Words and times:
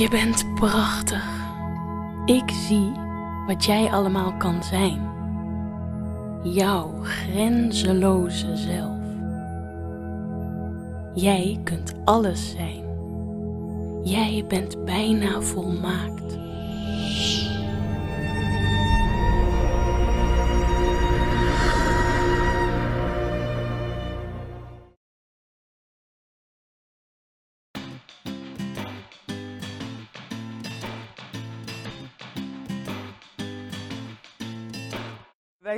Je 0.00 0.08
bent 0.08 0.54
prachtig. 0.54 1.24
Ik 2.24 2.50
zie 2.50 2.92
wat 3.46 3.64
jij 3.64 3.90
allemaal 3.90 4.36
kan 4.36 4.64
zijn. 4.64 5.10
Jouw 6.42 6.94
grenzeloze 7.02 8.56
zelf. 8.56 8.98
Jij 11.14 11.60
kunt 11.64 11.94
alles 12.04 12.50
zijn. 12.50 12.84
Jij 14.02 14.44
bent 14.48 14.84
bijna 14.84 15.40
volmaakt. 15.40 16.38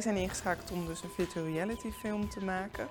Zijn 0.03 0.17
ingeschakeld 0.17 0.71
om 0.71 0.87
dus 0.87 1.03
een 1.03 1.11
virtual 1.11 1.45
reality 1.45 1.91
film 1.91 2.29
te 2.29 2.45
maken. 2.45 2.89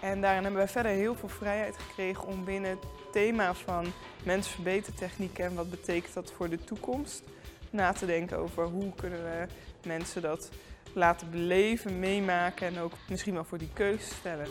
En 0.00 0.20
daarin 0.20 0.42
hebben 0.42 0.60
wij 0.60 0.68
verder 0.68 0.92
heel 0.92 1.14
veel 1.14 1.28
vrijheid 1.28 1.76
gekregen 1.78 2.26
om 2.26 2.44
binnen 2.44 2.70
het 2.70 2.84
thema 3.12 3.54
van 3.54 3.86
mensverbetertechnieken 4.24 5.44
en 5.44 5.54
wat 5.54 5.70
betekent 5.70 6.14
dat 6.14 6.32
voor 6.32 6.48
de 6.48 6.64
toekomst 6.64 7.22
na 7.70 7.92
te 7.92 8.06
denken 8.06 8.38
over 8.38 8.64
hoe 8.64 8.94
kunnen 8.94 9.24
we 9.24 9.46
mensen 9.86 10.22
dat 10.22 10.50
laten 10.92 11.30
beleven, 11.30 11.98
meemaken 11.98 12.66
en 12.66 12.78
ook 12.78 12.92
misschien 13.08 13.34
wel 13.34 13.44
voor 13.44 13.58
die 13.58 13.72
keuze 13.72 14.14
stellen. 14.14 14.46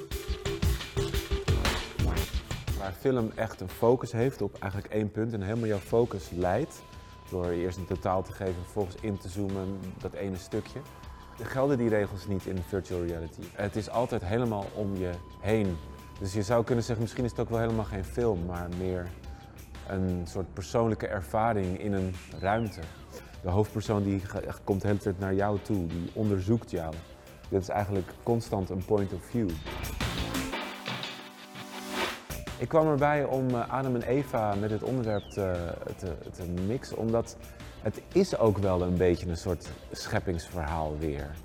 Waar 2.77 2.93
film 2.99 3.31
echt 3.35 3.61
een 3.61 3.69
focus 3.69 4.11
heeft 4.11 4.41
op 4.41 4.57
eigenlijk 4.59 4.93
één 4.93 5.11
punt 5.11 5.33
en 5.33 5.41
helemaal 5.41 5.67
jouw 5.67 5.77
focus 5.77 6.29
leidt, 6.29 6.81
door 7.29 7.49
eerst 7.49 7.77
een 7.77 7.85
totaal 7.85 8.23
te 8.23 8.31
geven, 8.31 8.63
vervolgens 8.63 8.95
in 9.01 9.17
te 9.17 9.29
zoomen, 9.29 9.79
dat 9.97 10.13
ene 10.13 10.37
stukje, 10.37 10.79
gelden 11.43 11.77
die 11.77 11.89
regels 11.89 12.27
niet 12.27 12.45
in 12.45 12.57
virtual 12.67 13.05
reality. 13.05 13.41
Het 13.53 13.75
is 13.75 13.89
altijd 13.89 14.25
helemaal 14.25 14.65
om 14.73 14.95
je 14.95 15.11
heen. 15.39 15.77
Dus 16.19 16.33
je 16.33 16.43
zou 16.43 16.63
kunnen 16.63 16.83
zeggen, 16.83 17.03
misschien 17.03 17.23
is 17.23 17.31
het 17.31 17.39
ook 17.39 17.49
wel 17.49 17.59
helemaal 17.59 17.85
geen 17.85 18.05
film, 18.05 18.45
maar 18.45 18.69
meer 18.77 19.07
een 19.87 20.21
soort 20.27 20.53
persoonlijke 20.53 21.07
ervaring 21.07 21.79
in 21.79 21.93
een 21.93 22.15
ruimte. 22.39 22.81
De 23.41 23.49
hoofdpersoon 23.49 24.03
die 24.03 24.21
komt 24.63 24.81
de 24.81 24.87
hele 24.87 24.99
tijd 24.99 25.19
naar 25.19 25.33
jou 25.33 25.59
toe, 25.61 25.87
die 25.87 26.11
onderzoekt 26.13 26.71
jou. 26.71 26.93
Dit 27.49 27.61
is 27.61 27.69
eigenlijk 27.69 28.11
constant 28.23 28.69
een 28.69 28.85
point 28.85 29.13
of 29.13 29.25
view. 29.25 29.49
Ik 32.57 32.67
kwam 32.67 32.87
erbij 32.87 33.23
om 33.23 33.49
eh, 33.49 33.69
Adam 33.69 33.95
en 33.95 34.01
Eva 34.01 34.55
met 34.55 34.69
dit 34.69 34.83
onderwerp 34.83 35.23
te 35.29 36.43
mixen, 36.67 36.97
omdat 36.97 37.37
het 37.81 38.01
is 38.11 38.37
ook 38.37 38.57
wel 38.57 38.81
een 38.81 38.97
beetje 38.97 39.29
een 39.29 39.37
soort 39.37 39.69
scheppingsverhaal 39.91 40.97
weer. 40.99 41.35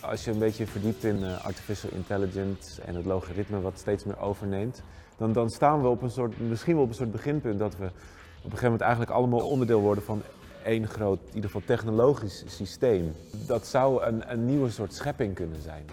Als 0.00 0.24
je 0.24 0.30
een 0.30 0.38
beetje 0.38 0.66
verdiept 0.66 1.04
in 1.04 1.24
eh, 1.24 1.44
artificial 1.44 1.92
intelligence 1.92 2.82
en 2.82 2.94
het 2.94 3.04
logaritme 3.04 3.60
wat 3.60 3.78
steeds 3.78 4.04
meer 4.04 4.18
overneemt, 4.18 4.82
dan, 5.16 5.32
dan 5.32 5.50
staan 5.50 5.82
we 5.82 5.88
op 5.88 6.02
een 6.02 6.10
soort, 6.10 6.40
misschien 6.40 6.74
wel 6.74 6.82
op 6.82 6.88
een 6.88 6.94
soort 6.94 7.12
beginpunt 7.12 7.58
dat 7.58 7.76
we 7.76 7.84
op 7.84 7.92
een 8.52 8.58
gegeven 8.58 8.62
moment 8.62 8.80
eigenlijk 8.80 9.10
allemaal 9.10 9.48
onderdeel 9.48 9.80
worden 9.80 10.04
van 10.04 10.22
één 10.64 10.88
groot, 10.88 11.20
in 11.20 11.34
ieder 11.34 11.50
geval 11.50 11.66
technologisch 11.66 12.44
systeem. 12.46 13.12
Dat 13.46 13.66
zou 13.66 14.02
een, 14.02 14.32
een 14.32 14.46
nieuwe 14.46 14.70
soort 14.70 14.94
schepping 14.94 15.34
kunnen 15.34 15.62
zijn. 15.62 15.84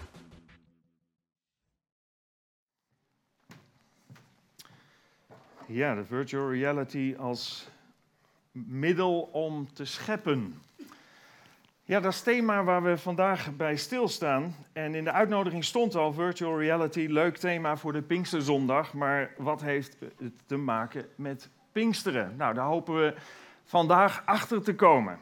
Ja, 5.66 5.94
de 5.94 6.04
virtual 6.04 6.50
reality 6.50 7.14
als 7.18 7.68
middel 8.54 9.20
om 9.20 9.72
te 9.72 9.84
scheppen. 9.84 10.60
Ja, 11.84 12.00
dat 12.00 12.10
is 12.12 12.16
het 12.16 12.24
thema 12.24 12.64
waar 12.64 12.82
we 12.82 12.98
vandaag 12.98 13.56
bij 13.56 13.76
stilstaan. 13.76 14.54
En 14.72 14.94
in 14.94 15.04
de 15.04 15.12
uitnodiging 15.12 15.64
stond 15.64 15.94
al 15.94 16.12
virtual 16.12 16.58
reality, 16.58 17.06
leuk 17.08 17.36
thema 17.36 17.76
voor 17.76 17.92
de 17.92 18.02
Pinksterzondag. 18.02 18.92
Maar 18.92 19.30
wat 19.36 19.60
heeft 19.60 19.96
het 20.00 20.32
te 20.46 20.56
maken 20.56 21.06
met 21.16 21.48
Pinksteren? 21.72 22.34
Nou, 22.36 22.54
daar 22.54 22.66
hopen 22.66 22.94
we 22.94 23.14
vandaag 23.64 24.22
achter 24.24 24.62
te 24.62 24.74
komen. 24.74 25.18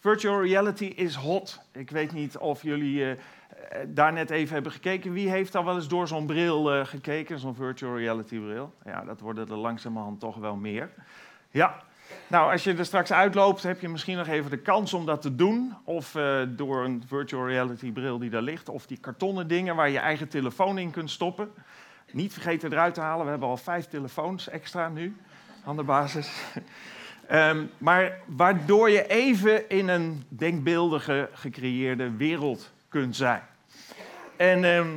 Virtual 0.00 0.42
reality 0.42 0.84
is 0.84 1.14
hot. 1.14 1.60
Ik 1.72 1.90
weet 1.90 2.12
niet 2.12 2.38
of 2.38 2.62
jullie 2.62 3.04
eh, 3.04 3.10
eh, 3.10 3.18
daar 3.86 4.12
net 4.12 4.30
even 4.30 4.54
hebben 4.54 4.72
gekeken. 4.72 5.12
Wie 5.12 5.28
heeft 5.28 5.54
al 5.54 5.64
wel 5.64 5.74
eens 5.74 5.88
door 5.88 6.08
zo'n 6.08 6.26
bril 6.26 6.72
eh, 6.72 6.86
gekeken, 6.86 7.38
zo'n 7.38 7.54
virtual 7.54 7.96
reality 7.96 8.38
bril? 8.38 8.74
Ja, 8.84 9.04
dat 9.04 9.20
worden 9.20 9.48
er 9.48 9.56
langzamerhand 9.56 10.20
toch 10.20 10.36
wel 10.36 10.56
meer. 10.56 10.90
Ja, 11.50 11.82
nou, 12.26 12.52
als 12.52 12.64
je 12.64 12.74
er 12.74 12.84
straks 12.84 13.12
uitloopt, 13.12 13.62
heb 13.62 13.80
je 13.80 13.88
misschien 13.88 14.16
nog 14.16 14.26
even 14.26 14.50
de 14.50 14.58
kans 14.58 14.94
om 14.94 15.06
dat 15.06 15.22
te 15.22 15.34
doen. 15.34 15.74
Of 15.84 16.14
eh, 16.14 16.40
door 16.48 16.84
een 16.84 17.04
virtual 17.06 17.46
reality 17.46 17.92
bril 17.92 18.18
die 18.18 18.30
daar 18.30 18.42
ligt. 18.42 18.68
Of 18.68 18.86
die 18.86 18.98
kartonnen 18.98 19.48
dingen 19.48 19.76
waar 19.76 19.90
je 19.90 19.98
eigen 19.98 20.28
telefoon 20.28 20.78
in 20.78 20.90
kunt 20.90 21.10
stoppen. 21.10 21.50
Niet 22.10 22.32
vergeten 22.32 22.72
eruit 22.72 22.94
te 22.94 23.00
halen. 23.00 23.24
We 23.24 23.30
hebben 23.30 23.48
al 23.48 23.56
vijf 23.56 23.86
telefoons 23.86 24.48
extra 24.48 24.88
nu 24.88 25.16
aan 25.64 25.76
de 25.76 25.82
basis. 25.82 26.30
Ehm, 27.28 27.64
maar 27.78 28.18
waardoor 28.26 28.90
je 28.90 29.06
even 29.06 29.68
in 29.68 29.88
een 29.88 30.24
denkbeeldige, 30.28 31.28
gecreëerde 31.32 32.10
wereld 32.16 32.70
kunt 32.88 33.16
zijn. 33.16 33.42
En 34.36 34.64
ehm, 34.64 34.88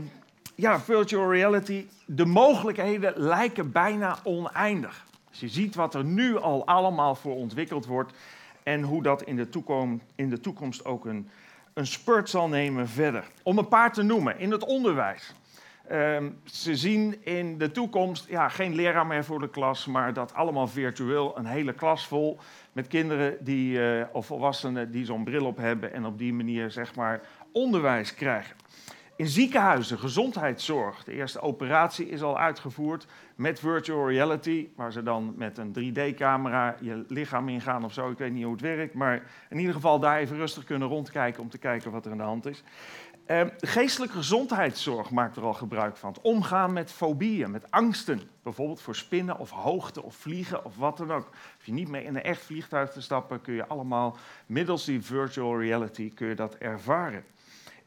ja, 0.56 0.80
virtual 0.80 1.32
reality, 1.32 1.86
de 2.06 2.26
mogelijkheden 2.26 3.14
lijken 3.16 3.72
bijna 3.72 4.18
oneindig. 4.24 5.06
Je 5.32 5.48
ziet 5.48 5.76
wat 5.76 5.96
er 5.96 6.04
nu 6.04 6.38
al 6.38 6.66
allemaal 6.66 7.16
voor 7.16 7.36
ontwikkeld 7.36 7.86
wordt 7.86 8.14
en 8.64 8.82
hoe 8.82 9.04
dat 9.04 9.24
in 9.24 9.36
de 9.36 9.50
toekomst, 9.50 10.06
in 10.16 10.30
de 10.30 10.40
toekomst 10.40 10.86
ook 10.86 11.06
een, 11.06 11.30
een 11.74 11.88
spurt 11.88 12.30
zal 12.30 12.48
nemen 12.48 12.88
verder. 12.88 13.24
Om 13.44 13.58
een 13.58 13.68
paar 13.68 13.94
te 13.94 14.04
noemen, 14.04 14.40
in 14.40 14.52
het 14.52 14.66
onderwijs. 14.66 15.34
Ehm, 15.88 16.30
ze 16.46 16.76
zien 16.76 17.26
in 17.26 17.58
de 17.58 17.72
toekomst 17.72 18.30
ja, 18.30 18.50
geen 18.50 18.76
leraar 18.76 19.08
meer 19.08 19.24
voor 19.24 19.40
de 19.40 19.50
klas, 19.50 19.86
maar 19.86 20.14
dat 20.14 20.34
allemaal 20.34 20.68
virtueel. 20.68 21.38
Een 21.38 21.46
hele 21.46 21.74
klas 21.74 22.08
vol 22.08 22.38
met 22.72 22.88
kinderen 22.88 23.38
die, 23.40 23.86
eh, 23.86 24.06
of 24.12 24.26
volwassenen 24.26 24.92
die 24.92 25.06
zo'n 25.06 25.24
bril 25.24 25.46
op 25.46 25.58
hebben 25.58 25.94
en 25.94 26.06
op 26.06 26.18
die 26.18 26.34
manier 26.34 26.72
zeg 26.72 26.96
maar, 26.96 27.22
onderwijs 27.52 28.14
krijgen. 28.14 28.56
In 29.22 29.28
ziekenhuizen, 29.28 30.00
gezondheidszorg. 30.00 31.04
De 31.04 31.14
eerste 31.14 31.42
operatie 31.42 32.10
is 32.10 32.22
al 32.22 32.40
uitgevoerd 32.40 33.06
met 33.36 33.60
virtual 33.60 34.10
reality, 34.10 34.68
waar 34.76 34.92
ze 34.92 35.04
dan 35.04 35.34
met 35.38 35.58
een 35.58 35.74
3D-camera 35.74 36.76
je 36.80 37.06
lichaam 37.08 37.50
ingaan 37.50 37.84
of 37.84 37.94
zo. 37.94 38.10
Ik 38.10 38.18
weet 38.18 38.32
niet 38.32 38.44
hoe 38.44 38.52
het 38.52 38.62
werkt, 38.62 38.94
maar 38.94 39.24
in 39.50 39.60
ieder 39.60 39.74
geval 39.74 40.00
daar 40.00 40.18
even 40.18 40.38
rustig 40.38 40.64
kunnen 40.64 40.88
rondkijken 40.88 41.42
om 41.42 41.50
te 41.50 41.58
kijken 41.58 41.92
wat 41.92 42.06
er 42.06 42.12
aan 42.12 42.18
de 42.18 42.24
hand 42.24 42.46
is. 42.46 42.64
Eh, 43.26 43.42
geestelijke 43.58 44.16
gezondheidszorg 44.16 45.10
maakt 45.10 45.36
er 45.36 45.44
al 45.44 45.54
gebruik 45.54 45.98
van. 45.98 46.10
Het 46.10 46.22
omgaan 46.22 46.74
met 46.74 46.92
fobieën, 46.92 47.52
met 47.52 47.72
angsten. 47.72 48.22
Bijvoorbeeld 48.44 48.82
voor 48.82 48.96
spinnen 48.96 49.40
of 49.40 49.50
hoogte 49.50 50.04
of 50.04 50.16
vliegen 50.16 50.66
of 50.66 50.78
wat 50.78 50.98
dan 50.98 51.12
ook. 51.12 51.30
Als 51.30 51.66
je 51.66 51.74
niet 51.74 51.90
meer 51.90 52.04
in 52.04 52.16
een 52.16 52.24
echt 52.24 52.42
vliegtuig 52.42 52.92
te 52.92 53.02
stappen, 53.02 53.42
kun 53.42 53.54
je 53.54 53.68
allemaal 53.68 54.18
middels 54.46 54.86
die 54.86 55.02
virtual 55.02 55.60
reality 55.60 56.14
kun 56.14 56.28
je 56.28 56.36
dat 56.36 56.56
ervaren. 56.56 57.24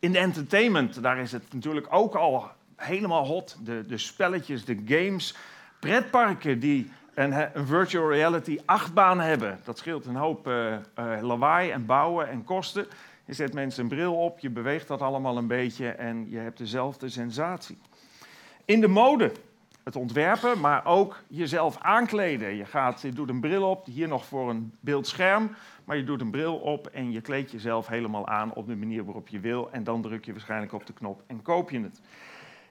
In 0.04 0.12
de 0.12 0.18
entertainment, 0.18 1.02
daar 1.02 1.18
is 1.18 1.32
het 1.32 1.52
natuurlijk 1.52 1.86
ook 1.90 2.14
al 2.14 2.50
helemaal 2.76 3.26
hot. 3.26 3.56
De, 3.62 3.84
de 3.86 3.98
spelletjes, 3.98 4.64
de 4.64 4.80
games, 4.86 5.36
pretparken 5.78 6.58
die 6.60 6.90
een, 7.14 7.48
virtual 7.66 8.10
reality 8.10 8.58
achtbaan 8.64 9.20
hebben. 9.20 9.60
Dat 9.64 9.78
scheelt 9.78 10.06
een 10.06 10.16
hoop 10.16 10.48
uh, 10.48 10.76
lawaai 11.20 11.70
en 11.70 11.86
bouwen 11.86 12.28
en 12.28 12.44
kosten. 12.44 12.86
Je 13.24 13.32
zet 13.32 13.52
mensen 13.52 13.82
een 13.82 13.88
bril 13.88 14.14
op, 14.14 14.38
je 14.38 14.50
beweegt 14.50 14.88
dat 14.88 15.00
allemaal 15.00 15.36
een 15.36 15.46
beetje 15.46 15.88
en 15.88 16.30
je 16.30 16.38
hebt 16.38 16.58
dezelfde 16.58 17.08
sensatie. 17.08 17.78
In 18.64 18.80
de 18.80 18.88
mode, 18.88 19.32
het 19.84 19.96
ontwerpen, 19.96 20.60
maar 20.60 20.86
ook 20.86 21.22
jezelf 21.28 21.78
aankleden. 21.80 22.54
Je, 22.54 22.64
gaat, 22.64 23.00
je 23.00 23.12
doet 23.12 23.28
een 23.28 23.40
bril 23.40 23.70
op, 23.70 23.86
hier 23.86 24.08
nog 24.08 24.24
voor 24.24 24.50
een 24.50 24.72
beeldscherm, 24.80 25.56
maar 25.84 25.96
je 25.96 26.04
doet 26.04 26.20
een 26.20 26.30
bril 26.30 26.56
op 26.56 26.86
en 26.86 27.12
je 27.12 27.20
kleedt 27.20 27.50
jezelf 27.50 27.86
helemaal 27.86 28.26
aan 28.26 28.54
op 28.54 28.66
de 28.66 28.76
manier 28.76 29.04
waarop 29.04 29.28
je 29.28 29.40
wil. 29.40 29.68
En 29.72 29.84
dan 29.84 30.02
druk 30.02 30.24
je 30.24 30.32
waarschijnlijk 30.32 30.72
op 30.72 30.86
de 30.86 30.92
knop 30.92 31.22
en 31.26 31.42
koop 31.42 31.70
je 31.70 31.80
het. 31.80 32.00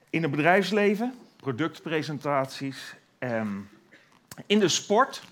In 0.09 0.21
het 0.21 0.31
bedrijfsleven, 0.31 1.13
productpresentaties. 1.35 2.95
Eh, 3.17 3.41
in 4.45 4.59
de 4.59 4.67
sport, 4.67 5.23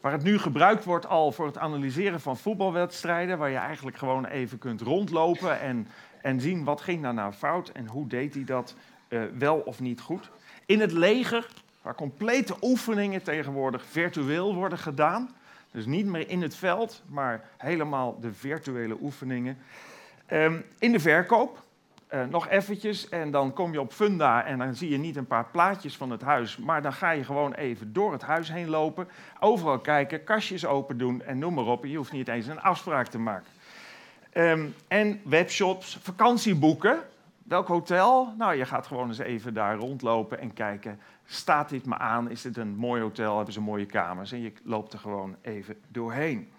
waar 0.00 0.12
het 0.12 0.22
nu 0.22 0.38
gebruikt 0.38 0.84
wordt 0.84 1.06
al 1.06 1.32
voor 1.32 1.46
het 1.46 1.58
analyseren 1.58 2.20
van 2.20 2.36
voetbalwedstrijden, 2.36 3.38
waar 3.38 3.50
je 3.50 3.56
eigenlijk 3.56 3.96
gewoon 3.96 4.24
even 4.24 4.58
kunt 4.58 4.80
rondlopen 4.80 5.60
en, 5.60 5.88
en 6.22 6.40
zien 6.40 6.64
wat 6.64 6.80
ging 6.80 7.02
daar 7.02 7.14
nou 7.14 7.32
fout 7.32 7.68
en 7.68 7.86
hoe 7.86 8.06
deed 8.06 8.34
hij 8.34 8.44
dat 8.44 8.74
uh, 9.08 9.22
wel 9.38 9.56
of 9.56 9.80
niet 9.80 10.00
goed. 10.00 10.30
In 10.70 10.80
het 10.80 10.92
leger, 10.92 11.46
waar 11.82 11.94
complete 11.94 12.54
oefeningen 12.62 13.22
tegenwoordig 13.22 13.84
virtueel 13.84 14.54
worden 14.54 14.78
gedaan. 14.78 15.30
Dus 15.70 15.86
niet 15.86 16.06
meer 16.06 16.28
in 16.28 16.42
het 16.42 16.54
veld, 16.54 17.02
maar 17.06 17.44
helemaal 17.56 18.20
de 18.20 18.32
virtuele 18.32 18.96
oefeningen. 19.00 19.58
Um, 20.32 20.64
in 20.78 20.92
de 20.92 21.00
verkoop, 21.00 21.62
eh, 22.06 22.24
nog 22.24 22.48
eventjes 22.48 23.08
en 23.08 23.30
dan 23.30 23.52
kom 23.52 23.72
je 23.72 23.80
op 23.80 23.92
Funda 23.92 24.44
en 24.44 24.58
dan 24.58 24.74
zie 24.74 24.90
je 24.90 24.98
niet 24.98 25.16
een 25.16 25.26
paar 25.26 25.46
plaatjes 25.52 25.96
van 25.96 26.10
het 26.10 26.22
huis, 26.22 26.56
maar 26.56 26.82
dan 26.82 26.92
ga 26.92 27.10
je 27.10 27.24
gewoon 27.24 27.54
even 27.54 27.92
door 27.92 28.12
het 28.12 28.22
huis 28.22 28.52
heen 28.52 28.68
lopen, 28.68 29.08
overal 29.40 29.78
kijken, 29.78 30.24
kastjes 30.24 30.66
open 30.66 30.98
doen 30.98 31.22
en 31.22 31.38
noem 31.38 31.54
maar 31.54 31.66
op. 31.66 31.84
Je 31.84 31.96
hoeft 31.96 32.12
niet 32.12 32.28
eens 32.28 32.46
een 32.46 32.60
afspraak 32.60 33.06
te 33.06 33.18
maken. 33.18 33.50
Ehm, 34.32 34.66
en 34.88 35.20
webshops, 35.24 35.98
vakantieboeken. 36.02 36.98
Welk 37.50 37.68
hotel? 37.68 38.34
Nou, 38.38 38.54
je 38.54 38.64
gaat 38.64 38.86
gewoon 38.86 39.08
eens 39.08 39.18
even 39.18 39.54
daar 39.54 39.76
rondlopen 39.76 40.38
en 40.38 40.52
kijken. 40.52 41.00
Staat 41.24 41.68
dit 41.68 41.86
me 41.86 41.98
aan? 41.98 42.30
Is 42.30 42.42
dit 42.42 42.56
een 42.56 42.76
mooi 42.76 43.02
hotel? 43.02 43.36
Hebben 43.36 43.54
ze 43.54 43.60
mooie 43.60 43.86
kamers? 43.86 44.32
En 44.32 44.40
je 44.40 44.52
loopt 44.62 44.92
er 44.92 44.98
gewoon 44.98 45.36
even 45.42 45.76
doorheen. 45.88 46.50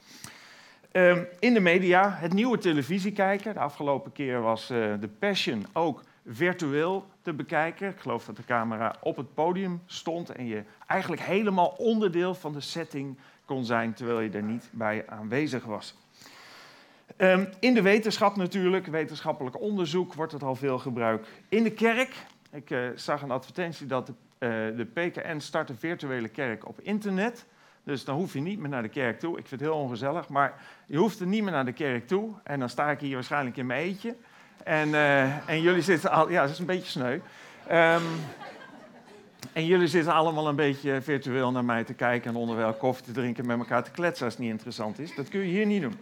Ehm, 0.92 1.24
in 1.40 1.54
de 1.54 1.60
media, 1.60 2.10
het 2.10 2.34
nieuwe 2.34 2.58
televisie 2.58 3.12
kijken. 3.12 3.54
De 3.54 3.60
afgelopen 3.60 4.12
keer 4.12 4.42
was 4.42 4.72
uh, 4.72 4.94
The 4.94 5.08
Passion 5.08 5.66
ook 5.74 6.04
virtueel 6.26 7.06
te 7.22 7.34
bekijken. 7.34 7.90
Ik 7.90 8.00
geloof 8.00 8.26
dat 8.26 8.36
de 8.36 8.46
camera 8.46 8.96
op 9.02 9.18
het 9.18 9.34
podium 9.34 9.82
stond 9.86 10.30
en 10.30 10.46
je 10.46 10.64
eigenlijk 10.88 11.22
helemaal 11.22 11.74
onderdeel 11.78 12.34
van 12.34 12.54
de 12.54 12.62
setting 12.62 13.18
kon 13.46 13.66
zijn, 13.66 13.94
terwijl 13.94 14.20
je 14.20 14.30
er 14.30 14.44
niet 14.44 14.70
bij 14.72 15.08
aanwezig 15.08 15.64
was. 15.64 16.01
Um, 17.18 17.50
in 17.60 17.74
de 17.74 17.82
wetenschap 17.82 18.36
natuurlijk, 18.36 18.88
wetenschappelijk 18.88 19.62
onderzoek, 19.62 20.14
wordt 20.14 20.32
het 20.32 20.44
al 20.44 20.56
veel 20.56 20.80
gebruikt. 20.80 21.28
In 21.50 21.64
de 21.64 21.72
kerk, 21.72 22.16
ik 22.52 22.70
uh, 22.70 22.90
zag 22.96 23.22
een 23.22 23.32
advertentie 23.32 23.86
dat 23.86 24.08
de, 24.08 24.14
uh, 24.40 24.78
de 24.78 24.86
PKN 24.86 25.40
start 25.40 25.70
een 25.70 25.78
virtuele 25.78 26.28
kerk 26.28 26.68
op 26.68 26.80
internet. 26.82 27.46
Dus 27.84 28.06
dan 28.06 28.16
hoef 28.16 28.34
je 28.34 28.40
niet 28.40 28.60
meer 28.60 28.70
naar 28.70 28.82
de 28.82 28.90
kerk 28.90 29.20
toe. 29.20 29.38
Ik 29.38 29.48
vind 29.48 29.62
het 29.62 29.70
heel 29.70 29.80
ongezellig, 29.80 30.30
maar 30.30 30.54
je 30.86 30.98
hoeft 30.98 31.20
er 31.20 31.28
niet 31.28 31.44
meer 31.44 31.52
naar 31.52 31.66
de 31.66 31.74
kerk 31.74 32.08
toe. 32.08 32.34
En 32.44 32.60
dan 32.60 32.70
sta 32.70 32.92
ik 32.92 33.00
hier 33.00 33.14
waarschijnlijk 33.14 33.58
in 33.58 33.66
mijn 33.66 33.82
eentje. 33.82 34.16
En, 34.64 34.90
uh, 34.90 35.50
en 35.50 35.62
jullie 35.62 35.82
zitten 35.82 36.12
al, 36.12 36.30
ja, 36.30 36.42
dat 36.42 36.52
is 36.52 36.60
een 36.60 36.66
beetje 36.66 36.90
sneu. 36.90 37.20
Um, 37.72 38.04
en 39.54 39.66
jullie 39.66 39.88
zitten 39.88 40.14
allemaal 40.14 40.48
een 40.48 40.56
beetje 40.56 41.02
virtueel 41.02 41.52
naar 41.52 41.66
mij 41.66 41.84
te 41.84 41.94
kijken 41.94 42.30
en 42.30 42.36
onderwijl 42.36 42.74
koffie 42.74 43.06
te 43.06 43.12
drinken 43.12 43.46
met 43.46 43.58
elkaar 43.58 43.84
te 43.84 43.92
kletsen 43.92 44.26
als 44.26 44.34
het 44.34 44.44
niet 44.44 44.52
interessant 44.52 45.00
is. 45.00 45.16
Dat 45.16 45.30
kun 45.30 45.40
je 45.40 45.46
hier 45.46 45.66
niet 45.66 45.82
doen. 45.82 45.98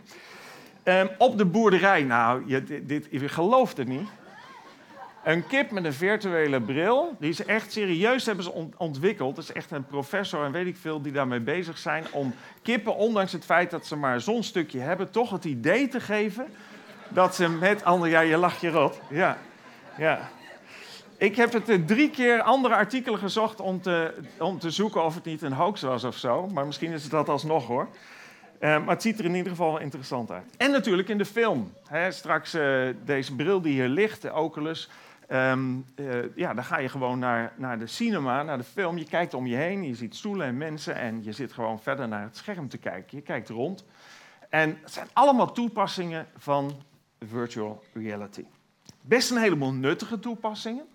Um, 0.90 1.10
op 1.18 1.38
de 1.38 1.46
boerderij, 1.46 2.04
nou, 2.04 2.44
je, 2.46 2.64
dit, 2.64 2.88
dit, 2.88 3.08
gelooft 3.26 3.78
het 3.78 3.88
niet. 3.88 4.10
Een 5.24 5.48
kip 5.48 5.72
met 5.72 5.86
een 5.86 5.94
virtuele 5.94 6.62
bril, 6.62 7.16
die 7.20 7.30
is 7.30 7.46
echt 7.46 7.72
serieus 7.72 8.26
hebben 8.26 8.44
ze 8.44 8.68
ontwikkeld. 8.78 9.38
Het 9.38 9.46
is 9.46 9.52
echt 9.52 9.72
een 9.72 9.86
professor 9.86 10.46
en 10.46 10.52
weet 10.52 10.68
ik 10.68 10.78
veel 10.78 11.02
die 11.02 11.12
daarmee 11.12 11.40
bezig 11.40 11.78
zijn 11.78 12.06
om 12.12 12.34
kippen, 12.62 12.96
ondanks 12.96 13.32
het 13.32 13.46
feit 13.46 13.72
dat 13.72 13.86
ze 13.86 13.96
maar 13.96 14.22
zo'n 14.22 14.44
stukje 14.44 14.80
hebben, 14.80 15.12
toch 15.12 15.30
het 15.30 15.46
idee 15.46 15.88
te 15.88 16.00
geven 16.00 16.46
dat 17.10 17.36
ze 17.36 17.50
met 17.50 17.84
andere... 17.84 18.12
Ja, 18.12 18.20
je 18.20 18.38
lacht 18.38 18.62
je 18.62 18.70
rot. 18.70 19.00
Ja, 19.10 19.38
ja. 19.98 20.30
Ik 21.18 21.36
heb 21.36 21.54
het 21.54 21.70
eh, 21.70 21.78
drie 21.86 22.10
keer 22.10 22.42
andere 22.42 22.76
artikelen 22.76 23.20
gezocht 23.20 23.60
om 23.60 23.82
te, 23.82 24.14
om 24.40 24.60
te 24.60 24.70
zoeken 24.70 25.04
of 25.04 25.16
het 25.16 25.26
niet 25.26 25.42
een 25.42 25.54
hoax 25.54 25.82
was 25.82 26.04
of 26.04 26.18
zo. 26.18 26.48
Maar 26.48 26.66
misschien 26.66 26.92
is 26.92 27.02
het 27.02 27.12
dat 27.12 27.30
alsnog 27.30 27.68
hoor. 27.68 27.88
Uh, 28.60 28.70
maar 28.70 28.94
het 28.94 29.02
ziet 29.02 29.20
er 29.20 29.26
in 29.26 29.36
ieder 29.36 29.52
geval 29.52 29.80
interessant 29.80 30.32
uit. 30.32 30.56
En 30.58 30.72
natuurlijk 30.72 31.10
in 31.10 31.18
de 31.18 31.26
film. 31.26 31.74
Hè, 31.88 32.12
straks 32.12 32.56
uh, 32.56 32.90
deze 33.06 33.36
bril 33.36 33.62
die 33.62 33.74
hier 33.74 33.88
ligt, 33.88 34.22
de 34.22 34.34
Oculus. 34.34 34.90
Um, 35.32 35.86
uh, 35.96 36.36
ja, 36.36 36.54
dan 36.54 36.64
ga 36.64 36.78
je 36.78 36.90
gewoon 36.90 37.20
naar, 37.20 37.54
naar 37.56 37.80
de 37.80 37.88
cinema, 37.88 38.44
naar 38.44 38.58
de 38.58 38.64
film. 38.64 38.98
Je 38.98 39.06
kijkt 39.06 39.34
om 39.34 39.48
je 39.48 39.56
heen, 39.56 39.84
je 39.84 39.96
ziet 39.96 40.16
stoelen 40.16 40.48
en 40.48 40.58
mensen 40.58 40.96
en 40.96 41.24
je 41.24 41.32
zit 41.32 41.54
gewoon 41.54 41.80
verder 41.80 42.08
naar 42.08 42.22
het 42.22 42.38
scherm 42.38 42.70
te 42.70 42.78
kijken. 42.78 43.18
Je 43.18 43.24
kijkt 43.24 43.50
rond. 43.50 43.86
En 44.50 44.78
het 44.82 44.92
zijn 44.92 45.08
allemaal 45.14 45.52
toepassingen 45.52 46.28
van 46.38 46.82
virtual 47.20 47.84
reality. 47.94 48.46
Best 49.02 49.32
een 49.32 49.38
heleboel 49.38 49.74
nuttige 49.74 50.20
toepassingen. 50.20 50.86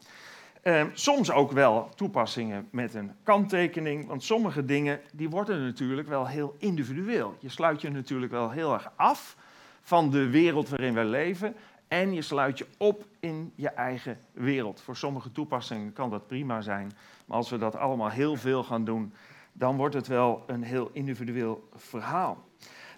Uh, 0.64 0.84
soms 0.92 1.30
ook 1.30 1.52
wel 1.52 1.88
toepassingen 1.94 2.68
met 2.70 2.94
een 2.94 3.12
kanttekening, 3.22 4.06
want 4.06 4.22
sommige 4.22 4.64
dingen 4.64 5.00
die 5.12 5.30
worden 5.30 5.64
natuurlijk 5.64 6.08
wel 6.08 6.26
heel 6.26 6.54
individueel. 6.58 7.36
Je 7.38 7.48
sluit 7.48 7.80
je 7.80 7.90
natuurlijk 7.90 8.32
wel 8.32 8.50
heel 8.50 8.72
erg 8.72 8.90
af 8.96 9.36
van 9.82 10.10
de 10.10 10.30
wereld 10.30 10.68
waarin 10.68 10.94
wij 10.94 11.04
leven 11.04 11.54
en 11.88 12.12
je 12.12 12.22
sluit 12.22 12.58
je 12.58 12.66
op 12.78 13.04
in 13.20 13.52
je 13.54 13.68
eigen 13.68 14.18
wereld. 14.32 14.80
Voor 14.80 14.96
sommige 14.96 15.32
toepassingen 15.32 15.92
kan 15.92 16.10
dat 16.10 16.26
prima 16.26 16.60
zijn, 16.60 16.92
maar 17.24 17.36
als 17.36 17.50
we 17.50 17.58
dat 17.58 17.76
allemaal 17.76 18.10
heel 18.10 18.36
veel 18.36 18.64
gaan 18.64 18.84
doen, 18.84 19.12
dan 19.52 19.76
wordt 19.76 19.94
het 19.94 20.06
wel 20.06 20.44
een 20.46 20.62
heel 20.62 20.90
individueel 20.92 21.68
verhaal. 21.74 22.44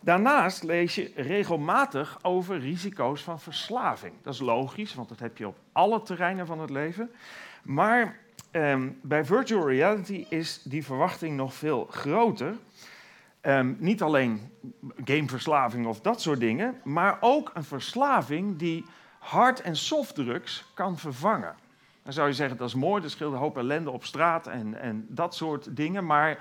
Daarnaast 0.00 0.62
lees 0.62 0.94
je 0.94 1.12
regelmatig 1.16 2.18
over 2.22 2.58
risico's 2.58 3.22
van 3.22 3.40
verslaving. 3.40 4.12
Dat 4.22 4.34
is 4.34 4.40
logisch, 4.40 4.94
want 4.94 5.08
dat 5.08 5.18
heb 5.18 5.38
je 5.38 5.46
op 5.46 5.56
alle 5.72 6.02
terreinen 6.02 6.46
van 6.46 6.60
het 6.60 6.70
leven. 6.70 7.10
Maar 7.66 8.18
um, 8.52 8.98
bij 9.02 9.24
virtual 9.24 9.68
reality 9.68 10.26
is 10.28 10.62
die 10.64 10.84
verwachting 10.84 11.36
nog 11.36 11.54
veel 11.54 11.86
groter. 11.90 12.54
Um, 13.42 13.76
niet 13.78 14.02
alleen 14.02 14.50
gameverslaving 15.04 15.86
of 15.86 16.00
dat 16.00 16.20
soort 16.20 16.40
dingen, 16.40 16.80
maar 16.84 17.16
ook 17.20 17.50
een 17.54 17.64
verslaving 17.64 18.58
die 18.58 18.84
hard- 19.18 19.60
en 19.60 19.76
softdrugs 19.76 20.64
kan 20.74 20.98
vervangen. 20.98 21.54
Dan 22.02 22.12
zou 22.12 22.28
je 22.28 22.34
zeggen, 22.34 22.56
dat 22.56 22.68
is 22.68 22.74
mooi, 22.74 23.02
er 23.02 23.10
scheelt 23.10 23.32
een 23.32 23.38
hoop 23.38 23.56
ellende 23.56 23.90
op 23.90 24.04
straat 24.04 24.46
en, 24.46 24.80
en 24.80 25.06
dat 25.08 25.34
soort 25.34 25.76
dingen. 25.76 26.06
Maar 26.06 26.38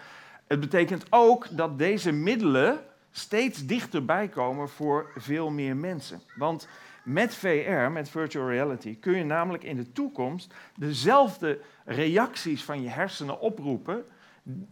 het 0.48 0.60
betekent 0.60 1.06
ook 1.10 1.48
dat 1.58 1.78
deze 1.78 2.12
middelen 2.12 2.80
steeds 3.12 3.66
dichterbij 3.66 4.28
komen 4.28 4.70
voor 4.70 5.12
veel 5.16 5.50
meer 5.50 5.76
mensen. 5.78 6.22
Want 6.36 6.68
met 7.06 7.36
VR, 7.36 7.92
met 7.92 8.10
virtual 8.10 8.50
reality, 8.50 9.00
kun 9.00 9.18
je 9.18 9.24
namelijk 9.24 9.64
in 9.64 9.76
de 9.76 9.92
toekomst 9.92 10.54
dezelfde 10.76 11.60
reacties 11.86 12.64
van 12.64 12.82
je 12.82 12.90
hersenen 12.90 13.40
oproepen 13.40 14.06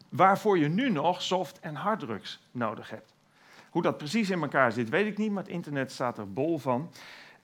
waarvoor 0.09 0.57
je 0.57 0.67
nu 0.67 0.89
nog 0.89 1.21
soft- 1.21 1.59
en 1.59 1.75
harddrugs 1.75 2.47
nodig 2.51 2.89
hebt. 2.89 3.13
Hoe 3.69 3.81
dat 3.81 3.97
precies 3.97 4.29
in 4.29 4.41
elkaar 4.41 4.71
zit, 4.71 4.89
weet 4.89 5.07
ik 5.07 5.17
niet, 5.17 5.31
maar 5.31 5.43
het 5.43 5.51
internet 5.51 5.91
staat 5.91 6.17
er 6.17 6.33
bol 6.33 6.57
van. 6.57 6.91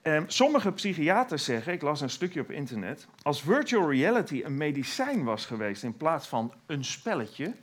Um, 0.02 0.24
sommige 0.26 0.72
psychiaters 0.72 1.44
zeggen, 1.44 1.72
ik 1.72 1.82
las 1.82 2.00
een 2.00 2.10
stukje 2.10 2.40
op 2.40 2.50
internet, 2.50 3.06
als 3.22 3.42
virtual 3.42 3.90
reality 3.90 4.42
een 4.44 4.56
medicijn 4.56 5.24
was 5.24 5.46
geweest 5.46 5.82
in 5.82 5.96
plaats 5.96 6.28
van 6.28 6.52
een 6.66 6.84
spelletje, 6.84 7.54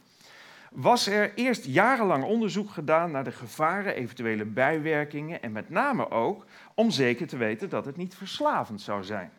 was 0.72 1.08
er 1.08 1.34
eerst 1.36 1.66
jarenlang 1.66 2.24
onderzoek 2.24 2.70
gedaan 2.70 3.12
naar 3.12 3.24
de 3.24 3.32
gevaren, 3.32 3.96
eventuele 3.96 4.46
bijwerkingen 4.46 5.42
en 5.42 5.52
met 5.52 5.70
name 5.70 6.12
ook 6.12 6.46
om 6.74 6.92
zeker 6.92 7.28
te 7.28 7.38
weten 7.38 7.70
dat 7.70 7.86
het 7.86 7.98
niet 7.98 8.16
verslavend 8.16 8.82
zou 8.82 9.04
zijn. 9.04 9.32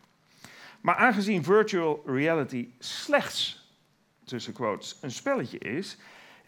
Maar 0.81 0.95
aangezien 0.95 1.43
virtual 1.43 2.01
reality 2.05 2.69
slechts, 2.79 3.67
tussen 4.23 4.53
quotes, 4.53 4.97
een 5.01 5.11
spelletje 5.11 5.57
is, 5.57 5.97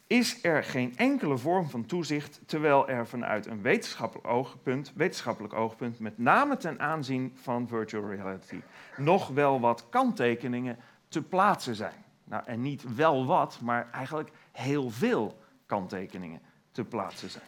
is 0.07 0.43
er 0.43 0.63
geen 0.63 0.97
enkele 0.97 1.37
vorm 1.37 1.69
van 1.69 1.85
toezicht, 1.85 2.41
terwijl 2.45 2.89
er 2.89 3.07
vanuit 3.07 3.45
een 3.45 3.61
wetenschappelijk 3.61 4.27
oogpunt, 4.27 4.91
wetenschappelijk 4.95 5.53
oogpunt 5.53 5.99
met 5.99 6.17
name 6.17 6.57
ten 6.57 6.79
aanzien 6.79 7.33
van 7.41 7.67
virtual 7.67 8.09
reality, 8.09 8.61
nog 8.97 9.27
wel 9.27 9.59
wat 9.59 9.85
kanttekeningen 9.89 10.77
te 11.07 11.21
plaatsen 11.21 11.75
zijn. 11.75 12.00
Nou, 12.31 12.43
en 12.45 12.61
niet 12.61 12.95
wel 12.95 13.25
wat, 13.25 13.59
maar 13.61 13.87
eigenlijk 13.91 14.29
heel 14.51 14.89
veel 14.89 15.39
kanttekeningen 15.65 16.41
te 16.71 16.83
plaatsen 16.83 17.29
zijn. 17.29 17.43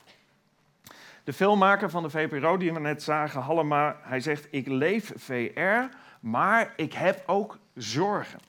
De 1.23 1.33
filmmaker 1.33 1.89
van 1.89 2.03
de 2.03 2.09
VPRO 2.09 2.57
die 2.57 2.73
we 2.73 2.79
net 2.79 3.03
zagen, 3.03 3.41
Hallema, 3.41 3.97
hij 4.01 4.19
zegt: 4.19 4.47
Ik 4.51 4.67
leef 4.67 5.11
VR, 5.15 5.95
maar 6.19 6.73
ik 6.75 6.93
heb 6.93 7.23
ook 7.25 7.57
zorgen. 7.75 8.39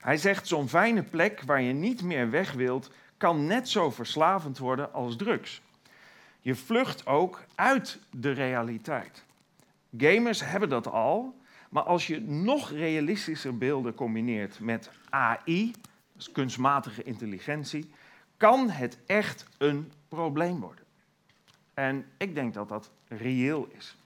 Hij 0.00 0.16
zegt: 0.16 0.46
Zo'n 0.46 0.68
fijne 0.68 1.02
plek 1.02 1.42
waar 1.42 1.60
je 1.60 1.72
niet 1.72 2.02
meer 2.02 2.30
weg 2.30 2.52
wilt, 2.52 2.90
kan 3.16 3.46
net 3.46 3.68
zo 3.68 3.90
verslavend 3.90 4.58
worden 4.58 4.92
als 4.92 5.16
drugs. 5.16 5.62
Je 6.40 6.54
vlucht 6.54 7.06
ook 7.06 7.44
uit 7.54 7.98
de 8.10 8.30
realiteit. 8.30 9.24
Gamers 9.96 10.44
hebben 10.44 10.68
dat 10.68 10.86
al, 10.86 11.39
maar 11.70 11.82
als 11.82 12.06
je 12.06 12.20
nog 12.20 12.70
realistischer 12.70 13.58
beelden 13.58 13.94
combineert 13.94 14.60
met 14.60 14.90
AI, 15.08 15.72
dus 16.12 16.32
kunstmatige 16.32 17.02
intelligentie, 17.02 17.90
kan 18.36 18.70
het 18.70 18.98
echt 19.06 19.46
een 19.58 19.92
probleem 20.08 20.60
worden. 20.60 20.84
En 21.74 22.06
ik 22.16 22.34
denk 22.34 22.54
dat 22.54 22.68
dat 22.68 22.90
reëel 23.08 23.68
is. 23.76 23.96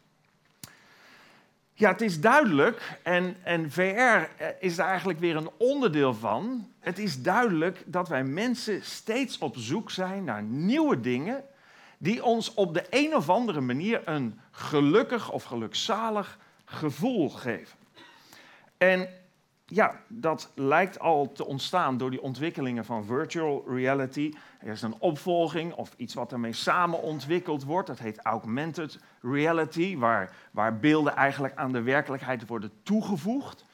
Ja, 1.77 1.91
het 1.91 2.01
is 2.01 2.21
duidelijk, 2.21 2.99
en, 3.03 3.37
en 3.43 3.71
VR 3.71 3.81
eh, 3.81 4.49
is 4.61 4.77
daar 4.77 4.89
eigenlijk 4.89 5.19
weer 5.19 5.37
een 5.37 5.51
onderdeel 5.57 6.15
van. 6.15 6.69
Het 6.81 6.99
is 6.99 7.23
duidelijk 7.23 7.83
dat 7.87 8.09
wij 8.09 8.25
mensen 8.25 8.85
steeds 8.85 9.39
op 9.39 9.57
zoek 9.57 9.91
zijn 9.91 10.25
naar 10.25 10.43
nieuwe 10.43 11.01
dingen 11.01 11.45
die 11.99 12.25
ons 12.25 12.55
op 12.55 12.75
de 12.75 12.87
een 12.91 13.15
of 13.15 13.29
andere 13.29 13.61
manier 13.61 14.09
een 14.09 14.41
gelukkig 14.51 15.31
of 15.31 15.45
gelukzalig 15.45 16.39
gevoel 16.65 17.31
geven. 17.31 17.79
En 18.77 19.09
ja, 19.67 20.01
dat 20.09 20.51
lijkt 20.55 20.99
al 20.99 21.33
te 21.33 21.47
ontstaan 21.47 21.97
door 21.97 22.11
die 22.11 22.23
ontwikkelingen 22.23 22.85
van 22.85 23.05
virtual 23.05 23.65
reality. 23.67 24.33
Er 24.61 24.73
is 24.73 24.83
een 24.83 24.99
opvolging 24.99 25.73
of 25.73 25.93
iets 25.97 26.15
wat 26.15 26.33
ermee 26.33 26.53
samen 26.53 27.03
ontwikkeld 27.03 27.65
wordt. 27.65 27.87
Dat 27.87 27.99
heet 27.99 28.21
augmented 28.23 28.99
reality, 29.23 29.97
waar, 29.97 30.37
waar 30.51 30.79
beelden 30.79 31.17
eigenlijk 31.17 31.55
aan 31.55 31.73
de 31.73 31.83
werkelijkheid 31.83 32.47
worden 32.47 32.71
toegevoegd. 32.83 33.65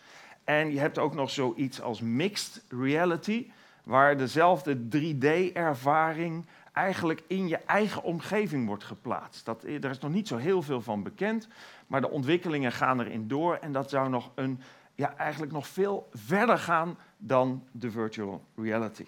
En 0.44 0.73
je 0.73 0.78
hebt 0.78 0.99
ook 0.99 1.14
nog 1.14 1.30
zoiets 1.30 1.80
als 1.80 2.00
mixed 2.00 2.64
reality, 2.68 3.50
waar 3.85 4.16
dezelfde 4.16 4.76
3D-ervaring 4.76 6.47
eigenlijk 6.73 7.23
in 7.26 7.49
je 7.49 7.56
eigen 7.56 8.02
omgeving 8.02 8.66
wordt 8.66 8.85
geplaatst. 8.85 9.44
Dat, 9.44 9.62
er 9.62 9.90
is 9.90 9.99
nog 9.99 10.12
niet 10.12 10.28
zo 10.28 10.37
heel 10.37 10.62
veel 10.62 10.80
van 10.80 11.02
bekend, 11.02 11.49
maar 11.90 12.00
de 12.00 12.11
ontwikkelingen 12.11 12.73
gaan 12.73 13.00
erin 13.00 13.28
door 13.28 13.54
en 13.54 13.73
dat 13.73 13.90
zou 13.90 14.09
nog 14.09 14.30
een, 14.35 14.61
ja, 14.94 15.16
eigenlijk 15.16 15.52
nog 15.52 15.66
veel 15.66 16.09
verder 16.12 16.59
gaan 16.59 16.99
dan 17.16 17.64
de 17.73 17.90
virtual 17.90 18.44
reality. 18.56 19.06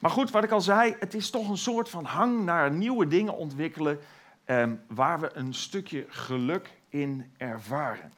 Maar 0.00 0.10
goed, 0.10 0.30
wat 0.30 0.44
ik 0.44 0.50
al 0.50 0.60
zei, 0.60 0.96
het 0.98 1.14
is 1.14 1.30
toch 1.30 1.48
een 1.48 1.56
soort 1.56 1.88
van 1.88 2.04
hang 2.04 2.44
naar 2.44 2.70
nieuwe 2.70 3.06
dingen 3.06 3.36
ontwikkelen 3.36 3.98
eh, 4.44 4.70
waar 4.88 5.20
we 5.20 5.30
een 5.34 5.54
stukje 5.54 6.06
geluk 6.08 6.70
in 6.88 7.32
ervaren. 7.36 8.12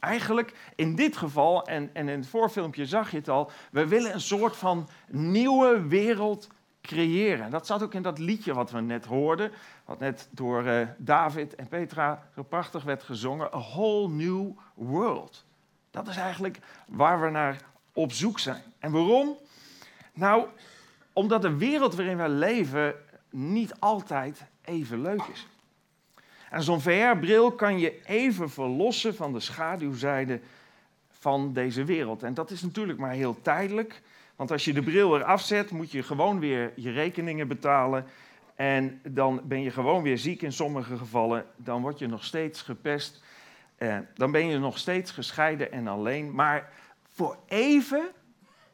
Eigenlijk 0.00 0.72
in 0.74 0.94
dit 0.94 1.16
geval, 1.16 1.66
en, 1.66 1.90
en 1.92 2.08
in 2.08 2.18
het 2.18 2.28
voorfilmpje 2.28 2.86
zag 2.86 3.10
je 3.10 3.16
het 3.16 3.28
al, 3.28 3.50
we 3.70 3.86
willen 3.86 4.14
een 4.14 4.20
soort 4.20 4.56
van 4.56 4.88
nieuwe 5.08 5.86
wereld 5.86 6.48
creëren. 6.86 7.50
Dat 7.50 7.66
zat 7.66 7.82
ook 7.82 7.94
in 7.94 8.02
dat 8.02 8.18
liedje 8.18 8.54
wat 8.54 8.70
we 8.70 8.80
net 8.80 9.04
hoorden, 9.04 9.52
wat 9.84 9.98
net 9.98 10.28
door 10.30 10.64
uh, 10.64 10.86
David 10.96 11.54
en 11.54 11.68
Petra 11.68 12.28
zo 12.34 12.42
prachtig 12.42 12.82
werd 12.82 13.02
gezongen. 13.02 13.54
A 13.54 13.58
whole 13.58 14.08
new 14.08 14.50
world. 14.74 15.44
Dat 15.90 16.08
is 16.08 16.16
eigenlijk 16.16 16.58
waar 16.88 17.20
we 17.20 17.30
naar 17.30 17.60
op 17.92 18.12
zoek 18.12 18.38
zijn. 18.38 18.62
En 18.78 18.92
waarom? 18.92 19.36
Nou, 20.12 20.46
omdat 21.12 21.42
de 21.42 21.56
wereld 21.56 21.94
waarin 21.94 22.16
we 22.16 22.28
leven 22.28 22.94
niet 23.30 23.74
altijd 23.80 24.44
even 24.64 25.02
leuk 25.02 25.22
is. 25.32 25.46
En 26.50 26.62
zo'n 26.62 26.80
VR-bril 26.80 27.52
kan 27.52 27.78
je 27.78 28.00
even 28.04 28.50
verlossen 28.50 29.14
van 29.14 29.32
de 29.32 29.40
schaduwzijde 29.40 30.40
van 31.10 31.52
deze 31.52 31.84
wereld. 31.84 32.22
En 32.22 32.34
dat 32.34 32.50
is 32.50 32.62
natuurlijk 32.62 32.98
maar 32.98 33.12
heel 33.12 33.42
tijdelijk. 33.42 34.02
Want 34.36 34.50
als 34.50 34.64
je 34.64 34.72
de 34.72 34.82
bril 34.82 35.16
eraf 35.16 35.42
zet, 35.42 35.70
moet 35.70 35.90
je 35.90 36.02
gewoon 36.02 36.40
weer 36.40 36.72
je 36.76 36.90
rekeningen 36.90 37.48
betalen. 37.48 38.06
En 38.54 39.00
dan 39.08 39.40
ben 39.44 39.62
je 39.62 39.70
gewoon 39.70 40.02
weer 40.02 40.18
ziek 40.18 40.42
in 40.42 40.52
sommige 40.52 40.96
gevallen. 40.96 41.46
Dan 41.56 41.82
word 41.82 41.98
je 41.98 42.06
nog 42.06 42.24
steeds 42.24 42.62
gepest. 42.62 43.22
Eh, 43.76 43.98
dan 44.14 44.30
ben 44.30 44.46
je 44.46 44.58
nog 44.58 44.78
steeds 44.78 45.10
gescheiden 45.10 45.72
en 45.72 45.86
alleen. 45.86 46.34
Maar 46.34 46.72
voor 47.08 47.36
even, 47.46 48.08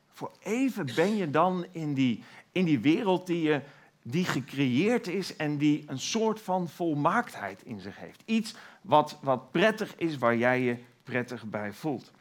voor 0.08 0.32
even 0.42 0.86
ben 0.94 1.16
je 1.16 1.30
dan 1.30 1.66
in 1.72 1.94
die, 1.94 2.24
in 2.52 2.64
die 2.64 2.80
wereld 2.80 3.26
die, 3.26 3.42
je, 3.42 3.60
die 4.02 4.24
gecreëerd 4.24 5.06
is 5.06 5.36
en 5.36 5.56
die 5.56 5.84
een 5.86 5.98
soort 5.98 6.40
van 6.40 6.68
volmaaktheid 6.68 7.62
in 7.64 7.80
zich 7.80 7.98
heeft. 7.98 8.22
Iets 8.24 8.54
wat, 8.82 9.18
wat 9.22 9.50
prettig 9.50 9.96
is, 9.96 10.18
waar 10.18 10.36
jij 10.36 10.60
je 10.60 10.76
prettig 11.02 11.44
bij 11.44 11.72
voelt. 11.72 12.12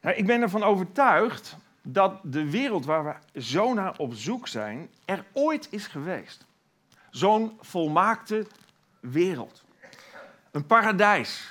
Nou, 0.00 0.16
ik 0.16 0.26
ben 0.26 0.42
ervan 0.42 0.62
overtuigd 0.62 1.56
dat 1.88 2.18
de 2.22 2.50
wereld 2.50 2.84
waar 2.84 3.04
we 3.04 3.40
zo 3.40 3.74
naar 3.74 3.94
op 3.98 4.14
zoek 4.14 4.48
zijn, 4.48 4.88
er 5.04 5.24
ooit 5.32 5.68
is 5.70 5.86
geweest. 5.86 6.46
Zo'n 7.10 7.58
volmaakte 7.60 8.46
wereld. 9.00 9.64
Een 10.50 10.66
paradijs. 10.66 11.50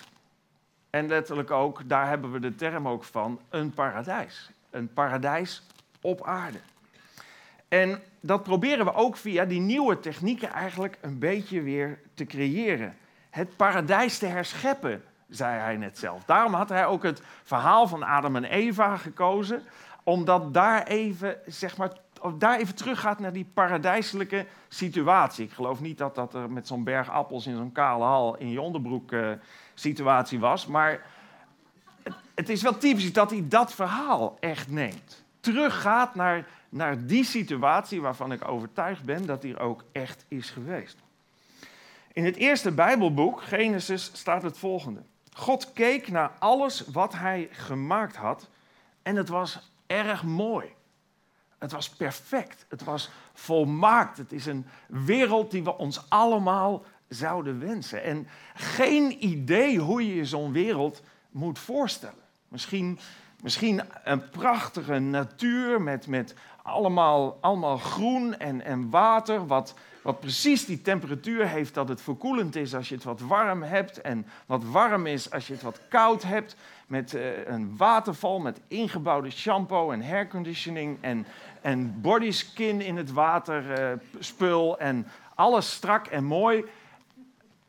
En 0.90 1.08
letterlijk 1.08 1.52
ook, 1.52 1.90
daar 1.90 2.08
hebben 2.08 2.32
we 2.32 2.40
de 2.40 2.56
term 2.56 2.88
ook 2.88 3.04
van, 3.04 3.40
een 3.50 3.74
paradijs. 3.74 4.52
Een 4.70 4.94
paradijs 4.94 5.64
op 6.02 6.26
aarde. 6.26 6.60
En 7.68 8.02
dat 8.20 8.44
proberen 8.44 8.86
we 8.86 8.94
ook 8.94 9.18
via 9.18 9.46
die 9.46 9.60
nieuwe 9.60 10.00
technieken 10.00 10.52
eigenlijk 10.52 10.98
een 11.02 11.20
beetje 11.20 11.62
weer 11.62 12.00
te 12.14 12.26
creëren. 12.26 12.98
Het 13.30 13.56
paradijs 13.56 14.18
te 14.18 14.26
herscheppen, 14.26 15.04
zei 15.30 15.60
hij 15.60 15.78
net 15.78 15.98
zelf. 15.98 16.24
Daarom 16.24 16.54
had 16.54 16.70
hij 16.70 16.86
ook 16.86 17.04
het 17.04 17.22
verhaal 17.44 17.88
van 17.88 18.04
Adam 18.04 18.36
en 18.36 18.44
Eva 18.44 18.98
gekozen 18.98 19.64
omdat 20.06 20.54
daar 20.54 20.84
even, 20.84 21.38
zeg 21.46 21.78
maar, 21.78 21.92
daar 22.38 22.60
even 22.60 22.76
teruggaat 22.76 23.20
naar 23.20 23.34
die 23.34 23.50
paradijselijke 23.54 24.46
situatie. 24.68 25.46
Ik 25.46 25.52
geloof 25.52 25.82
niet 25.82 25.98
dat 25.98 26.16
dat 26.16 26.34
er 26.34 26.52
met 26.52 26.68
zo'n 26.68 26.84
berg 26.84 27.10
appels 27.10 27.48
in 27.48 27.56
zo'n 27.56 27.72
kale 27.72 28.04
hal 28.04 28.38
in 28.38 28.50
je 28.50 28.62
onderbroek 28.62 29.12
uh, 29.12 29.32
situatie 29.74 30.40
was. 30.40 30.68
Maar 30.68 31.06
het, 32.04 32.14
het, 32.36 32.50
is 32.50 32.62
wel 32.62 32.78
typisch 32.78 33.14
dat 33.14 33.30
hij 33.30 33.46
dat 33.48 33.74
verhaal 33.74 34.38
echt 34.40 34.70
neemt. 34.70 35.24
Teruggaat 35.40 36.16
naar, 36.16 36.48
naar 36.70 37.06
die 37.06 37.24
situatie 37.24 38.02
waarvan 38.02 38.32
ik 38.32 38.48
overtuigd 38.48 39.04
ben 39.04 39.26
dat 39.26 39.42
die 39.42 39.54
er 39.54 39.60
ook 39.62 39.84
echt 39.92 40.26
is 40.28 40.50
geweest. 40.50 40.98
In 42.14 42.26
het 42.26 42.36
eerste 42.36 42.72
Bijbelboek, 42.72 43.42
Genesis, 43.42 44.10
staat 44.14 44.44
het 44.44 44.58
volgende. 44.58 45.02
God 45.34 45.74
keek 45.74 46.12
naar 46.12 46.32
alles 46.40 46.86
wat 46.88 47.14
hij 47.14 47.50
gemaakt 47.52 48.16
had 48.16 48.50
en 49.02 49.16
het 49.16 49.30
was 49.30 49.74
erg 49.88 50.24
mooi. 50.24 50.74
Het 51.58 51.72
was 51.72 51.90
perfect. 51.90 52.66
Het 52.70 52.84
was 52.84 53.10
volmaakt. 53.34 54.18
Het 54.18 54.32
is 54.32 54.46
een 54.46 54.66
wereld 54.88 55.52
die 55.52 55.64
we 55.64 55.78
ons 55.78 56.10
allemaal 56.10 56.84
zouden 57.08 57.60
wensen. 57.60 58.04
En 58.04 58.28
geen 58.54 59.26
idee 59.26 59.80
hoe 59.80 60.08
je 60.08 60.16
je 60.16 60.26
zo'n 60.26 60.52
wereld 60.52 61.02
moet 61.32 61.60
voorstellen. 61.60 62.24
Misschien, 62.48 63.00
misschien 63.42 63.82
een 64.04 64.30
prachtige 64.30 65.00
natuur 65.00 65.82
met, 65.82 66.08
met 66.08 66.36
allemaal, 66.64 67.38
allemaal 67.42 67.78
groen 67.78 68.38
en, 68.38 68.62
en 68.62 68.90
water, 68.90 69.48
wat, 69.48 69.74
wat 70.02 70.20
precies 70.20 70.66
die 70.66 70.82
temperatuur 70.82 71.48
heeft 71.48 71.74
dat 71.74 71.90
het 71.90 72.02
verkoelend 72.02 72.56
is 72.56 72.76
als 72.76 72.90
je 72.90 72.96
het 72.96 73.04
wat 73.04 73.20
warm 73.20 73.64
hebt 73.64 74.02
en 74.02 74.28
wat 74.46 74.64
warm 74.64 75.06
is 75.06 75.32
als 75.32 75.48
je 75.48 75.54
het 75.54 75.62
wat 75.62 75.80
koud 75.90 76.24
hebt. 76.24 76.56
Met 76.88 77.14
uh, 77.14 77.48
een 77.48 77.78
waterval 77.78 78.40
met 78.40 78.60
ingebouwde 78.68 79.30
shampoo 79.30 79.92
en 79.92 80.08
hairconditioning 80.08 80.98
en, 81.02 81.26
en 81.62 82.02
bodyskin 82.02 82.82
in 82.82 82.98
het 82.98 83.12
waterspul 83.12 84.76
uh, 84.80 84.88
en 84.88 85.08
alles 85.36 85.72
strak 85.72 86.08
en 86.08 86.24
mooi. 86.24 86.66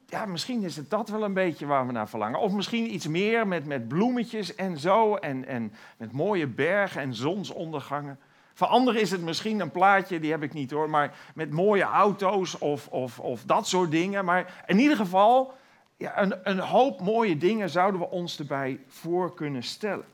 Ja, 0.06 0.26
misschien 0.26 0.62
is 0.62 0.76
het 0.76 0.90
dat 0.90 1.08
wel 1.08 1.24
een 1.24 1.34
beetje 1.34 1.66
waar 1.66 1.86
we 1.86 1.92
naar 1.92 2.08
verlangen. 2.08 2.40
Of 2.40 2.52
misschien 2.52 2.94
iets 2.94 3.06
meer 3.06 3.46
met, 3.46 3.66
met 3.66 3.88
bloemetjes 3.88 4.54
en 4.54 4.78
zo 4.78 5.14
en, 5.14 5.46
en 5.46 5.72
met 5.96 6.12
mooie 6.12 6.46
bergen 6.46 7.00
en 7.00 7.14
zonsondergangen. 7.14 8.18
Voor 8.56 8.66
anderen 8.66 9.00
is 9.00 9.10
het 9.10 9.22
misschien 9.22 9.60
een 9.60 9.70
plaatje, 9.70 10.20
die 10.20 10.30
heb 10.30 10.42
ik 10.42 10.52
niet 10.52 10.70
hoor, 10.70 10.90
maar 10.90 11.14
met 11.34 11.50
mooie 11.50 11.82
auto's 11.82 12.58
of, 12.58 12.88
of, 12.88 13.18
of 13.18 13.42
dat 13.44 13.68
soort 13.68 13.90
dingen. 13.90 14.24
Maar 14.24 14.62
in 14.66 14.78
ieder 14.78 14.96
geval, 14.96 15.54
ja, 15.96 16.22
een, 16.22 16.34
een 16.42 16.58
hoop 16.58 17.00
mooie 17.00 17.36
dingen 17.36 17.70
zouden 17.70 18.00
we 18.00 18.10
ons 18.10 18.38
erbij 18.38 18.80
voor 18.88 19.34
kunnen 19.34 19.62
stellen. 19.62 20.04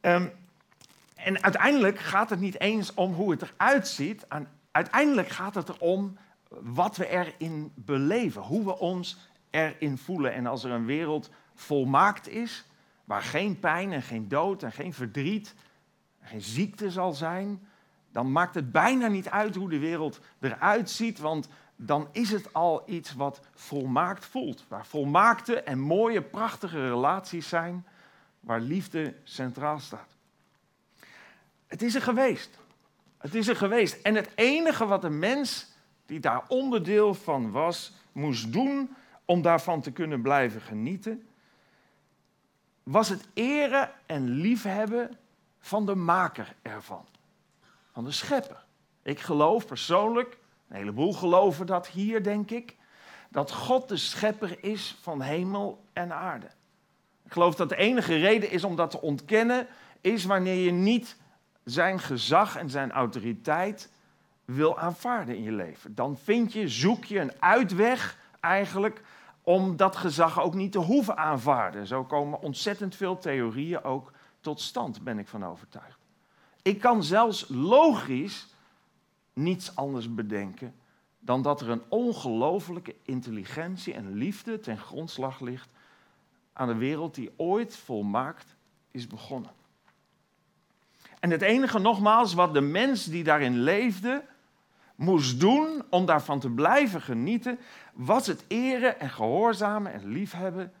Um, 0.00 0.32
en 1.14 1.42
uiteindelijk 1.42 1.98
gaat 1.98 2.30
het 2.30 2.40
niet 2.40 2.60
eens 2.60 2.94
om 2.94 3.12
hoe 3.12 3.30
het 3.30 3.42
eruit 3.42 3.88
ziet. 3.88 4.26
Uiteindelijk 4.70 5.28
gaat 5.28 5.54
het 5.54 5.68
erom 5.68 6.16
wat 6.48 6.96
we 6.96 7.08
erin 7.08 7.72
beleven, 7.74 8.42
hoe 8.42 8.64
we 8.64 8.78
ons 8.78 9.18
erin 9.50 9.98
voelen. 9.98 10.32
En 10.32 10.46
als 10.46 10.64
er 10.64 10.70
een 10.70 10.86
wereld 10.86 11.30
volmaakt 11.54 12.28
is, 12.28 12.64
waar 13.04 13.22
geen 13.22 13.58
pijn 13.60 13.92
en 13.92 14.02
geen 14.02 14.28
dood 14.28 14.62
en 14.62 14.72
geen 14.72 14.94
verdriet 14.94 15.54
geen 16.26 16.42
ziekte 16.42 16.90
zal 16.90 17.12
zijn, 17.12 17.66
dan 18.12 18.32
maakt 18.32 18.54
het 18.54 18.72
bijna 18.72 19.06
niet 19.06 19.28
uit 19.28 19.54
hoe 19.54 19.68
de 19.68 19.78
wereld 19.78 20.20
eruit 20.40 20.90
ziet, 20.90 21.18
want 21.18 21.48
dan 21.76 22.08
is 22.12 22.30
het 22.30 22.52
al 22.52 22.82
iets 22.86 23.14
wat 23.14 23.40
volmaakt 23.54 24.24
voelt. 24.24 24.64
Waar 24.68 24.86
volmaakte 24.86 25.60
en 25.60 25.78
mooie, 25.78 26.22
prachtige 26.22 26.88
relaties 26.88 27.48
zijn, 27.48 27.86
waar 28.40 28.60
liefde 28.60 29.14
centraal 29.22 29.78
staat. 29.78 30.16
Het 31.66 31.82
is 31.82 31.94
er 31.94 32.02
geweest. 32.02 32.58
Het 33.18 33.34
is 33.34 33.48
er 33.48 33.56
geweest. 33.56 34.02
En 34.02 34.14
het 34.14 34.30
enige 34.34 34.86
wat 34.86 35.02
de 35.02 35.10
mens 35.10 35.66
die 36.06 36.20
daar 36.20 36.44
onderdeel 36.48 37.14
van 37.14 37.50
was, 37.50 37.92
moest 38.12 38.52
doen 38.52 38.96
om 39.24 39.42
daarvan 39.42 39.80
te 39.80 39.92
kunnen 39.92 40.22
blijven 40.22 40.60
genieten, 40.60 41.28
was 42.82 43.08
het 43.08 43.28
eren 43.34 43.90
en 44.06 44.28
liefhebben 44.28 45.18
van 45.58 45.86
de 45.86 45.94
maker 45.94 46.54
ervan. 46.62 47.06
Van 47.92 48.04
de 48.04 48.12
schepper. 48.12 48.64
Ik 49.02 49.20
geloof 49.20 49.66
persoonlijk, 49.66 50.38
een 50.68 50.76
heleboel 50.76 51.12
geloven 51.12 51.66
dat 51.66 51.86
hier, 51.88 52.22
denk 52.22 52.50
ik, 52.50 52.76
dat 53.30 53.52
God 53.52 53.88
de 53.88 53.96
schepper 53.96 54.64
is 54.64 54.96
van 55.00 55.20
hemel 55.20 55.84
en 55.92 56.12
aarde. 56.12 56.46
Ik 57.24 57.32
geloof 57.32 57.54
dat 57.54 57.68
de 57.68 57.76
enige 57.76 58.16
reden 58.16 58.50
is 58.50 58.64
om 58.64 58.76
dat 58.76 58.90
te 58.90 59.00
ontkennen, 59.00 59.66
is 60.00 60.24
wanneer 60.24 60.64
je 60.64 60.70
niet 60.70 61.16
zijn 61.64 62.00
gezag 62.00 62.56
en 62.56 62.70
zijn 62.70 62.92
autoriteit 62.92 63.90
wil 64.44 64.78
aanvaarden 64.78 65.36
in 65.36 65.42
je 65.42 65.52
leven. 65.52 65.94
Dan 65.94 66.18
vind 66.18 66.52
je, 66.52 66.68
zoek 66.68 67.04
je 67.04 67.20
een 67.20 67.32
uitweg 67.38 68.18
eigenlijk 68.40 69.02
om 69.42 69.76
dat 69.76 69.96
gezag 69.96 70.40
ook 70.40 70.54
niet 70.54 70.72
te 70.72 70.78
hoeven 70.78 71.16
aanvaarden. 71.16 71.86
Zo 71.86 72.04
komen 72.04 72.40
ontzettend 72.40 72.96
veel 72.96 73.18
theorieën 73.18 73.84
ook 73.84 74.12
tot 74.40 74.60
stand, 74.60 75.02
ben 75.02 75.18
ik 75.18 75.28
van 75.28 75.44
overtuigd. 75.44 75.98
Ik 76.62 76.80
kan 76.80 77.02
zelfs 77.02 77.46
logisch 77.48 78.46
niets 79.36 79.76
anders 79.76 80.14
bedenken 80.14 80.74
dan 81.18 81.42
dat 81.42 81.60
er 81.60 81.70
een 81.70 81.82
ongelofelijke 81.88 82.94
intelligentie 83.02 83.94
en 83.94 84.12
liefde 84.12 84.60
ten 84.60 84.78
grondslag 84.78 85.40
ligt 85.40 85.68
aan 86.52 86.68
de 86.68 86.74
wereld 86.74 87.14
die 87.14 87.32
ooit 87.36 87.76
volmaakt 87.76 88.56
is 88.90 89.06
begonnen. 89.06 89.50
En 91.20 91.30
het 91.30 91.42
enige 91.42 91.78
nogmaals 91.78 92.34
wat 92.34 92.54
de 92.54 92.60
mens 92.60 93.04
die 93.04 93.24
daarin 93.24 93.58
leefde 93.58 94.24
moest 94.94 95.40
doen 95.40 95.84
om 95.90 96.06
daarvan 96.06 96.40
te 96.40 96.50
blijven 96.50 97.02
genieten, 97.02 97.58
was 97.92 98.26
het 98.26 98.44
eren 98.48 99.00
en 99.00 99.10
gehoorzamen 99.10 99.92
en 99.92 100.06
liefhebben 100.06 100.72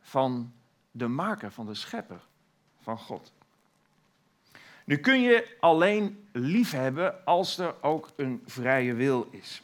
van 0.00 0.52
de 0.90 1.08
maker, 1.08 1.52
van 1.52 1.66
de 1.66 1.74
schepper, 1.74 2.20
van 2.80 2.98
God. 2.98 3.32
Nu 4.88 4.96
kun 4.96 5.20
je 5.20 5.56
alleen 5.60 6.28
liefhebben 6.32 7.24
als 7.24 7.58
er 7.58 7.74
ook 7.80 8.10
een 8.16 8.42
vrije 8.46 8.94
wil 8.94 9.28
is. 9.30 9.62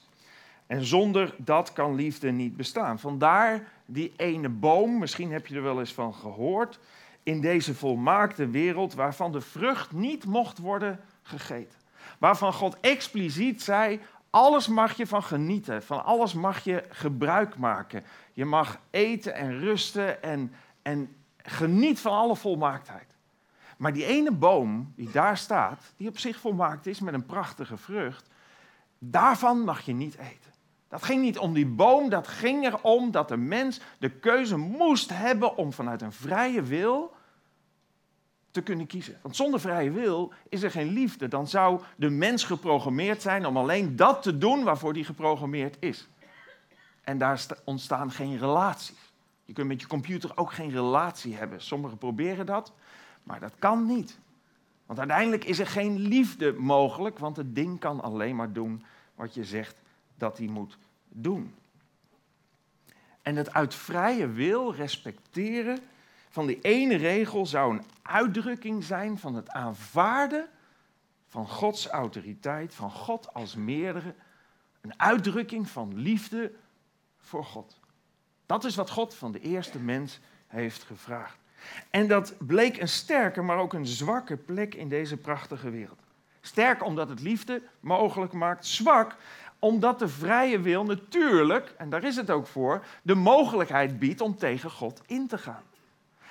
En 0.67 0.85
zonder 0.85 1.35
dat 1.39 1.73
kan 1.73 1.95
liefde 1.95 2.31
niet 2.31 2.57
bestaan. 2.57 2.99
Vandaar 2.99 3.69
die 3.87 4.13
ene 4.17 4.49
boom, 4.49 4.99
misschien 4.99 5.33
heb 5.33 5.47
je 5.47 5.55
er 5.55 5.63
wel 5.63 5.81
eens 5.81 5.93
van 5.93 6.15
gehoord, 6.15 6.79
in 7.23 7.41
deze 7.41 7.75
volmaakte 7.75 8.49
wereld 8.49 8.95
waarvan 8.95 9.33
de 9.33 9.41
vrucht 9.41 9.93
niet 9.93 10.25
mocht 10.25 10.59
worden 10.59 11.01
gegeten. 11.23 11.79
Waarvan 12.19 12.53
God 12.53 12.77
expliciet 12.81 13.63
zei, 13.63 14.01
alles 14.31 14.69
mag 14.69 14.97
je 14.97 15.07
van 15.07 15.23
genieten, 15.23 15.83
van 15.83 16.05
alles 16.05 16.35
mag 16.35 16.65
je 16.65 16.85
gebruik 16.89 17.57
maken. 17.57 18.05
Je 18.33 18.45
mag 18.45 18.81
eten 18.91 19.35
en 19.35 19.59
rusten 19.59 20.23
en, 20.23 20.53
en 20.83 21.17
geniet 21.37 22.01
van 22.01 22.13
alle 22.13 22.37
volmaaktheid. 22.37 23.14
Maar 23.77 23.93
die 23.93 24.07
ene 24.07 24.31
boom 24.31 24.93
die 24.97 25.11
daar 25.11 25.37
staat, 25.37 25.93
die 25.97 26.09
op 26.09 26.19
zich 26.19 26.37
volmaakt 26.37 26.87
is 26.87 27.01
met 27.01 27.15
een 27.15 27.27
prachtige 27.27 27.77
vrucht, 27.77 28.29
daarvan 28.99 29.61
mag 29.61 29.81
je 29.81 29.93
niet 29.93 30.15
eten. 30.15 30.53
Dat 30.89 31.03
ging 31.03 31.23
niet 31.23 31.39
om 31.39 31.53
die 31.53 31.67
boom, 31.67 32.09
dat 32.09 32.29
ging 32.29 32.65
erom 32.65 33.11
dat 33.11 33.29
de 33.29 33.37
mens 33.37 33.81
de 33.99 34.11
keuze 34.11 34.57
moest 34.57 35.11
hebben 35.11 35.57
om 35.57 35.73
vanuit 35.73 36.03
een 36.03 36.13
vrije 36.13 36.63
wil 36.63 37.15
te 38.55 38.63
kunnen 38.63 38.87
kiezen. 38.87 39.19
Want 39.23 39.37
zonder 39.37 39.61
vrije 39.61 39.91
wil 39.91 40.33
is 40.49 40.63
er 40.63 40.71
geen 40.71 40.93
liefde. 40.93 41.29
Dan 41.29 41.49
zou 41.49 41.81
de 41.97 42.11
mens 42.11 42.45
geprogrammeerd 42.45 43.23
zijn 43.23 43.47
om 43.47 43.57
alleen 43.57 43.97
dat 43.97 44.23
te 44.23 44.39
doen 44.39 44.65
waarvoor 44.65 44.93
die 44.93 45.05
geprogrammeerd 45.05 45.77
is. 45.81 46.09
En 47.03 47.19
daar 47.19 47.47
ontstaan 47.65 48.11
geen 48.11 48.39
relaties. 48.39 49.13
Je 49.45 49.53
kunt 49.53 49.69
met 49.69 49.81
je 49.81 49.87
computer 49.87 50.37
ook 50.37 50.53
geen 50.53 50.71
relatie 50.71 51.35
hebben. 51.35 51.61
Sommigen 51.61 51.99
proberen 51.99 52.47
dat, 52.47 52.73
maar 53.25 53.41
dat 53.41 53.53
kan 53.59 53.87
niet. 53.87 54.19
Want 54.87 54.99
uiteindelijk 54.99 55.45
is 55.45 55.59
er 55.59 55.67
geen 55.67 55.99
liefde 55.99 56.53
mogelijk, 56.53 57.19
want 57.19 57.37
het 57.37 57.55
ding 57.55 57.81
kan 57.81 58.03
alleen 58.03 58.37
maar 58.37 58.53
doen 58.53 58.85
wat 59.15 59.35
je 59.35 59.45
zegt 59.45 59.77
dat 60.15 60.39
hij 60.39 60.47
moet 60.47 60.79
doen. 61.09 61.55
En 63.23 63.37
het 63.37 63.53
uit 63.53 63.75
vrije 63.75 64.29
wil 64.29 64.75
respecteren 64.75 65.79
van 66.29 66.47
die 66.47 66.61
ene 66.61 66.97
regel 66.97 67.47
zou 67.47 67.77
een 67.77 67.85
uitdrukking 68.03 68.85
zijn 68.85 69.19
van 69.19 69.35
het 69.35 69.51
aanvaarden 69.51 70.49
van 71.27 71.49
Gods 71.49 71.87
autoriteit, 71.87 72.75
van 72.75 72.91
God 72.91 73.35
als 73.35 73.55
meerdere. 73.55 74.15
Een 74.81 75.01
uitdrukking 75.01 75.69
van 75.69 75.99
liefde 75.99 76.53
voor 77.19 77.45
God. 77.45 77.79
Dat 78.47 78.65
is 78.65 78.75
wat 78.75 78.91
God 78.91 79.15
van 79.15 79.33
de 79.33 79.41
eerste 79.41 79.79
mens 79.79 80.21
heeft 80.47 80.83
gevraagd. 80.83 81.39
En 81.91 82.09
dat 82.09 82.35
bleek 82.39 82.81
een 82.81 82.89
sterke, 82.89 83.43
maar 83.43 83.59
ook 83.59 83.73
een 83.73 83.87
zwakke 83.87 84.37
plek 84.37 84.75
in 84.75 84.89
deze 84.89 85.17
prachtige 85.17 85.71
wereld. 85.71 85.99
Sterk 86.41 86.85
omdat 86.85 87.09
het 87.09 87.21
liefde 87.21 87.63
mogelijk 87.81 88.33
maakt, 88.33 88.67
zwak 88.67 89.17
omdat 89.59 89.99
de 89.99 90.09
vrije 90.09 90.61
wil 90.61 90.85
natuurlijk, 90.85 91.75
en 91.79 91.91
daar 91.91 92.05
is 92.05 92.17
het 92.17 92.31
ook 92.31 92.47
voor, 92.47 92.85
de 93.03 93.15
mogelijkheid 93.15 93.99
biedt 93.99 94.21
om 94.21 94.37
tegen 94.37 94.71
God 94.71 95.01
in 95.07 95.27
te 95.27 95.39
gaan. 95.39 95.63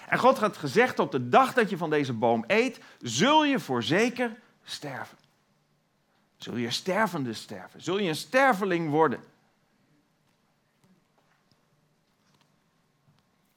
En 0.07 0.19
God 0.19 0.37
had 0.37 0.57
gezegd, 0.57 0.99
op 0.99 1.11
de 1.11 1.29
dag 1.29 1.53
dat 1.53 1.69
je 1.69 1.77
van 1.77 1.89
deze 1.89 2.13
boom 2.13 2.43
eet, 2.47 2.79
zul 3.01 3.45
je 3.45 3.59
voorzeker 3.59 4.31
sterven. 4.63 5.17
Zul 6.37 6.55
je 6.55 6.71
stervende 6.71 7.33
sterven. 7.33 7.81
Zul 7.81 7.99
je 7.99 8.09
een 8.09 8.15
sterveling 8.15 8.89
worden. 8.89 9.19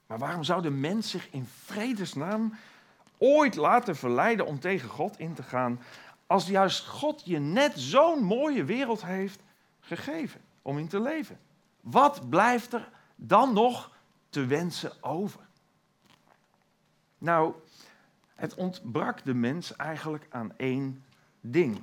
Maar 0.07 0.17
waarom 0.17 0.43
zou 0.43 0.61
de 0.61 0.69
mens 0.69 1.09
zich 1.09 1.27
in 1.31 1.45
vredesnaam 1.45 2.53
ooit 3.17 3.55
laten 3.55 3.95
verleiden 3.95 4.45
om 4.45 4.59
tegen 4.59 4.89
God 4.89 5.19
in 5.19 5.33
te 5.33 5.43
gaan, 5.43 5.79
als 6.27 6.47
juist 6.47 6.87
God 6.87 7.21
je 7.25 7.39
net 7.39 7.79
zo'n 7.79 8.23
mooie 8.23 8.63
wereld 8.63 9.05
heeft 9.05 9.39
gegeven 9.79 10.41
om 10.61 10.77
in 10.77 10.87
te 10.87 11.01
leven? 11.01 11.39
Wat 11.81 12.29
blijft 12.29 12.73
er 12.73 12.89
dan 13.15 13.53
nog 13.53 13.91
te 14.29 14.45
wensen 14.45 15.03
over? 15.03 15.39
Nou, 17.17 17.53
het 18.35 18.55
ontbrak 18.55 19.23
de 19.23 19.33
mens 19.33 19.75
eigenlijk 19.75 20.27
aan 20.29 20.57
één 20.57 21.03
ding. 21.41 21.81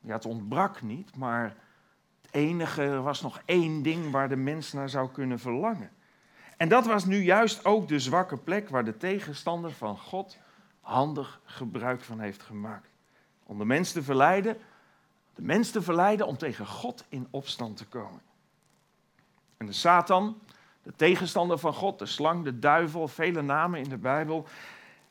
Ja, 0.00 0.12
het 0.12 0.24
ontbrak 0.24 0.82
niet, 0.82 1.16
maar 1.16 1.56
het 2.22 2.30
enige, 2.30 2.82
er 2.82 3.02
was 3.02 3.20
nog 3.20 3.42
één 3.44 3.82
ding 3.82 4.10
waar 4.10 4.28
de 4.28 4.36
mens 4.36 4.72
naar 4.72 4.88
zou 4.88 5.10
kunnen 5.10 5.38
verlangen. 5.38 5.90
En 6.60 6.68
dat 6.68 6.86
was 6.86 7.04
nu 7.04 7.22
juist 7.22 7.64
ook 7.64 7.88
de 7.88 7.98
zwakke 7.98 8.36
plek 8.36 8.68
waar 8.68 8.84
de 8.84 8.96
tegenstander 8.96 9.72
van 9.72 9.98
God 9.98 10.38
handig 10.80 11.40
gebruik 11.44 12.02
van 12.02 12.20
heeft 12.20 12.42
gemaakt. 12.42 12.88
Om 13.46 13.58
de 13.58 13.64
mens 13.64 13.92
te 13.92 14.02
verleiden, 14.02 14.56
de 15.34 15.42
mens 15.42 15.70
te 15.70 15.82
verleiden 15.82 16.26
om 16.26 16.36
tegen 16.36 16.66
God 16.66 17.04
in 17.08 17.26
opstand 17.30 17.76
te 17.76 17.86
komen. 17.86 18.20
En 19.56 19.66
de 19.66 19.72
Satan, 19.72 20.40
de 20.82 20.92
tegenstander 20.96 21.58
van 21.58 21.74
God, 21.74 21.98
de 21.98 22.06
slang, 22.06 22.44
de 22.44 22.58
duivel, 22.58 23.08
vele 23.08 23.42
namen 23.42 23.80
in 23.80 23.88
de 23.88 23.98
Bijbel, 23.98 24.46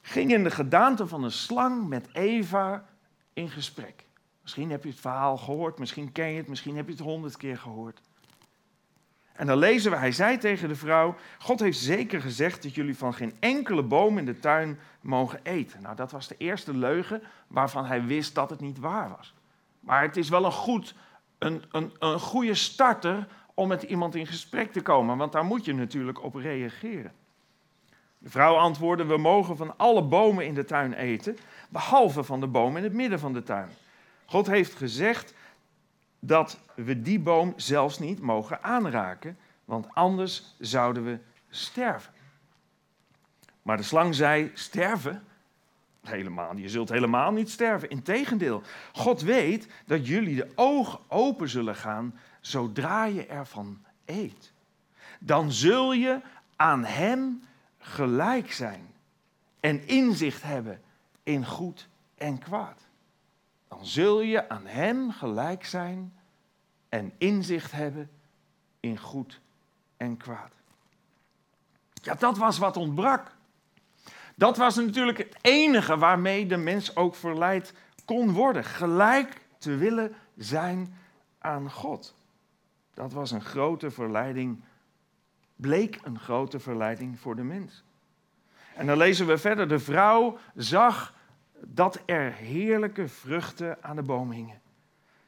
ging 0.01 0.31
in 0.31 0.43
de 0.43 0.51
gedaante 0.51 1.07
van 1.07 1.23
een 1.23 1.31
slang 1.31 1.87
met 1.87 2.09
Eva 2.13 2.85
in 3.33 3.49
gesprek. 3.49 4.05
Misschien 4.41 4.71
heb 4.71 4.83
je 4.83 4.89
het 4.89 4.99
verhaal 4.99 5.37
gehoord, 5.37 5.79
misschien 5.79 6.11
ken 6.11 6.27
je 6.27 6.37
het, 6.37 6.47
misschien 6.47 6.75
heb 6.75 6.85
je 6.85 6.91
het 6.91 7.01
honderd 7.01 7.37
keer 7.37 7.57
gehoord. 7.57 8.01
En 9.39 9.45
dan 9.45 9.57
lezen 9.57 9.91
we, 9.91 9.97
hij 9.97 10.11
zei 10.11 10.37
tegen 10.37 10.67
de 10.67 10.75
vrouw, 10.75 11.15
God 11.37 11.59
heeft 11.59 11.77
zeker 11.77 12.21
gezegd 12.21 12.63
dat 12.63 12.75
jullie 12.75 12.97
van 12.97 13.13
geen 13.13 13.33
enkele 13.39 13.83
boom 13.83 14.17
in 14.17 14.25
de 14.25 14.39
tuin 14.39 14.79
mogen 15.01 15.39
eten. 15.43 15.81
Nou, 15.81 15.95
dat 15.95 16.11
was 16.11 16.27
de 16.27 16.35
eerste 16.37 16.77
leugen 16.77 17.21
waarvan 17.47 17.85
hij 17.85 18.03
wist 18.03 18.35
dat 18.35 18.49
het 18.49 18.59
niet 18.59 18.79
waar 18.79 19.09
was. 19.09 19.33
Maar 19.79 20.01
het 20.01 20.17
is 20.17 20.29
wel 20.29 20.45
een, 20.45 20.51
goed, 20.51 20.95
een, 21.37 21.63
een, 21.71 21.91
een 21.99 22.19
goede 22.19 22.53
starter 22.53 23.27
om 23.53 23.67
met 23.67 23.83
iemand 23.83 24.15
in 24.15 24.27
gesprek 24.27 24.71
te 24.71 24.81
komen, 24.81 25.17
want 25.17 25.31
daar 25.31 25.45
moet 25.45 25.65
je 25.65 25.73
natuurlijk 25.73 26.23
op 26.23 26.35
reageren. 26.35 27.11
De 28.17 28.29
vrouw 28.29 28.55
antwoordde: 28.55 29.05
We 29.05 29.17
mogen 29.17 29.57
van 29.57 29.77
alle 29.77 30.03
bomen 30.03 30.45
in 30.45 30.53
de 30.53 30.65
tuin 30.65 30.93
eten, 30.93 31.37
behalve 31.69 32.23
van 32.23 32.39
de 32.39 32.47
boom 32.47 32.77
in 32.77 32.83
het 32.83 32.93
midden 32.93 33.19
van 33.19 33.33
de 33.33 33.43
tuin. 33.43 33.69
God 34.25 34.47
heeft 34.47 34.75
gezegd 34.75 35.33
dat 36.19 36.59
we 36.75 37.01
die 37.01 37.19
boom 37.19 37.53
zelfs 37.55 37.99
niet 37.99 38.19
mogen 38.19 38.63
aanraken, 38.63 39.37
want 39.65 39.87
anders 39.93 40.55
zouden 40.59 41.03
we 41.03 41.19
sterven. 41.49 42.13
Maar 43.61 43.77
de 43.77 43.83
slang 43.83 44.15
zei: 44.15 44.51
Sterven? 44.53 45.23
Helemaal, 46.01 46.55
je 46.55 46.69
zult 46.69 46.89
helemaal 46.89 47.31
niet 47.31 47.49
sterven. 47.49 47.89
Integendeel, 47.89 48.61
God 48.93 49.21
weet 49.21 49.67
dat 49.85 50.07
jullie 50.07 50.35
de 50.35 50.51
ogen 50.55 50.99
open 51.07 51.49
zullen 51.49 51.75
gaan 51.75 52.19
zodra 52.41 53.05
je 53.05 53.25
ervan 53.25 53.83
eet. 54.05 54.53
Dan 55.19 55.51
zul 55.51 55.93
je 55.93 56.21
aan 56.55 56.85
Hem 56.85 57.43
gelijk 57.77 58.51
zijn 58.51 58.87
en 59.59 59.87
inzicht 59.87 60.43
hebben 60.43 60.81
in 61.23 61.45
goed 61.45 61.87
en 62.17 62.37
kwaad. 62.37 62.88
Dan 63.79 63.87
zul 63.87 64.21
je 64.21 64.49
aan 64.49 64.65
Hem 64.65 65.11
gelijk 65.11 65.65
zijn 65.65 66.13
en 66.89 67.13
inzicht 67.17 67.71
hebben 67.71 68.09
in 68.79 68.97
goed 68.97 69.39
en 69.97 70.17
kwaad. 70.17 70.51
Ja, 71.93 72.15
dat 72.15 72.37
was 72.37 72.57
wat 72.57 72.77
ontbrak. 72.77 73.31
Dat 74.35 74.57
was 74.57 74.75
natuurlijk 74.75 75.17
het 75.17 75.37
enige 75.41 75.97
waarmee 75.97 76.45
de 76.45 76.57
mens 76.57 76.95
ook 76.95 77.15
verleid 77.15 77.73
kon 78.05 78.31
worden. 78.31 78.63
Gelijk 78.63 79.41
te 79.57 79.75
willen 79.75 80.15
zijn 80.35 80.97
aan 81.37 81.71
God. 81.71 82.15
Dat 82.93 83.13
was 83.13 83.31
een 83.31 83.43
grote 83.43 83.91
verleiding, 83.91 84.61
bleek 85.55 85.99
een 86.03 86.19
grote 86.19 86.59
verleiding 86.59 87.19
voor 87.19 87.35
de 87.35 87.43
mens. 87.43 87.83
En 88.75 88.85
dan 88.85 88.97
lezen 88.97 89.27
we 89.27 89.37
verder, 89.37 89.67
de 89.67 89.79
vrouw 89.79 90.37
zag 90.55 91.17
dat 91.65 92.01
er 92.05 92.33
heerlijke 92.33 93.07
vruchten 93.07 93.77
aan 93.83 93.95
de 93.95 94.01
boom 94.01 94.31
hingen. 94.31 94.61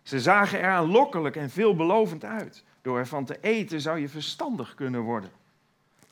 Ze 0.02 0.20
zagen 0.20 0.60
er 0.60 0.72
aanlokkelijk 0.72 1.36
en 1.36 1.50
veelbelovend 1.50 2.24
uit. 2.24 2.63
Door 2.82 2.98
ervan 2.98 3.26
te 3.26 3.38
eten 3.41 3.82
zou 3.82 4.00
je 4.00 4.10
verstandig 4.10 4.76
kunnen 4.76 5.02
worden. 5.02 5.32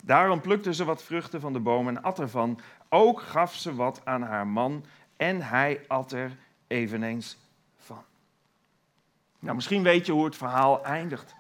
Daarom 0.04 0.42
plukte 0.42 0.74
ze 0.74 0.86
wat 0.86 1.04
vruchten 1.04 1.42
van 1.42 1.54
de 1.54 1.60
boom 1.60 1.88
en 1.88 2.02
at 2.02 2.20
ervan. 2.20 2.60
Ook 2.90 3.22
gaf 3.22 3.56
ze 3.56 3.76
wat 3.76 4.02
aan 4.04 4.22
haar 4.22 4.48
man 4.48 4.86
en 5.18 5.42
hij 5.42 5.82
at 5.88 6.12
er 6.12 6.38
eveneens 6.68 7.38
van. 7.78 8.04
Nou, 9.40 9.56
misschien 9.56 9.84
weet 9.84 10.06
je 10.06 10.12
hoe 10.12 10.26
het 10.26 10.36
verhaal 10.36 10.84
eindigt. 10.84 11.36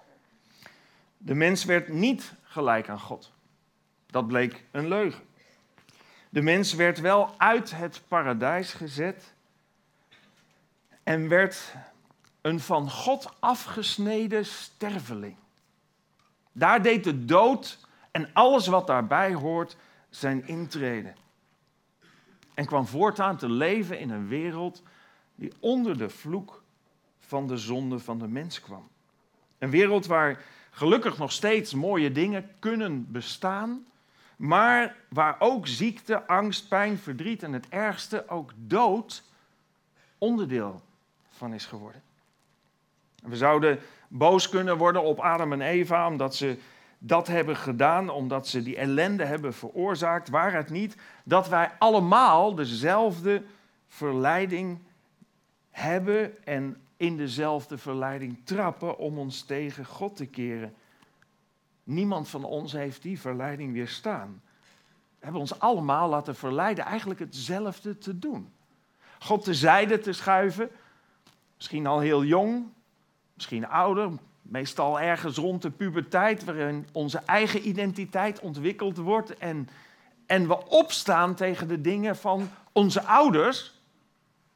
De 1.17 1.35
mens 1.35 1.65
werd 1.65 1.87
niet 1.87 2.33
gelijk 2.43 2.89
aan 2.89 2.99
God. 2.99 3.31
Dat 4.05 4.27
bleek 4.27 4.63
een 4.71 4.87
leugen. 4.87 5.23
De 6.29 6.41
mens 6.41 6.73
werd 6.73 6.99
wel 6.99 7.33
uit 7.37 7.71
het 7.71 8.01
paradijs 8.07 8.73
gezet 8.73 9.33
en 11.03 11.27
werd 11.27 11.73
een 12.41 12.59
van 12.59 12.89
God 12.89 13.33
afgesneden 13.39 14.45
sterveling. 14.45 15.35
Daar 16.51 16.81
deed 16.81 17.03
de 17.03 17.25
dood 17.25 17.87
en 18.11 18.29
alles 18.33 18.67
wat 18.67 18.87
daarbij 18.87 19.33
hoort 19.33 19.77
zijn 20.09 20.47
intrede. 20.47 21.13
En 22.53 22.65
kwam 22.65 22.87
voortaan 22.87 23.37
te 23.37 23.49
leven 23.49 23.99
in 23.99 24.09
een 24.09 24.27
wereld 24.27 24.83
die 25.35 25.53
onder 25.59 25.97
de 25.97 26.09
vloek 26.09 26.63
van 27.19 27.47
de 27.47 27.57
zonde 27.57 27.99
van 27.99 28.19
de 28.19 28.27
mens 28.27 28.61
kwam. 28.61 28.87
Een 29.57 29.69
wereld 29.69 30.05
waar 30.05 30.43
gelukkig 30.71 31.17
nog 31.17 31.31
steeds 31.31 31.73
mooie 31.73 32.11
dingen 32.11 32.49
kunnen 32.59 33.11
bestaan, 33.11 33.85
maar 34.39 34.95
waar 35.09 35.35
ook 35.39 35.67
ziekte, 35.67 36.27
angst, 36.27 36.67
pijn, 36.67 36.97
verdriet 36.97 37.43
en 37.43 37.53
het 37.53 37.69
ergste, 37.69 38.27
ook 38.27 38.51
dood, 38.55 39.23
onderdeel 40.17 40.81
van 41.29 41.53
is 41.53 41.65
geworden. 41.65 42.01
We 43.23 43.35
zouden 43.35 43.79
boos 44.07 44.49
kunnen 44.49 44.77
worden 44.77 45.03
op 45.03 45.19
Adam 45.19 45.53
en 45.53 45.61
Eva 45.61 46.07
omdat 46.07 46.35
ze 46.35 46.57
dat 46.97 47.27
hebben 47.27 47.55
gedaan, 47.55 48.09
omdat 48.09 48.47
ze 48.47 48.63
die 48.63 48.77
ellende 48.77 49.25
hebben 49.25 49.53
veroorzaakt. 49.53 50.29
Waar 50.29 50.53
het 50.53 50.69
niet 50.69 50.95
dat 51.23 51.49
wij 51.49 51.71
allemaal 51.79 52.55
dezelfde 52.55 53.43
verleiding 53.87 54.79
hebben 55.71 56.45
en 56.45 56.81
in 56.97 57.17
dezelfde 57.17 57.77
verleiding 57.77 58.37
trappen 58.43 58.97
om 58.97 59.17
ons 59.17 59.41
tegen 59.41 59.85
God 59.85 60.15
te 60.15 60.25
keren. 60.25 60.73
Niemand 61.89 62.29
van 62.29 62.43
ons 62.43 62.71
heeft 62.71 63.01
die 63.01 63.19
verleiding 63.19 63.73
weerstaan. 63.73 64.41
We 65.19 65.23
hebben 65.23 65.41
ons 65.41 65.59
allemaal 65.59 66.09
laten 66.09 66.35
verleiden 66.35 66.85
eigenlijk 66.85 67.19
hetzelfde 67.19 67.97
te 67.97 68.19
doen. 68.19 68.53
God 69.19 69.43
tezijde 69.43 69.99
te 69.99 70.13
schuiven, 70.13 70.69
misschien 71.55 71.87
al 71.87 71.99
heel 71.99 72.23
jong, 72.23 72.65
misschien 73.33 73.67
ouder, 73.67 74.11
meestal 74.41 74.99
ergens 74.99 75.37
rond 75.37 75.61
de 75.61 75.69
puberteit, 75.69 76.43
waarin 76.43 76.87
onze 76.91 77.21
eigen 77.25 77.67
identiteit 77.67 78.39
ontwikkeld 78.39 78.97
wordt 78.97 79.37
en, 79.37 79.69
en 80.25 80.47
we 80.47 80.67
opstaan 80.67 81.35
tegen 81.35 81.67
de 81.67 81.81
dingen 81.81 82.15
van 82.15 82.49
onze 82.71 83.03
ouders, 83.03 83.81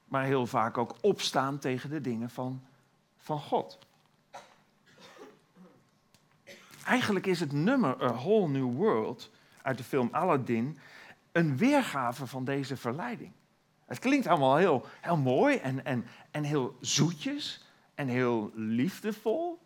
maar 0.06 0.24
heel 0.24 0.46
vaak 0.46 0.78
ook 0.78 0.96
opstaan 1.02 1.60
tegen 1.60 1.90
de 1.90 2.02
dingen 2.02 2.30
van, 2.30 2.62
van 3.18 3.40
God. 3.40 3.80
Eigenlijk 6.86 7.26
is 7.26 7.40
het 7.40 7.52
nummer 7.52 8.04
A 8.04 8.14
Whole 8.14 8.48
New 8.48 8.76
World 8.76 9.32
uit 9.62 9.78
de 9.78 9.84
film 9.84 10.10
Aladdin 10.12 10.78
een 11.32 11.58
weergave 11.58 12.28
van 12.28 12.46
deze 12.46 12.78
verleiding. 12.78 13.32
Het 13.86 14.00
klinkt 14.00 14.28
allemaal 14.28 14.56
heel, 14.56 14.86
heel 15.02 15.18
mooi 15.18 15.58
en, 15.58 15.86
en, 15.86 16.06
en 16.32 16.44
heel 16.44 16.78
zoetjes 16.80 17.66
en 17.96 18.08
heel 18.08 18.52
liefdevol 18.56 19.60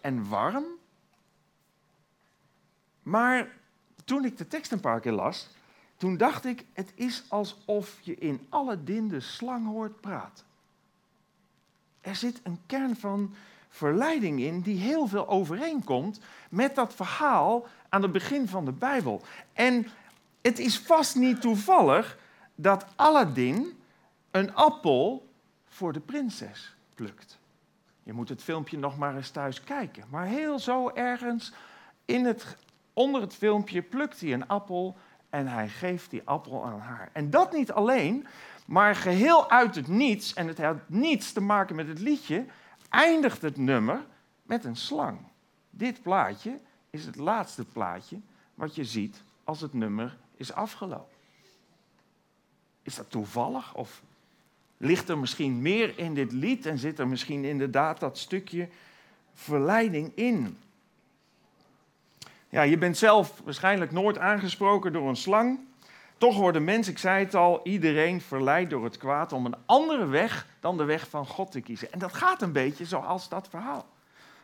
en 0.00 0.28
warm. 0.28 0.64
Maar 3.02 3.48
toen 4.04 4.24
ik 4.24 4.36
de 4.36 4.46
tekst 4.46 4.72
een 4.72 4.80
paar 4.80 5.00
keer 5.00 5.12
las, 5.12 5.48
toen 5.96 6.16
dacht 6.16 6.44
ik, 6.44 6.64
het 6.72 6.92
is 6.94 7.24
alsof 7.28 8.00
je 8.00 8.14
in 8.14 8.46
Aladdin 8.48 9.08
de 9.08 9.20
slang 9.20 9.66
hoort 9.66 10.00
praten. 10.00 10.44
Er 12.00 12.16
zit 12.16 12.40
een 12.42 12.58
kern 12.66 12.96
van 12.96 13.34
verleiding 13.70 14.40
in 14.40 14.60
die 14.60 14.78
heel 14.78 15.06
veel 15.06 15.28
overeenkomt 15.28 16.20
met 16.50 16.74
dat 16.74 16.94
verhaal 16.94 17.66
aan 17.88 18.02
het 18.02 18.12
begin 18.12 18.48
van 18.48 18.64
de 18.64 18.72
Bijbel. 18.72 19.22
En 19.52 19.86
het 20.42 20.58
is 20.58 20.78
vast 20.78 21.16
niet 21.16 21.40
toevallig 21.40 22.18
dat 22.54 22.86
Aladdin 22.96 23.78
een 24.30 24.54
appel 24.54 25.28
voor 25.64 25.92
de 25.92 26.00
prinses 26.00 26.74
plukt. 26.94 27.38
Je 28.02 28.12
moet 28.12 28.28
het 28.28 28.42
filmpje 28.42 28.78
nog 28.78 28.98
maar 28.98 29.16
eens 29.16 29.30
thuis 29.30 29.64
kijken. 29.64 30.04
Maar 30.10 30.26
heel 30.26 30.58
zo 30.58 30.90
ergens 30.94 31.52
in 32.04 32.24
het, 32.24 32.56
onder 32.92 33.20
het 33.20 33.34
filmpje 33.34 33.82
plukt 33.82 34.20
hij 34.20 34.32
een 34.32 34.48
appel 34.48 34.96
en 35.30 35.46
hij 35.46 35.68
geeft 35.68 36.10
die 36.10 36.22
appel 36.24 36.64
aan 36.64 36.80
haar. 36.80 37.10
En 37.12 37.30
dat 37.30 37.52
niet 37.52 37.72
alleen, 37.72 38.26
maar 38.66 38.94
geheel 38.94 39.50
uit 39.50 39.74
het 39.74 39.88
niets, 39.88 40.34
en 40.34 40.46
het 40.46 40.58
had 40.58 40.76
niets 40.86 41.32
te 41.32 41.40
maken 41.40 41.76
met 41.76 41.88
het 41.88 41.98
liedje, 41.98 42.44
eindigt 42.90 43.42
het 43.42 43.56
nummer 43.56 44.06
met 44.42 44.64
een 44.64 44.76
slang. 44.76 45.18
Dit 45.70 46.02
plaatje 46.02 46.58
is 46.90 47.04
het 47.06 47.16
laatste 47.16 47.64
plaatje 47.64 48.20
wat 48.54 48.74
je 48.74 48.84
ziet 48.84 49.22
als 49.44 49.60
het 49.60 49.72
nummer 49.72 50.16
is 50.36 50.52
afgelopen. 50.52 51.16
Is 52.82 52.94
dat 52.94 53.10
toevallig 53.10 53.74
of 53.74 54.02
ligt 54.76 55.08
er 55.08 55.18
misschien 55.18 55.62
meer 55.62 55.98
in 55.98 56.14
dit 56.14 56.32
lied 56.32 56.66
en 56.66 56.78
zit 56.78 56.98
er 56.98 57.08
misschien 57.08 57.44
inderdaad 57.44 58.00
dat 58.00 58.18
stukje 58.18 58.68
verleiding 59.32 60.12
in? 60.14 60.58
Ja, 62.48 62.62
je 62.62 62.78
bent 62.78 62.96
zelf 62.96 63.40
waarschijnlijk 63.44 63.90
nooit 63.90 64.18
aangesproken 64.18 64.92
door 64.92 65.08
een 65.08 65.16
slang. 65.16 65.58
Toch 66.20 66.36
worden 66.36 66.64
mensen, 66.64 66.92
ik 66.92 66.98
zei 66.98 67.24
het 67.24 67.34
al, 67.34 67.60
iedereen 67.62 68.20
verleid 68.20 68.70
door 68.70 68.84
het 68.84 68.96
kwaad 68.96 69.32
om 69.32 69.46
een 69.46 69.56
andere 69.66 70.06
weg 70.06 70.46
dan 70.60 70.76
de 70.76 70.84
weg 70.84 71.08
van 71.08 71.26
God 71.26 71.52
te 71.52 71.60
kiezen. 71.60 71.92
En 71.92 71.98
dat 71.98 72.14
gaat 72.14 72.42
een 72.42 72.52
beetje 72.52 72.84
zoals 72.84 73.28
dat 73.28 73.48
verhaal. 73.48 73.86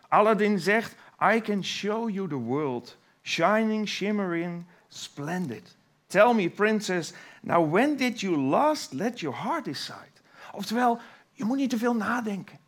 Aladdin 0.09 0.59
zegt, 0.59 0.97
I 1.35 1.41
can 1.41 1.65
show 1.65 2.11
you 2.11 2.29
the 2.29 2.35
world, 2.35 2.97
shining, 3.23 3.89
shimmering, 3.89 4.65
splendid. 4.89 5.77
Tell 6.07 6.35
me, 6.35 6.51
princess, 6.51 7.13
now 7.43 7.73
when 7.73 7.97
did 7.97 8.21
you 8.21 8.37
last 8.37 8.93
let 8.93 9.21
your 9.21 9.43
heart 9.43 9.65
decide? 9.65 10.21
Oftewel, 10.53 10.99
je 11.33 11.45
moet 11.45 11.57
niet 11.57 11.71
te 11.71 11.79
veel 11.79 11.95
nadenken. 11.95 12.59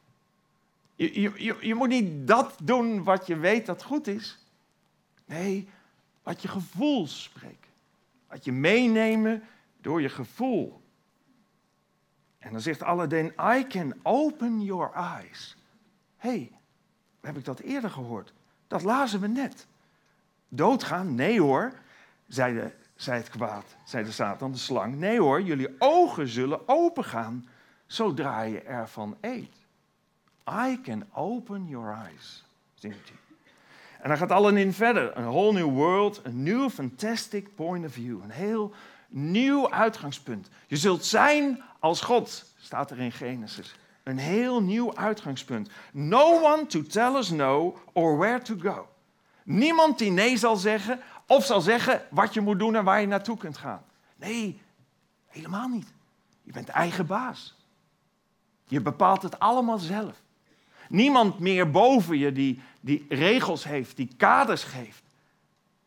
Je, 0.94 1.21
je, 1.21 1.33
je, 1.37 1.57
je 1.61 1.75
moet 1.75 1.88
niet 1.88 2.27
dat 2.27 2.55
doen 2.62 3.05
wat 3.05 3.27
je 3.27 3.37
weet 3.37 3.66
dat 3.66 3.83
goed 3.83 4.07
is. 4.07 4.38
Nee, 5.25 5.68
wat 6.23 6.42
je 6.42 6.49
gevoel 6.49 7.07
spreekt. 7.07 7.67
Wat 8.29 8.45
je 8.45 8.53
meenemen 8.53 9.43
door 9.81 10.01
je 10.01 10.09
gevoel. 10.09 10.83
En 12.38 12.53
dan 12.53 12.61
zegt 12.61 12.83
Aladdin, 12.83 13.33
I 13.41 13.67
can 13.67 13.95
open 14.03 14.62
your 14.62 14.93
eyes. 14.95 15.57
Hé, 16.17 16.29
hey, 16.29 16.53
heb 17.21 17.37
ik 17.37 17.45
dat 17.45 17.59
eerder 17.59 17.91
gehoord? 17.91 18.33
Dat 18.67 18.83
lazen 18.83 19.21
we 19.21 19.29
net. 19.29 19.67
Doodgaan? 20.49 21.14
Nee 21.14 21.41
hoor, 21.41 21.73
zei, 22.27 22.55
de, 22.55 22.73
zei 22.95 23.19
het 23.19 23.29
kwaad, 23.29 23.77
zei 23.85 24.05
de 24.05 24.12
Satan, 24.12 24.53
de 24.53 24.59
slang. 24.59 24.97
Nee 24.97 25.21
hoor, 25.21 25.43
jullie 25.43 25.75
ogen 25.79 26.29
zullen 26.29 26.69
opengaan 26.69 27.49
zodra 27.87 28.41
je 28.43 28.61
ervan 28.61 29.17
eet. 29.21 29.57
I 30.51 30.81
can 30.83 31.05
open 31.12 31.67
your 31.67 31.95
eyes, 31.95 32.45
zingt 32.75 33.09
hij. 33.09 33.28
En 34.01 34.09
dan 34.09 34.19
gaat 34.19 34.31
Aladdin 34.31 34.73
verder. 34.73 35.17
Een 35.17 35.25
whole 35.25 35.53
new 35.53 35.71
world, 35.71 36.21
een 36.23 36.43
new 36.43 36.71
fantastic 36.71 37.55
point 37.55 37.85
of 37.85 37.93
view. 37.93 38.23
Een 38.23 38.31
heel 38.31 38.73
nieuw 39.09 39.71
uitgangspunt. 39.71 40.49
Je 40.67 40.77
zult 40.77 41.05
zijn 41.05 41.63
als 41.79 42.01
God, 42.01 42.45
staat 42.57 42.91
er 42.91 42.99
in 42.99 43.13
Genesis. 43.13 43.75
Een 44.03 44.19
heel 44.19 44.63
nieuw 44.63 44.97
uitgangspunt. 44.97 45.71
No 45.93 46.43
one 46.43 46.67
to 46.67 46.83
tell 46.83 47.15
us 47.15 47.31
no 47.31 47.79
or 47.93 48.19
where 48.19 48.43
to 48.43 48.55
go. 48.59 48.89
Niemand 49.45 49.99
die 49.99 50.11
nee 50.11 50.37
zal 50.37 50.57
zeggen 50.57 51.01
of 51.27 51.45
zal 51.45 51.61
zeggen 51.61 52.03
wat 52.11 52.35
je 52.35 52.41
moet 52.41 52.59
doen 52.59 52.77
en 52.77 52.85
waar 52.85 53.01
je 53.01 53.07
naartoe 53.07 53.37
kunt 53.37 53.57
gaan. 53.57 53.83
Nee, 54.17 54.61
helemaal 55.27 55.69
niet. 55.69 55.93
Je 56.43 56.53
bent 56.53 56.69
eigen 56.69 57.07
baas. 57.07 57.57
Je 58.65 58.81
bepaalt 58.81 59.23
het 59.23 59.39
allemaal 59.39 59.79
zelf. 59.79 60.23
Niemand 60.88 61.38
meer 61.38 61.70
boven 61.70 62.18
je 62.18 62.33
die, 62.33 62.61
die 62.81 63.07
regels 63.09 63.64
heeft, 63.64 63.96
die 63.96 64.11
kaders 64.16 64.64
geeft. 64.64 65.03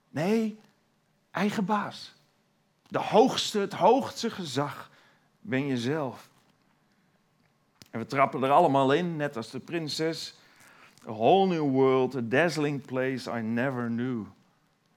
Nee, 0.09 0.59
eigen 1.31 1.65
baas. 1.65 2.13
De 2.87 2.99
hoogste, 2.99 3.59
het 3.59 3.73
hoogste 3.73 4.29
gezag 4.29 4.91
ben 5.39 5.65
je 5.65 5.77
zelf. 5.77 6.29
En 7.89 7.99
we 7.99 8.05
trappen 8.05 8.43
er 8.43 8.51
allemaal 8.51 8.93
in, 8.93 9.15
net 9.15 9.37
als 9.37 9.51
de 9.51 9.59
prinses. 9.59 10.35
A 11.07 11.11
whole 11.11 11.47
new 11.47 11.69
world, 11.69 12.15
a 12.15 12.21
dazzling 12.21 12.85
place 12.85 13.31
I 13.37 13.41
never 13.41 13.87
knew. 13.87 14.25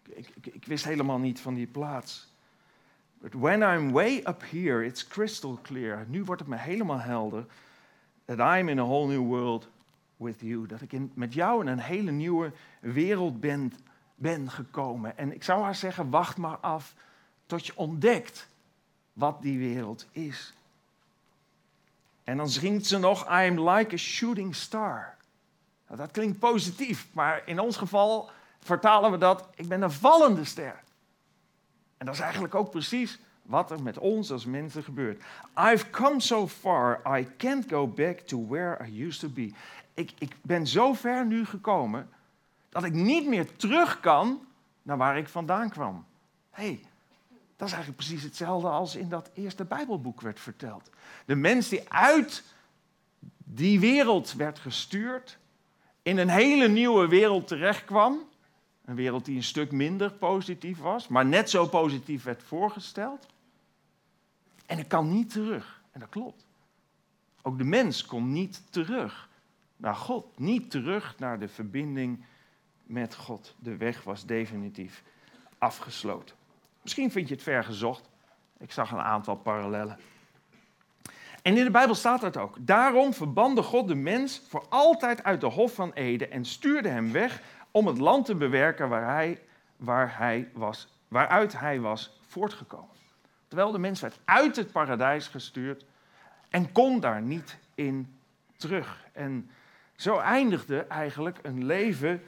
Ik, 0.09 0.31
ik, 0.35 0.47
ik 0.47 0.65
wist 0.67 0.85
helemaal 0.85 1.19
niet 1.19 1.41
van 1.41 1.55
die 1.55 1.67
plaats. 1.67 2.33
But 3.21 3.33
when 3.35 3.63
I'm 3.63 3.93
way 3.93 4.19
up 4.25 4.43
here, 4.51 4.85
it's 4.85 5.07
crystal 5.07 5.59
clear. 5.63 6.05
Nu 6.09 6.25
wordt 6.25 6.41
het 6.41 6.51
me 6.51 6.57
helemaal 6.57 7.01
helder. 7.01 7.47
That 8.25 8.39
I'm 8.39 8.69
in 8.69 8.79
a 8.79 8.85
whole 8.85 9.07
new 9.07 9.27
world 9.27 9.69
with 10.25 10.41
you. 10.41 10.67
Dat 10.67 10.81
ik 10.81 10.93
met 11.15 11.35
jou 11.35 11.61
in 11.61 11.67
een 11.67 11.79
hele 11.79 12.11
nieuwe 12.11 12.53
wereld 12.81 13.41
ben, 13.41 13.73
ben 14.15 14.51
gekomen. 14.51 15.19
En 15.19 15.35
ik 15.35 15.45
zou 15.45 15.63
haar 15.63 15.75
zeggen, 15.75 16.11
wacht 16.11 16.37
maar 16.37 16.57
af 16.57 16.95
tot 17.47 17.67
je 17.67 17.77
ontdekt 17.77 18.49
wat 19.13 19.43
die 19.43 19.59
wereld 19.59 20.07
is. 20.11 20.55
En 22.25 22.37
dan 22.37 22.49
zingt 22.49 22.87
ze 22.87 22.99
nog, 22.99 23.25
I 23.25 23.49
am 23.49 23.69
like 23.69 23.95
a 23.95 23.99
shooting 23.99 24.55
star. 24.55 25.15
Nou, 25.87 25.99
dat 25.99 26.11
klinkt 26.11 26.39
positief, 26.39 27.09
maar 27.13 27.43
in 27.47 27.59
ons 27.59 27.77
geval 27.77 28.31
vertalen 28.59 29.11
we 29.11 29.19
dat, 29.19 29.49
ik 29.55 29.69
ben 29.69 29.83
een 29.83 29.91
vallende 29.91 30.45
ster. 30.45 30.83
En 31.97 32.07
dat 32.07 32.15
is 32.15 32.21
eigenlijk 32.21 32.55
ook 32.55 32.71
precies 32.71 33.19
wat 33.45 33.71
er 33.71 33.83
met 33.83 33.99
ons 33.99 34.31
als 34.31 34.45
mensen 34.45 34.83
gebeurt. 34.83 35.23
I've 35.59 35.91
come 35.91 36.21
so 36.21 36.49
far, 36.49 37.19
I 37.19 37.29
can't 37.37 37.65
go 37.69 37.87
back 37.87 38.19
to 38.19 38.47
where 38.47 38.87
I 38.87 39.05
used 39.05 39.21
to 39.21 39.29
be. 39.29 39.53
Ik, 39.95 40.13
ik 40.19 40.37
ben 40.43 40.67
zo 40.67 40.93
ver 40.93 41.27
nu 41.27 41.45
gekomen 41.45 42.09
dat 42.69 42.85
ik 42.85 42.93
niet 42.93 43.27
meer 43.27 43.57
terug 43.57 44.01
kan 44.01 44.41
naar 44.83 44.97
waar 44.97 45.19
ik 45.19 45.29
vandaan 45.29 45.71
kwam. 45.71 46.05
hey, 46.51 46.81
dat 47.57 47.69
is 47.69 47.75
eigenlijk 47.75 47.97
precies 47.97 48.23
hetzelfde 48.23 48.69
als 48.69 48.97
in 48.97 49.09
dat 49.09 49.31
eerste 49.35 49.65
Bijbelboek 49.65 50.21
werd 50.21 50.41
verteld. 50.41 50.91
De 51.25 51.35
mens 51.35 51.69
die 51.69 51.91
uit 51.91 52.43
die 53.39 53.81
wereld 53.81 54.33
werd 54.33 54.59
gestuurd, 54.59 55.39
in 56.03 56.19
een 56.19 56.29
hele 56.29 56.69
nieuwe 56.69 57.09
wereld 57.09 57.49
terechtkwam. 57.49 58.19
Een 58.85 58.95
wereld 58.95 59.25
die 59.25 59.37
een 59.37 59.43
stuk 59.43 59.73
minder 59.73 60.13
positief 60.13 60.79
was, 60.79 61.09
maar 61.09 61.27
net 61.27 61.51
zo 61.51 61.67
positief 61.67 62.23
werd 62.23 62.43
voorgesteld. 62.43 63.27
En 64.75 64.81
ik 64.81 64.89
kan 64.89 65.11
niet 65.11 65.31
terug. 65.31 65.83
En 65.93 66.01
dat 66.01 66.09
klopt. 66.09 66.47
Ook 67.43 67.59
de 67.59 67.65
mens 67.65 68.07
kon 68.07 68.33
niet 68.33 68.63
terug 68.73 69.29
naar 69.77 69.95
God, 69.95 70.39
niet 70.39 70.71
terug 70.71 71.19
naar 71.19 71.39
de 71.39 71.49
verbinding 71.49 72.25
met 72.83 73.15
God. 73.15 73.55
De 73.59 73.77
weg 73.77 74.03
was 74.03 74.27
definitief 74.27 75.03
afgesloten. 75.59 76.37
Misschien 76.83 77.11
vind 77.11 77.29
je 77.29 77.35
het 77.35 77.43
ver 77.43 77.65
gezocht. 77.65 78.09
Ik 78.59 78.73
zag 78.73 78.91
een 78.91 78.99
aantal 78.99 79.37
parallellen. 79.37 79.99
En 81.43 81.57
in 81.57 81.65
de 81.65 81.71
Bijbel 81.71 81.95
staat 81.95 82.21
dat 82.21 82.37
ook. 82.37 82.57
Daarom 82.61 83.15
verbande 83.15 83.63
God 83.63 83.89
de 83.89 83.95
mens 83.95 84.43
voor 84.49 84.67
altijd 84.69 85.25
uit 85.25 85.41
de 85.41 85.47
Hof 85.47 85.75
van 85.75 85.93
Eden 85.93 86.31
en 86.31 86.45
stuurde 86.45 86.89
hem 86.89 87.13
weg 87.13 87.43
om 87.71 87.87
het 87.87 87.99
land 87.99 88.27
te 88.27 88.35
bewerken 88.35 88.89
waar 88.89 89.15
hij, 89.15 89.43
waar 89.77 90.19
hij 90.19 90.51
was, 90.53 90.89
waaruit 91.09 91.59
hij 91.59 91.81
was 91.81 92.21
voortgekomen. 92.27 92.93
Terwijl 93.49 93.73
de 93.73 93.79
mens 93.79 94.01
werd 94.01 94.19
uit 94.25 94.57
het 94.57 94.73
paradijs 94.73 95.29
gestuurd 95.29 95.85
en 96.49 96.73
kon 96.73 97.01
daar 97.01 97.23
niet 97.23 97.59
in 97.75 98.17
terug. 98.57 99.07
En 99.13 99.51
zo 99.97 100.19
eindigde 100.19 100.79
eigenlijk 100.79 101.39
een 101.43 101.65
leven 101.65 102.23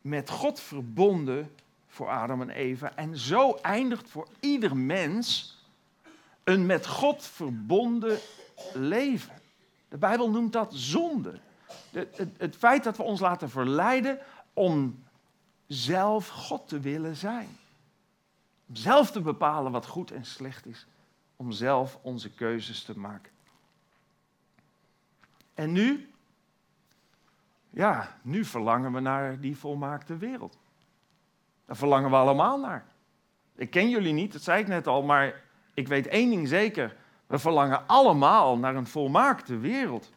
met 0.00 0.30
God 0.30 0.60
verbonden 0.60 1.54
voor 1.86 2.08
Adam 2.08 2.40
en 2.40 2.50
Eva. 2.50 2.92
En 2.94 3.16
zo 3.16 3.58
eindigt 3.62 4.10
voor 4.10 4.28
ieder 4.40 4.76
mens 4.76 5.56
een 6.44 6.66
met 6.66 6.86
God 6.86 7.24
verbonden 7.24 8.18
leven. 8.74 9.34
De 9.88 9.96
Bijbel 9.96 10.30
noemt 10.30 10.52
dat 10.52 10.74
zonde. 10.74 11.38
De, 11.90 12.08
het, 12.16 12.28
het 12.38 12.56
feit 12.56 12.84
dat 12.84 12.96
we 12.96 13.02
ons 13.02 13.20
laten 13.20 13.50
verleiden 13.50 14.18
om 14.52 15.04
zelf 15.66 16.28
God 16.28 16.68
te 16.68 16.80
willen 16.80 17.16
zijn. 17.16 17.58
Om 18.68 18.76
zelf 18.76 19.10
te 19.10 19.20
bepalen 19.20 19.72
wat 19.72 19.86
goed 19.86 20.10
en 20.10 20.24
slecht 20.24 20.66
is. 20.66 20.86
Om 21.36 21.52
zelf 21.52 21.98
onze 22.02 22.30
keuzes 22.30 22.82
te 22.82 22.98
maken. 22.98 23.32
En 25.54 25.72
nu? 25.72 26.10
Ja, 27.70 28.18
nu 28.22 28.44
verlangen 28.44 28.92
we 28.92 29.00
naar 29.00 29.40
die 29.40 29.56
volmaakte 29.56 30.16
wereld. 30.16 30.58
Daar 31.66 31.76
verlangen 31.76 32.10
we 32.10 32.16
allemaal 32.16 32.58
naar. 32.58 32.86
Ik 33.54 33.70
ken 33.70 33.88
jullie 33.88 34.12
niet, 34.12 34.32
dat 34.32 34.42
zei 34.42 34.60
ik 34.60 34.68
net 34.68 34.86
al, 34.86 35.02
maar 35.02 35.42
ik 35.74 35.88
weet 35.88 36.06
één 36.06 36.30
ding 36.30 36.48
zeker. 36.48 36.96
We 37.26 37.38
verlangen 37.38 37.86
allemaal 37.86 38.58
naar 38.58 38.74
een 38.74 38.86
volmaakte 38.86 39.58
wereld. 39.58 40.12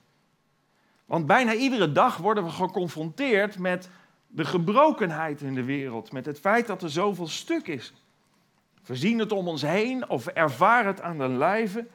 Want 1.06 1.26
bijna 1.26 1.54
iedere 1.54 1.92
dag 1.92 2.18
worden 2.18 2.44
we 2.44 2.50
geconfronteerd 2.50 3.58
met 3.58 3.90
de 4.28 4.46
gebrokenheid 4.46 5.42
in 5.42 5.54
de 5.54 5.64
wereld. 5.64 6.12
Met 6.12 6.26
het 6.26 6.40
feit 6.40 6.68
dat 6.68 6.84
er 6.84 6.90
zoveel 6.90 7.28
stuk 7.28 7.68
is. 7.68 7.94
We 8.86 8.96
zien 8.96 9.20
het 9.20 9.32
om 9.32 9.48
ons 9.48 9.62
heen 9.62 10.10
of 10.10 10.28
ervaren 10.28 10.88
het 10.88 11.02
aan 11.02 11.18
de 11.18 11.28
lijve. 11.28 11.88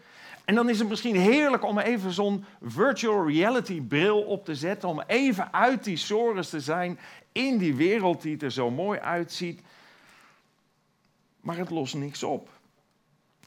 En 0.44 0.54
dan 0.54 0.68
is 0.68 0.78
het 0.78 0.88
misschien 0.88 1.16
heerlijk 1.16 1.64
om 1.64 1.78
even 1.78 2.12
zo'n 2.12 2.44
virtual 2.62 3.28
reality 3.28 3.80
bril 3.80 4.22
op 4.22 4.44
te 4.44 4.54
zetten. 4.54 4.88
Om 4.88 5.02
even 5.06 5.52
uit 5.52 5.84
die 5.84 5.96
sores 5.96 6.48
te 6.48 6.60
zijn 6.60 6.98
in 7.32 7.58
die 7.58 7.74
wereld 7.74 8.22
die 8.22 8.38
er 8.38 8.52
zo 8.52 8.70
mooi 8.70 8.98
uitziet. 8.98 9.60
Maar 11.40 11.56
het 11.56 11.70
lost 11.70 11.94
niks 11.94 12.22
op. 12.22 12.48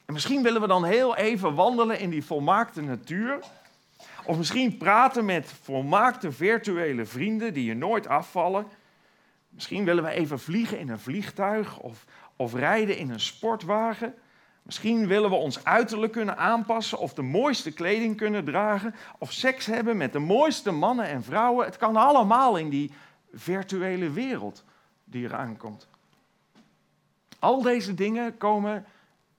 En 0.06 0.12
misschien 0.12 0.42
willen 0.42 0.60
we 0.60 0.66
dan 0.66 0.84
heel 0.84 1.16
even 1.16 1.54
wandelen 1.54 1.98
in 1.98 2.10
die 2.10 2.24
volmaakte 2.24 2.82
natuur. 2.82 3.38
Of 4.24 4.36
misschien 4.36 4.76
praten 4.76 5.24
met 5.24 5.52
volmaakte 5.62 6.32
virtuele 6.32 7.06
vrienden 7.06 7.54
die 7.54 7.64
je 7.64 7.74
nooit 7.74 8.06
afvallen. 8.06 8.66
Misschien 9.48 9.84
willen 9.84 10.04
we 10.04 10.10
even 10.10 10.38
vliegen 10.38 10.78
in 10.78 10.88
een 10.88 10.98
vliegtuig 10.98 11.78
of, 11.78 12.04
of 12.38 12.54
rijden 12.54 12.96
in 12.96 13.10
een 13.10 13.20
sportwagen. 13.20 14.14
Misschien 14.62 15.06
willen 15.06 15.30
we 15.30 15.36
ons 15.36 15.64
uiterlijk 15.64 16.12
kunnen 16.12 16.36
aanpassen 16.36 16.98
of 16.98 17.14
de 17.14 17.22
mooiste 17.22 17.72
kleding 17.72 18.16
kunnen 18.16 18.44
dragen. 18.44 18.94
Of 19.18 19.32
seks 19.32 19.66
hebben 19.66 19.96
met 19.96 20.12
de 20.12 20.18
mooiste 20.18 20.70
mannen 20.70 21.06
en 21.06 21.22
vrouwen. 21.22 21.64
Het 21.64 21.76
kan 21.76 21.96
allemaal 21.96 22.56
in 22.56 22.68
die 22.68 22.92
virtuele 23.32 24.10
wereld 24.10 24.64
die 25.04 25.24
eraan 25.24 25.56
komt. 25.56 25.88
Al 27.38 27.62
deze 27.62 27.94
dingen 27.94 28.36
komen 28.36 28.84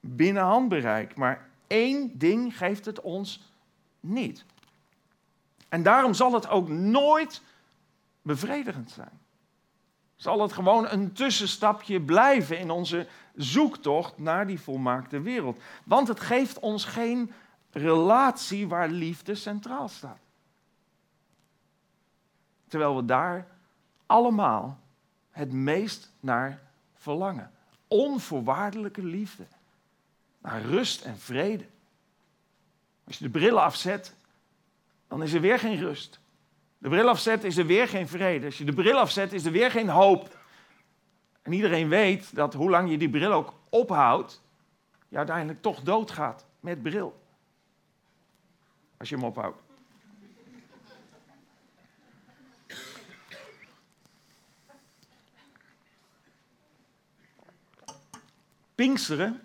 binnen 0.00 0.42
handbereik. 0.42 1.16
Maar 1.16 1.48
één 1.66 2.18
ding 2.18 2.56
geeft 2.56 2.84
het 2.84 3.00
ons 3.00 3.52
niet. 4.00 4.44
En 5.68 5.82
daarom 5.82 6.14
zal 6.14 6.32
het 6.32 6.48
ook 6.48 6.68
nooit 6.68 7.42
bevredigend 8.22 8.90
zijn. 8.90 9.19
Zal 10.20 10.42
het 10.42 10.52
gewoon 10.52 10.88
een 10.88 11.12
tussenstapje 11.12 12.00
blijven 12.00 12.58
in 12.58 12.70
onze 12.70 13.06
zoektocht 13.34 14.18
naar 14.18 14.46
die 14.46 14.60
volmaakte 14.60 15.20
wereld. 15.20 15.60
Want 15.84 16.08
het 16.08 16.20
geeft 16.20 16.58
ons 16.58 16.84
geen 16.84 17.32
relatie 17.70 18.68
waar 18.68 18.88
liefde 18.88 19.34
centraal 19.34 19.88
staat. 19.88 20.18
Terwijl 22.68 22.96
we 22.96 23.04
daar 23.04 23.46
allemaal 24.06 24.78
het 25.30 25.52
meest 25.52 26.10
naar 26.20 26.62
verlangen. 26.94 27.50
Onvoorwaardelijke 27.88 29.04
liefde 29.04 29.46
naar 30.38 30.62
rust 30.62 31.04
en 31.04 31.18
vrede. 31.18 31.66
Als 33.06 33.18
je 33.18 33.24
de 33.24 33.30
bril 33.30 33.60
afzet, 33.60 34.14
dan 35.08 35.22
is 35.22 35.32
er 35.32 35.40
weer 35.40 35.58
geen 35.58 35.76
rust. 35.76 36.19
De 36.80 36.88
bril 36.88 37.08
afzet, 37.08 37.44
is 37.44 37.56
er 37.56 37.66
weer 37.66 37.88
geen 37.88 38.08
vrede. 38.08 38.46
Als 38.46 38.58
je 38.58 38.64
de 38.64 38.72
bril 38.72 38.98
afzet, 38.98 39.32
is 39.32 39.44
er 39.44 39.52
weer 39.52 39.70
geen 39.70 39.88
hoop. 39.88 40.38
En 41.42 41.52
iedereen 41.52 41.88
weet 41.88 42.34
dat 42.34 42.54
hoe 42.54 42.70
lang 42.70 42.90
je 42.90 42.98
die 42.98 43.10
bril 43.10 43.32
ook 43.32 43.54
ophoudt, 43.68 44.42
je 45.08 45.16
uiteindelijk 45.16 45.62
toch 45.62 45.80
doodgaat 45.80 46.46
met 46.60 46.82
bril. 46.82 47.22
Als 48.96 49.08
je 49.08 49.14
hem 49.14 49.24
ophoudt. 49.24 49.62
Pinksteren 58.74 59.40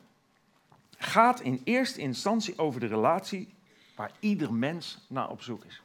gaat 0.98 1.40
in 1.40 1.62
eerste 1.64 2.02
instantie 2.02 2.58
over 2.58 2.80
de 2.80 2.88
relatie 2.88 3.54
waar 3.96 4.12
ieder 4.20 4.54
mens 4.54 5.06
naar 5.08 5.30
op 5.30 5.42
zoek 5.42 5.66
is. 5.66 5.82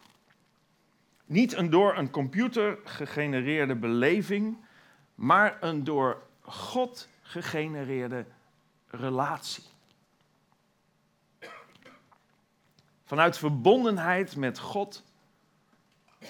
Niet 1.30 1.52
een 1.52 1.70
door 1.70 1.96
een 1.96 2.10
computer 2.10 2.78
gegenereerde 2.84 3.74
beleving, 3.74 4.58
maar 5.14 5.56
een 5.60 5.84
door 5.84 6.22
God 6.40 7.08
gegenereerde 7.22 8.26
relatie. 8.86 9.64
Vanuit 13.04 13.38
verbondenheid 13.38 14.36
met 14.36 14.58
God, 14.58 15.04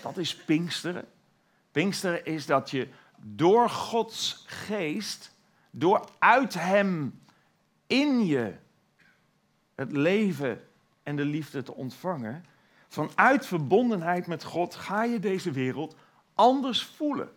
dat 0.02 0.16
is 0.16 0.36
Pinksteren. 0.36 1.08
Pinksteren 1.72 2.24
is 2.24 2.46
dat 2.46 2.70
je 2.70 2.88
door 3.16 3.70
Gods 3.70 4.44
geest, 4.46 5.36
door 5.70 6.08
uit 6.18 6.54
Hem 6.54 7.20
in 7.86 8.26
je 8.26 8.54
het 9.74 9.92
leven 9.92 10.68
en 11.02 11.16
de 11.16 11.24
liefde 11.24 11.62
te 11.62 11.74
ontvangen, 11.74 12.44
vanuit 12.90 13.46
verbondenheid 13.46 14.26
met 14.26 14.44
God 14.44 14.74
ga 14.74 15.04
je 15.04 15.18
deze 15.18 15.50
wereld 15.50 15.96
anders 16.34 16.82
voelen. 16.82 17.28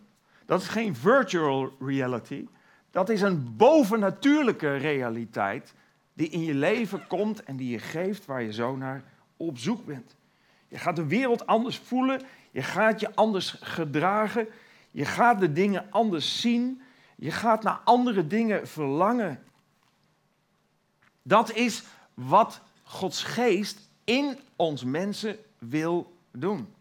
Dat 0.46 0.60
is 0.60 0.68
geen 0.68 0.96
virtual 0.96 1.72
reality, 1.80 2.46
dat 2.90 3.08
is 3.08 3.20
een 3.20 3.56
bovennatuurlijke 3.56 4.76
realiteit 4.76 5.74
die 6.12 6.28
in 6.28 6.44
je 6.44 6.54
leven 6.54 7.06
komt 7.06 7.42
en 7.42 7.56
die 7.56 7.70
je 7.70 7.78
geeft 7.78 8.24
waar 8.24 8.42
je 8.42 8.52
zo 8.52 8.76
naar 8.76 9.04
op 9.36 9.58
zoek 9.58 9.84
bent. 9.84 10.16
Je 10.68 10.78
gaat 10.78 10.96
de 10.96 11.06
wereld 11.06 11.46
anders 11.46 11.78
voelen, 11.78 12.20
je 12.50 12.62
gaat 12.62 13.00
je 13.00 13.14
anders 13.14 13.56
gedragen, 13.60 14.48
je 14.90 15.04
gaat 15.04 15.40
de 15.40 15.52
dingen 15.52 15.86
anders 15.90 16.40
zien 16.40 16.82
Je 17.16 17.30
gaat 17.30 17.62
naar 17.62 17.80
andere 17.84 18.26
dingen 18.26 18.68
verlangen. 18.68 19.42
Dat 21.22 21.52
is 21.52 21.82
wat 22.14 22.60
Gods 22.82 23.22
geest 23.22 23.88
in 24.04 24.38
ons 24.56 24.84
mensen 24.84 25.38
wil 25.58 26.16
doen. 26.30 26.74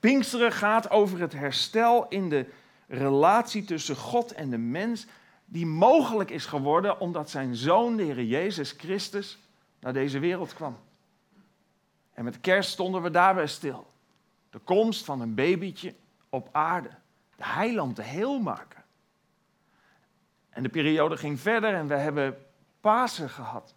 Pinksteren 0.00 0.52
gaat 0.52 0.90
over 0.90 1.20
het 1.20 1.32
herstel 1.32 2.08
in 2.08 2.28
de 2.28 2.46
relatie 2.86 3.64
tussen 3.64 3.96
God 3.96 4.32
en 4.32 4.50
de 4.50 4.58
mens, 4.58 5.06
die 5.44 5.66
mogelijk 5.66 6.30
is 6.30 6.46
geworden 6.46 7.00
omdat 7.00 7.30
zijn 7.30 7.54
zoon, 7.56 7.96
de 7.96 8.02
Heer 8.02 8.24
Jezus 8.24 8.70
Christus, 8.70 9.38
naar 9.80 9.92
deze 9.92 10.18
wereld 10.18 10.54
kwam. 10.54 10.78
En 12.14 12.24
met 12.24 12.40
kerst 12.40 12.70
stonden 12.70 13.02
we 13.02 13.10
daarbij 13.10 13.46
stil. 13.46 13.90
De 14.50 14.58
komst 14.58 15.04
van 15.04 15.20
een 15.20 15.34
babytje 15.34 15.94
op 16.28 16.48
aarde. 16.52 16.90
De 17.36 17.44
heiland, 17.44 17.96
de 17.96 18.02
heelmaker. 18.02 18.82
En 20.50 20.62
de 20.62 20.68
periode 20.68 21.16
ging 21.16 21.40
verder 21.40 21.74
en 21.74 21.86
we 21.86 21.94
hebben 21.94 22.38
Pasen 22.80 23.30
gehad. 23.30 23.74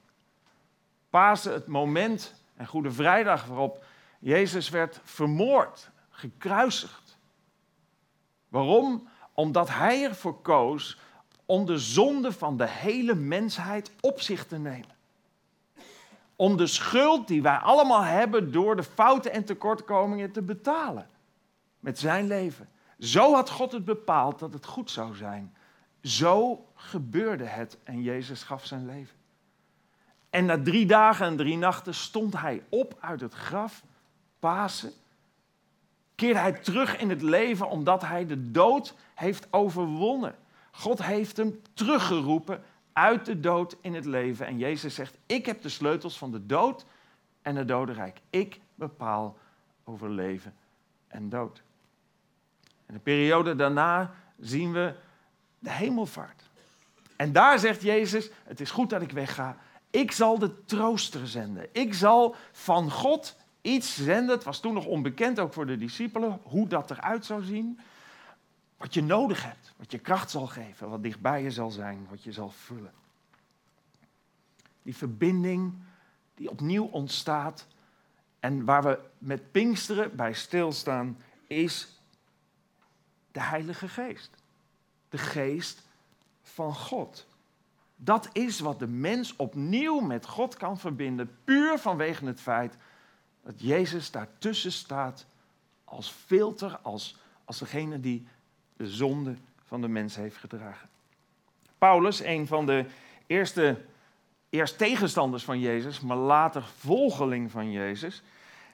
Pasen, 1.09 1.53
het 1.53 1.67
moment 1.67 2.33
en 2.55 2.67
Goede 2.67 2.91
Vrijdag 2.91 3.45
waarop 3.45 3.85
Jezus 4.19 4.69
werd 4.69 4.99
vermoord, 5.03 5.89
gekruisigd. 6.09 7.17
Waarom? 8.47 9.09
Omdat 9.33 9.69
hij 9.69 10.03
ervoor 10.03 10.41
koos 10.41 10.99
om 11.45 11.65
de 11.65 11.77
zonde 11.77 12.31
van 12.31 12.57
de 12.57 12.67
hele 12.67 13.15
mensheid 13.15 13.91
op 14.01 14.21
zich 14.21 14.45
te 14.45 14.57
nemen. 14.57 14.95
Om 16.35 16.57
de 16.57 16.67
schuld 16.67 17.27
die 17.27 17.41
wij 17.41 17.57
allemaal 17.57 18.03
hebben 18.03 18.51
door 18.51 18.75
de 18.75 18.83
fouten 18.83 19.31
en 19.31 19.45
tekortkomingen 19.45 20.31
te 20.31 20.41
betalen. 20.41 21.07
Met 21.79 21.99
zijn 21.99 22.27
leven. 22.27 22.69
Zo 22.99 23.33
had 23.33 23.49
God 23.49 23.71
het 23.71 23.85
bepaald 23.85 24.39
dat 24.39 24.53
het 24.53 24.65
goed 24.65 24.91
zou 24.91 25.15
zijn. 25.15 25.55
Zo 26.01 26.65
gebeurde 26.75 27.43
het 27.43 27.77
en 27.83 28.01
Jezus 28.01 28.43
gaf 28.43 28.65
zijn 28.65 28.85
leven. 28.85 29.14
En 30.35 30.45
na 30.45 30.61
drie 30.61 30.85
dagen 30.85 31.25
en 31.25 31.35
drie 31.35 31.57
nachten 31.57 31.93
stond 31.93 32.37
hij 32.39 32.63
op 32.69 32.97
uit 32.99 33.21
het 33.21 33.33
graf, 33.33 33.83
Pasen. 34.39 34.91
Keerde 36.15 36.39
hij 36.39 36.51
terug 36.51 36.97
in 36.97 37.09
het 37.09 37.21
leven 37.21 37.69
omdat 37.69 38.01
hij 38.01 38.25
de 38.25 38.51
dood 38.51 38.93
heeft 39.13 39.47
overwonnen. 39.49 40.35
God 40.71 41.03
heeft 41.03 41.37
hem 41.37 41.61
teruggeroepen 41.73 42.63
uit 42.93 43.25
de 43.25 43.39
dood 43.39 43.75
in 43.81 43.95
het 43.95 44.05
leven. 44.05 44.45
En 44.45 44.57
Jezus 44.57 44.95
zegt, 44.95 45.17
ik 45.25 45.45
heb 45.45 45.61
de 45.61 45.69
sleutels 45.69 46.17
van 46.17 46.31
de 46.31 46.45
dood 46.45 46.85
en 47.41 47.55
het 47.55 47.67
dodenrijk. 47.67 48.19
Ik 48.29 48.59
bepaal 48.75 49.37
over 49.83 50.09
leven 50.09 50.53
en 51.07 51.29
dood. 51.29 51.61
En 52.85 52.93
de 52.93 52.99
periode 52.99 53.55
daarna 53.55 54.13
zien 54.39 54.71
we 54.71 54.93
de 55.59 55.71
hemelvaart. 55.71 56.43
En 57.15 57.31
daar 57.31 57.59
zegt 57.59 57.81
Jezus, 57.81 58.29
het 58.43 58.59
is 58.59 58.71
goed 58.71 58.89
dat 58.89 59.01
ik 59.01 59.11
wegga. 59.11 59.57
Ik 59.95 60.11
zal 60.11 60.39
de 60.39 60.65
trooster 60.65 61.27
zenden. 61.27 61.67
Ik 61.71 61.93
zal 61.93 62.35
van 62.51 62.91
God 62.91 63.35
iets 63.61 63.95
zenden. 63.95 64.35
Het 64.35 64.43
was 64.43 64.59
toen 64.59 64.73
nog 64.73 64.85
onbekend, 64.85 65.39
ook 65.39 65.53
voor 65.53 65.65
de 65.65 65.77
discipelen, 65.77 66.39
hoe 66.43 66.67
dat 66.67 66.91
eruit 66.91 67.25
zou 67.25 67.43
zien. 67.43 67.79
Wat 68.77 68.93
je 68.93 69.03
nodig 69.03 69.43
hebt, 69.43 69.73
wat 69.77 69.91
je 69.91 69.99
kracht 69.99 70.31
zal 70.31 70.47
geven, 70.47 70.89
wat 70.89 71.03
dichtbij 71.03 71.43
je 71.43 71.51
zal 71.51 71.71
zijn, 71.71 72.07
wat 72.09 72.23
je 72.23 72.31
zal 72.31 72.49
vullen. 72.49 72.93
Die 74.81 74.95
verbinding 74.95 75.73
die 76.33 76.49
opnieuw 76.49 76.85
ontstaat 76.85 77.67
en 78.39 78.65
waar 78.65 78.83
we 78.83 78.99
met 79.17 79.51
Pinksteren 79.51 80.15
bij 80.15 80.33
stilstaan, 80.33 81.17
is 81.47 81.99
de 83.31 83.41
Heilige 83.41 83.87
Geest. 83.87 84.29
De 85.09 85.17
Geest 85.17 85.81
van 86.41 86.75
God. 86.75 87.25
Dat 87.95 88.29
is 88.31 88.59
wat 88.59 88.79
de 88.79 88.87
mens 88.87 89.35
opnieuw 89.35 89.99
met 89.99 90.25
God 90.25 90.57
kan 90.57 90.79
verbinden, 90.79 91.37
puur 91.43 91.79
vanwege 91.79 92.25
het 92.25 92.41
feit 92.41 92.77
dat 93.43 93.61
Jezus 93.61 94.11
daartussen 94.11 94.71
staat 94.71 95.25
als 95.83 96.09
filter, 96.09 96.77
als, 96.81 97.17
als 97.45 97.59
degene 97.59 97.99
die 97.99 98.27
de 98.77 98.87
zonde 98.87 99.35
van 99.63 99.81
de 99.81 99.87
mens 99.87 100.15
heeft 100.15 100.37
gedragen. 100.37 100.89
Paulus, 101.77 102.23
een 102.23 102.47
van 102.47 102.65
de 102.65 102.85
eerste, 103.27 103.81
eerst 104.49 104.77
tegenstanders 104.77 105.43
van 105.43 105.59
Jezus, 105.59 105.99
maar 105.99 106.17
later 106.17 106.63
volgeling 106.63 107.51
van 107.51 107.71
Jezus, 107.71 108.23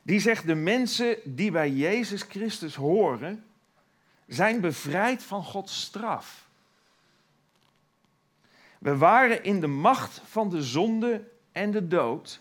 die 0.04 0.20
zegt 0.20 0.48
de 0.48 0.56
mensen 0.56 1.18
die 1.26 1.52
bij 1.52 1.72
Jezus 1.72 2.22
Christus 2.22 2.76
horen, 2.76 3.44
zijn 4.28 4.62
bevrijd 4.62 5.24
van 5.24 5.44
Gods 5.44 5.82
straf. 5.82 6.50
We 8.82 8.98
waren 8.98 9.44
in 9.44 9.60
de 9.60 9.68
macht 9.68 10.22
van 10.26 10.50
de 10.50 10.64
zonde 10.64 11.30
en 11.52 11.72
de 11.72 11.88
dood, 11.88 12.40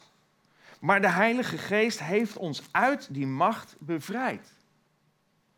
maar 0.79 1.01
de 1.01 1.09
Heilige 1.09 1.59
Geest 1.59 2.01
heeft 2.01 2.37
ons 2.37 2.63
uit 2.71 3.09
die 3.11 3.27
macht 3.27 3.77
bevrijd. 3.79 4.53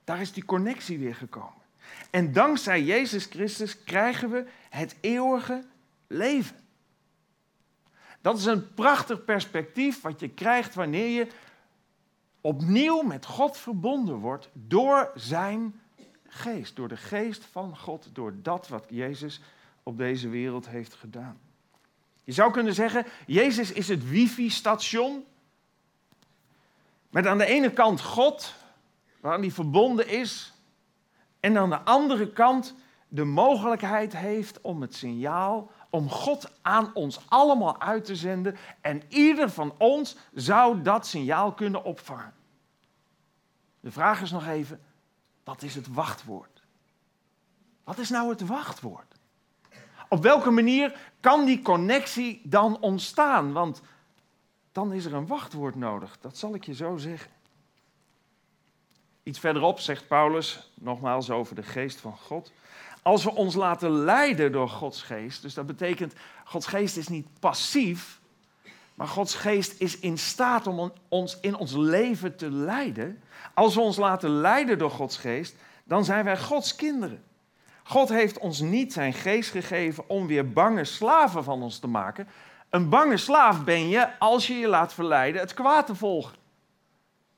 Daar 0.04 0.20
is 0.20 0.32
die 0.32 0.44
connectie 0.44 0.98
weer 0.98 1.14
gekomen. 1.14 1.62
En 2.10 2.32
dankzij 2.32 2.82
Jezus 2.82 3.24
Christus 3.24 3.84
krijgen 3.84 4.30
we 4.30 4.46
het 4.70 4.96
eeuwige 5.00 5.64
leven. 6.06 6.56
Dat 8.20 8.38
is 8.38 8.44
een 8.44 8.74
prachtig 8.74 9.24
perspectief 9.24 10.00
wat 10.00 10.20
je 10.20 10.28
krijgt 10.28 10.74
wanneer 10.74 11.08
je 11.08 11.26
opnieuw 12.40 13.02
met 13.02 13.26
God 13.26 13.56
verbonden 13.56 14.16
wordt 14.16 14.48
door 14.52 15.10
zijn 15.14 15.80
geest, 16.26 16.76
door 16.76 16.88
de 16.88 16.96
geest 16.96 17.44
van 17.44 17.78
God, 17.78 18.08
door 18.12 18.34
dat 18.42 18.68
wat 18.68 18.84
Jezus 18.88 19.40
op 19.82 19.98
deze 19.98 20.28
wereld 20.28 20.68
heeft 20.68 20.94
gedaan. 20.94 21.40
Je 22.24 22.32
zou 22.32 22.52
kunnen 22.52 22.74
zeggen, 22.74 23.06
Jezus 23.26 23.72
is 23.72 23.88
het 23.88 24.08
wifi-station. 24.08 25.24
Met 27.10 27.26
aan 27.26 27.38
de 27.38 27.46
ene 27.46 27.72
kant 27.72 28.00
God, 28.00 28.54
waar 29.20 29.38
hij 29.38 29.50
verbonden 29.50 30.08
is. 30.08 30.52
En 31.40 31.58
aan 31.58 31.70
de 31.70 31.80
andere 31.80 32.32
kant 32.32 32.74
de 33.08 33.24
mogelijkheid 33.24 34.16
heeft 34.16 34.60
om 34.60 34.80
het 34.80 34.94
signaal, 34.94 35.70
om 35.90 36.10
God 36.10 36.50
aan 36.62 36.94
ons 36.94 37.20
allemaal 37.28 37.80
uit 37.80 38.04
te 38.04 38.16
zenden. 38.16 38.56
En 38.80 39.02
ieder 39.08 39.50
van 39.50 39.74
ons 39.78 40.16
zou 40.34 40.82
dat 40.82 41.06
signaal 41.06 41.52
kunnen 41.52 41.84
opvangen. 41.84 42.34
De 43.80 43.90
vraag 43.90 44.20
is 44.20 44.30
nog 44.30 44.46
even, 44.46 44.80
wat 45.44 45.62
is 45.62 45.74
het 45.74 45.92
wachtwoord? 45.92 46.62
Wat 47.84 47.98
is 47.98 48.10
nou 48.10 48.28
het 48.28 48.46
wachtwoord? 48.46 49.11
Op 50.12 50.22
welke 50.22 50.50
manier 50.50 50.98
kan 51.20 51.44
die 51.44 51.62
connectie 51.62 52.40
dan 52.44 52.80
ontstaan? 52.80 53.52
Want 53.52 53.82
dan 54.72 54.92
is 54.92 55.04
er 55.04 55.14
een 55.14 55.26
wachtwoord 55.26 55.74
nodig. 55.74 56.18
Dat 56.20 56.38
zal 56.38 56.54
ik 56.54 56.64
je 56.64 56.74
zo 56.74 56.96
zeggen. 56.96 57.30
Iets 59.22 59.38
verderop 59.38 59.80
zegt 59.80 60.08
Paulus, 60.08 60.72
nogmaals 60.74 61.30
over 61.30 61.54
de 61.54 61.62
geest 61.62 62.00
van 62.00 62.16
God. 62.16 62.52
Als 63.02 63.24
we 63.24 63.34
ons 63.34 63.54
laten 63.54 63.90
leiden 63.90 64.52
door 64.52 64.68
Gods 64.68 65.02
geest, 65.02 65.42
dus 65.42 65.54
dat 65.54 65.66
betekent, 65.66 66.14
Gods 66.44 66.66
geest 66.66 66.96
is 66.96 67.08
niet 67.08 67.26
passief, 67.40 68.20
maar 68.94 69.08
Gods 69.08 69.34
geest 69.34 69.80
is 69.80 69.98
in 69.98 70.18
staat 70.18 70.66
om 70.66 70.92
ons 71.08 71.38
in 71.40 71.54
ons 71.54 71.72
leven 71.72 72.36
te 72.36 72.50
leiden. 72.50 73.22
Als 73.54 73.74
we 73.74 73.80
ons 73.80 73.96
laten 73.96 74.30
leiden 74.30 74.78
door 74.78 74.90
Gods 74.90 75.16
geest, 75.16 75.56
dan 75.84 76.04
zijn 76.04 76.24
wij 76.24 76.38
Gods 76.38 76.74
kinderen. 76.74 77.22
God 77.82 78.08
heeft 78.08 78.38
ons 78.38 78.60
niet 78.60 78.92
zijn 78.92 79.12
geest 79.12 79.50
gegeven 79.50 80.08
om 80.08 80.26
weer 80.26 80.52
bange 80.52 80.84
slaven 80.84 81.44
van 81.44 81.62
ons 81.62 81.78
te 81.78 81.86
maken. 81.86 82.28
Een 82.70 82.88
bange 82.88 83.16
slaaf 83.16 83.64
ben 83.64 83.88
je 83.88 84.18
als 84.18 84.46
je 84.46 84.54
je 84.54 84.68
laat 84.68 84.94
verleiden 84.94 85.40
het 85.40 85.54
kwaad 85.54 85.86
te 85.86 85.94
volgen. 85.94 86.36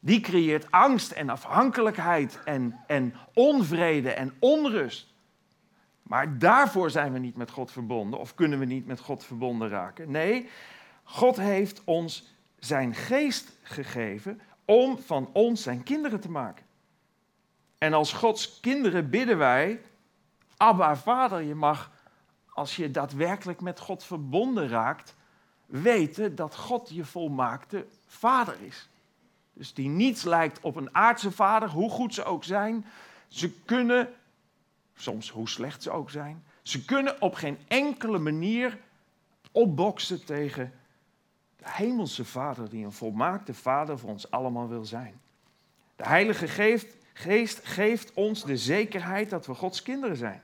Die 0.00 0.20
creëert 0.20 0.70
angst 0.70 1.10
en 1.10 1.28
afhankelijkheid 1.28 2.38
en, 2.44 2.80
en 2.86 3.14
onvrede 3.34 4.10
en 4.10 4.34
onrust. 4.38 5.12
Maar 6.02 6.38
daarvoor 6.38 6.90
zijn 6.90 7.12
we 7.12 7.18
niet 7.18 7.36
met 7.36 7.50
God 7.50 7.70
verbonden 7.70 8.18
of 8.18 8.34
kunnen 8.34 8.58
we 8.58 8.64
niet 8.64 8.86
met 8.86 9.00
God 9.00 9.24
verbonden 9.24 9.68
raken. 9.68 10.10
Nee, 10.10 10.48
God 11.02 11.36
heeft 11.36 11.82
ons 11.84 12.34
zijn 12.58 12.94
geest 12.94 13.52
gegeven 13.62 14.40
om 14.64 14.98
van 14.98 15.30
ons 15.32 15.62
zijn 15.62 15.82
kinderen 15.82 16.20
te 16.20 16.30
maken. 16.30 16.64
En 17.78 17.92
als 17.92 18.12
Gods 18.12 18.60
kinderen 18.60 19.10
bidden 19.10 19.38
wij, 19.38 19.80
Abba 20.64 20.96
Vader, 20.96 21.42
je 21.42 21.54
mag, 21.54 21.90
als 22.52 22.76
je 22.76 22.90
daadwerkelijk 22.90 23.60
met 23.60 23.78
God 23.78 24.04
verbonden 24.04 24.68
raakt, 24.68 25.14
weten 25.66 26.34
dat 26.34 26.56
God 26.56 26.90
je 26.92 27.04
volmaakte 27.04 27.86
vader 28.06 28.56
is. 28.60 28.88
Dus 29.52 29.74
die 29.74 29.88
niets 29.88 30.22
lijkt 30.22 30.60
op 30.60 30.76
een 30.76 30.94
aardse 30.94 31.30
vader, 31.30 31.68
hoe 31.68 31.90
goed 31.90 32.14
ze 32.14 32.24
ook 32.24 32.44
zijn. 32.44 32.86
Ze 33.28 33.50
kunnen, 33.50 34.14
soms 34.96 35.30
hoe 35.30 35.48
slecht 35.48 35.82
ze 35.82 35.90
ook 35.90 36.10
zijn, 36.10 36.44
ze 36.62 36.84
kunnen 36.84 37.20
op 37.20 37.34
geen 37.34 37.58
enkele 37.68 38.18
manier 38.18 38.78
opboksen 39.52 40.24
tegen 40.24 40.72
de 41.56 41.70
hemelse 41.70 42.24
vader 42.24 42.68
die 42.68 42.84
een 42.84 42.92
volmaakte 42.92 43.54
vader 43.54 43.98
voor 43.98 44.10
ons 44.10 44.30
allemaal 44.30 44.68
wil 44.68 44.84
zijn. 44.84 45.20
De 45.96 46.04
Heilige 46.04 46.48
Geest, 46.48 46.96
Geest 47.12 47.60
geeft 47.62 48.12
ons 48.14 48.44
de 48.44 48.56
zekerheid 48.56 49.30
dat 49.30 49.46
we 49.46 49.54
Gods 49.54 49.82
kinderen 49.82 50.16
zijn. 50.16 50.42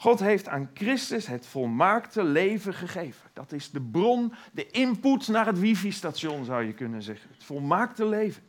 God 0.00 0.20
heeft 0.20 0.48
aan 0.48 0.70
Christus 0.74 1.26
het 1.26 1.46
volmaakte 1.46 2.24
leven 2.24 2.74
gegeven. 2.74 3.30
Dat 3.32 3.52
is 3.52 3.70
de 3.70 3.80
bron, 3.80 4.34
de 4.52 4.66
input 4.66 5.28
naar 5.28 5.46
het 5.46 5.58
wifi-station 5.58 6.44
zou 6.44 6.64
je 6.64 6.72
kunnen 6.72 7.02
zeggen. 7.02 7.30
Het 7.32 7.44
volmaakte 7.44 8.06
leven. 8.06 8.42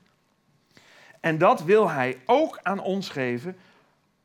En 1.20 1.38
dat 1.38 1.64
wil 1.64 1.90
hij 1.90 2.22
ook 2.26 2.60
aan 2.62 2.80
ons 2.80 3.10
geven, 3.10 3.58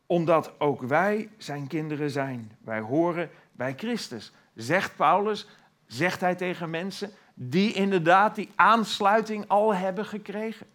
omdat 0.07 0.61
ook 0.61 0.83
wij 0.83 1.29
zijn 1.37 1.66
kinderen 1.66 2.11
zijn. 2.11 2.53
Wij 2.64 2.81
horen 2.81 3.31
bij 3.53 3.74
Christus. 3.77 4.33
Zegt 4.55 4.97
Paulus, 4.97 5.47
zegt 5.87 6.20
hij 6.20 6.35
tegen 6.35 6.70
mensen 6.70 7.11
die 7.35 7.72
inderdaad 7.72 8.35
die 8.35 8.51
aansluiting 8.55 9.45
al 9.49 9.74
hebben 9.74 10.05
gekregen. 10.05 10.66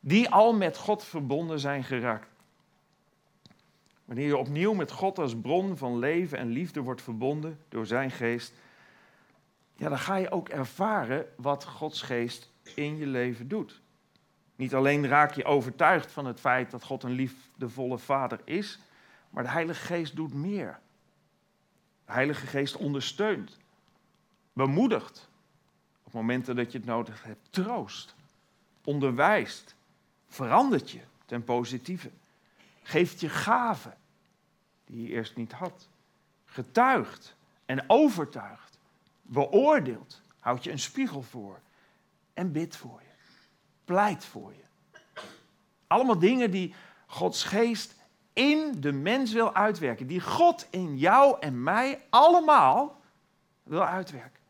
Die 0.00 0.30
al 0.30 0.54
met 0.54 0.76
God 0.76 1.04
verbonden 1.04 1.60
zijn 1.60 1.84
geraakt. 1.84 2.28
Wanneer 4.06 4.26
je 4.26 4.36
opnieuw 4.36 4.72
met 4.72 4.90
God 4.90 5.18
als 5.18 5.36
bron 5.36 5.76
van 5.76 5.98
leven 5.98 6.38
en 6.38 6.48
liefde 6.48 6.80
wordt 6.80 7.02
verbonden 7.02 7.58
door 7.68 7.86
zijn 7.86 8.10
geest, 8.10 8.52
ja, 9.76 9.88
dan 9.88 9.98
ga 9.98 10.16
je 10.16 10.30
ook 10.30 10.48
ervaren 10.48 11.26
wat 11.36 11.64
Gods 11.64 12.02
geest 12.02 12.50
in 12.74 12.96
je 12.96 13.06
leven 13.06 13.48
doet. 13.48 13.80
Niet 14.56 14.74
alleen 14.74 15.06
raak 15.06 15.32
je 15.32 15.44
overtuigd 15.44 16.12
van 16.12 16.26
het 16.26 16.40
feit 16.40 16.70
dat 16.70 16.84
God 16.84 17.02
een 17.02 17.10
liefdevolle 17.10 17.98
vader 17.98 18.40
is, 18.44 18.78
maar 19.30 19.42
de 19.42 19.50
Heilige 19.50 19.84
Geest 19.84 20.16
doet 20.16 20.34
meer. 20.34 20.80
De 22.04 22.12
Heilige 22.12 22.46
Geest 22.46 22.76
ondersteunt, 22.76 23.58
bemoedigt, 24.52 25.28
op 26.02 26.12
momenten 26.12 26.56
dat 26.56 26.72
je 26.72 26.78
het 26.78 26.86
nodig 26.86 27.22
hebt, 27.22 27.52
troost, 27.52 28.14
onderwijst, 28.84 29.74
verandert 30.28 30.90
je 30.90 31.00
ten 31.24 31.44
positieve, 31.44 32.10
geeft 32.86 33.20
je 33.20 33.28
gaven 33.28 33.96
die 34.84 35.02
je 35.02 35.08
eerst 35.08 35.36
niet 35.36 35.52
had, 35.52 35.88
getuigt 36.44 37.36
en 37.64 37.84
overtuigt, 37.86 38.78
beoordeelt, 39.22 40.20
houdt 40.38 40.64
je 40.64 40.70
een 40.70 40.78
spiegel 40.78 41.22
voor 41.22 41.60
en 42.34 42.52
bidt 42.52 42.76
voor 42.76 43.00
je 43.00 43.06
pleit 43.86 44.24
voor 44.24 44.52
je. 44.52 44.64
Allemaal 45.86 46.18
dingen 46.18 46.50
die 46.50 46.74
Gods 47.06 47.44
geest 47.44 47.94
in 48.32 48.80
de 48.80 48.92
mens 48.92 49.32
wil 49.32 49.54
uitwerken. 49.54 50.06
Die 50.06 50.20
God 50.20 50.66
in 50.70 50.98
jou 50.98 51.36
en 51.40 51.62
mij 51.62 52.04
allemaal 52.10 53.00
wil 53.62 53.84
uitwerken. 53.84 54.40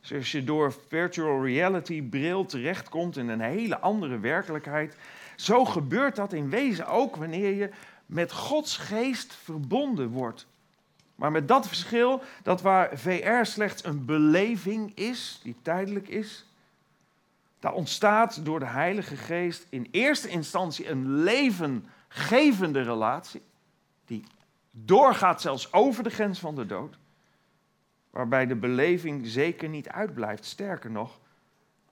Dus 0.00 0.12
als 0.12 0.32
je 0.32 0.44
door 0.44 0.72
virtual 0.88 1.44
reality 1.44 2.02
bril 2.02 2.44
terechtkomt 2.44 3.16
in 3.16 3.28
een 3.28 3.40
hele 3.40 3.78
andere 3.78 4.18
werkelijkheid, 4.18 4.96
zo 5.36 5.64
gebeurt 5.64 6.16
dat 6.16 6.32
in 6.32 6.50
wezen 6.50 6.86
ook 6.86 7.16
wanneer 7.16 7.54
je 7.54 7.70
met 8.06 8.32
Gods 8.32 8.76
geest 8.76 9.34
verbonden 9.34 10.08
wordt. 10.08 10.46
Maar 11.14 11.32
met 11.32 11.48
dat 11.48 11.68
verschil 11.68 12.22
dat 12.42 12.62
waar 12.62 12.98
VR 12.98 13.42
slechts 13.42 13.84
een 13.84 14.04
beleving 14.04 14.96
is, 14.96 15.40
die 15.42 15.56
tijdelijk 15.62 16.08
is, 16.08 16.44
daar 17.58 17.72
ontstaat 17.72 18.44
door 18.44 18.58
de 18.58 18.66
Heilige 18.66 19.16
Geest 19.16 19.66
in 19.68 19.88
eerste 19.90 20.28
instantie 20.28 20.88
een 20.88 21.22
levengevende 21.22 22.82
relatie, 22.82 23.42
die 24.04 24.24
doorgaat 24.70 25.40
zelfs 25.40 25.72
over 25.72 26.02
de 26.02 26.10
grens 26.10 26.38
van 26.38 26.54
de 26.54 26.66
dood, 26.66 26.96
waarbij 28.10 28.46
de 28.46 28.56
beleving 28.56 29.26
zeker 29.26 29.68
niet 29.68 29.88
uitblijft. 29.88 30.44
Sterker 30.44 30.90
nog, 30.90 31.18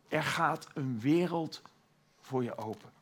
er 0.09 0.22
gaat 0.22 0.68
een 0.74 1.01
wereld 1.01 1.62
voor 2.20 2.42
je 2.42 2.57
open. 2.57 2.93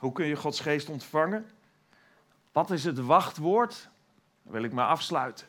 Hoe 0.00 0.12
kun 0.12 0.26
je 0.26 0.36
Gods 0.36 0.60
Geest 0.60 0.88
ontvangen? 0.88 1.50
Wat 2.52 2.70
is 2.70 2.84
het 2.84 2.98
wachtwoord? 2.98 3.88
Dan 4.42 4.52
wil 4.52 4.62
ik 4.62 4.72
maar 4.72 4.86
afsluiten. 4.86 5.46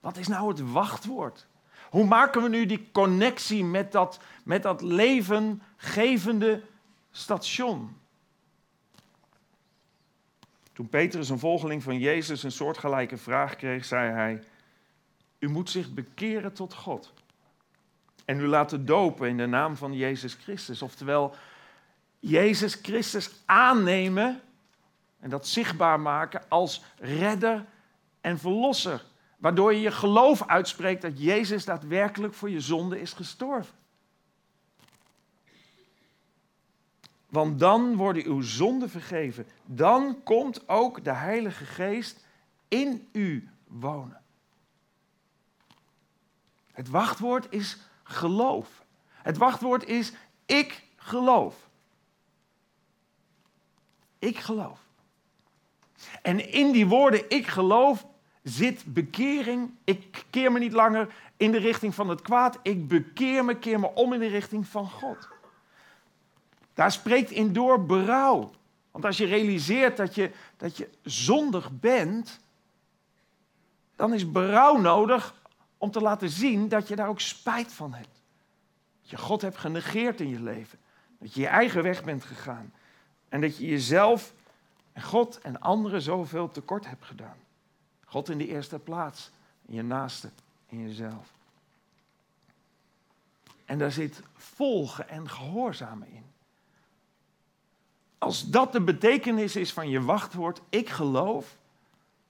Wat 0.00 0.16
is 0.16 0.28
nou 0.28 0.48
het 0.48 0.70
wachtwoord? 0.70 1.46
Hoe 1.90 2.04
maken 2.04 2.42
we 2.42 2.48
nu 2.48 2.66
die 2.66 2.88
connectie 2.92 3.64
met 3.64 3.92
dat, 3.92 4.20
met 4.44 4.62
dat 4.62 4.82
levengevende 4.82 6.62
station? 7.10 7.96
Toen 10.72 10.88
Petrus, 10.88 11.28
een 11.28 11.38
volgeling 11.38 11.82
van 11.82 11.98
Jezus, 11.98 12.42
een 12.42 12.52
soortgelijke 12.52 13.16
vraag 13.16 13.56
kreeg, 13.56 13.84
zei 13.84 14.12
hij: 14.12 14.42
U 15.38 15.48
moet 15.48 15.70
zich 15.70 15.92
bekeren 15.92 16.52
tot 16.52 16.74
God. 16.74 17.12
En 18.24 18.40
u 18.40 18.46
laten 18.46 18.86
dopen 18.86 19.28
in 19.28 19.36
de 19.36 19.46
naam 19.46 19.76
van 19.76 19.92
Jezus 19.92 20.34
Christus. 20.34 20.82
Oftewel, 20.82 21.34
Jezus 22.24 22.74
Christus 22.74 23.30
aannemen 23.44 24.40
en 25.20 25.30
dat 25.30 25.46
zichtbaar 25.46 26.00
maken 26.00 26.42
als 26.48 26.82
redder 26.98 27.64
en 28.20 28.38
verlosser. 28.38 29.04
Waardoor 29.38 29.74
je 29.74 29.80
je 29.80 29.90
geloof 29.90 30.46
uitspreekt 30.46 31.02
dat 31.02 31.22
Jezus 31.22 31.64
daadwerkelijk 31.64 32.34
voor 32.34 32.50
je 32.50 32.60
zonde 32.60 33.00
is 33.00 33.12
gestorven. 33.12 33.74
Want 37.28 37.58
dan 37.58 37.96
worden 37.96 38.24
uw 38.24 38.40
zonden 38.40 38.90
vergeven. 38.90 39.46
Dan 39.64 40.22
komt 40.22 40.68
ook 40.68 41.04
de 41.04 41.12
Heilige 41.12 41.64
Geest 41.64 42.26
in 42.68 43.08
u 43.12 43.48
wonen. 43.66 44.20
Het 46.72 46.88
wachtwoord 46.88 47.46
is 47.50 47.78
geloof. 48.02 48.84
Het 49.08 49.36
wachtwoord 49.36 49.84
is 49.84 50.12
ik 50.46 50.82
geloof. 50.96 51.70
Ik 54.22 54.38
geloof. 54.38 54.78
En 56.22 56.52
in 56.52 56.72
die 56.72 56.86
woorden 56.86 57.30
ik 57.30 57.46
geloof 57.46 58.06
zit 58.42 58.84
bekering. 58.86 59.70
Ik 59.84 60.24
keer 60.30 60.52
me 60.52 60.58
niet 60.58 60.72
langer 60.72 61.14
in 61.36 61.52
de 61.52 61.58
richting 61.58 61.94
van 61.94 62.08
het 62.08 62.22
kwaad. 62.22 62.58
Ik 62.62 62.88
bekeer 62.88 63.44
me, 63.44 63.56
keer 63.56 63.80
me 63.80 63.94
om 63.94 64.12
in 64.12 64.20
de 64.20 64.26
richting 64.26 64.66
van 64.66 64.90
God. 64.90 65.28
Daar 66.74 66.92
spreekt 66.92 67.30
in 67.30 67.52
door 67.52 67.86
berouw. 67.86 68.50
Want 68.90 69.04
als 69.04 69.16
je 69.16 69.26
realiseert 69.26 69.96
dat 69.96 70.14
je, 70.14 70.30
dat 70.56 70.76
je 70.76 70.88
zondig 71.02 71.70
bent, 71.80 72.40
dan 73.96 74.14
is 74.14 74.30
berouw 74.32 74.76
nodig 74.76 75.34
om 75.78 75.90
te 75.90 76.00
laten 76.00 76.28
zien 76.28 76.68
dat 76.68 76.88
je 76.88 76.96
daar 76.96 77.08
ook 77.08 77.20
spijt 77.20 77.72
van 77.72 77.94
hebt. 77.94 78.22
Dat 79.00 79.10
je 79.10 79.16
God 79.18 79.42
hebt 79.42 79.58
genegeerd 79.58 80.20
in 80.20 80.28
je 80.28 80.40
leven. 80.40 80.78
Dat 81.18 81.34
je 81.34 81.40
je 81.40 81.46
eigen 81.46 81.82
weg 81.82 82.04
bent 82.04 82.24
gegaan. 82.24 82.72
En 83.32 83.40
dat 83.40 83.56
je 83.56 83.66
jezelf 83.66 84.32
en 84.92 85.02
God 85.02 85.40
en 85.40 85.60
anderen 85.60 86.02
zoveel 86.02 86.50
tekort 86.50 86.86
hebt 86.86 87.04
gedaan. 87.04 87.36
God 88.04 88.28
in 88.28 88.38
de 88.38 88.46
eerste 88.46 88.78
plaats, 88.78 89.30
je 89.66 89.82
naaste, 89.82 90.30
in 90.68 90.88
jezelf. 90.88 91.28
En 93.64 93.78
daar 93.78 93.92
zit 93.92 94.22
volgen 94.34 95.08
en 95.08 95.30
gehoorzamen 95.30 96.08
in. 96.12 96.24
Als 98.18 98.50
dat 98.50 98.72
de 98.72 98.80
betekenis 98.80 99.56
is 99.56 99.72
van 99.72 99.88
je 99.88 100.02
wachtwoord, 100.02 100.60
ik 100.68 100.88
geloof, 100.88 101.56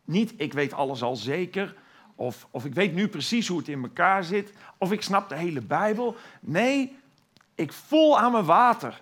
niet 0.04 0.32
ik 0.36 0.52
weet 0.52 0.72
alles 0.72 1.02
al 1.02 1.16
zeker, 1.16 1.76
of, 2.14 2.46
of 2.50 2.64
ik 2.64 2.74
weet 2.74 2.94
nu 2.94 3.08
precies 3.08 3.48
hoe 3.48 3.58
het 3.58 3.68
in 3.68 3.82
elkaar 3.82 4.24
zit, 4.24 4.52
of 4.78 4.92
ik 4.92 5.02
snap 5.02 5.28
de 5.28 5.36
hele 5.36 5.60
Bijbel. 5.60 6.16
Nee, 6.40 6.96
ik 7.54 7.72
voel 7.72 8.18
aan 8.18 8.32
mijn 8.32 8.44
water 8.44 9.00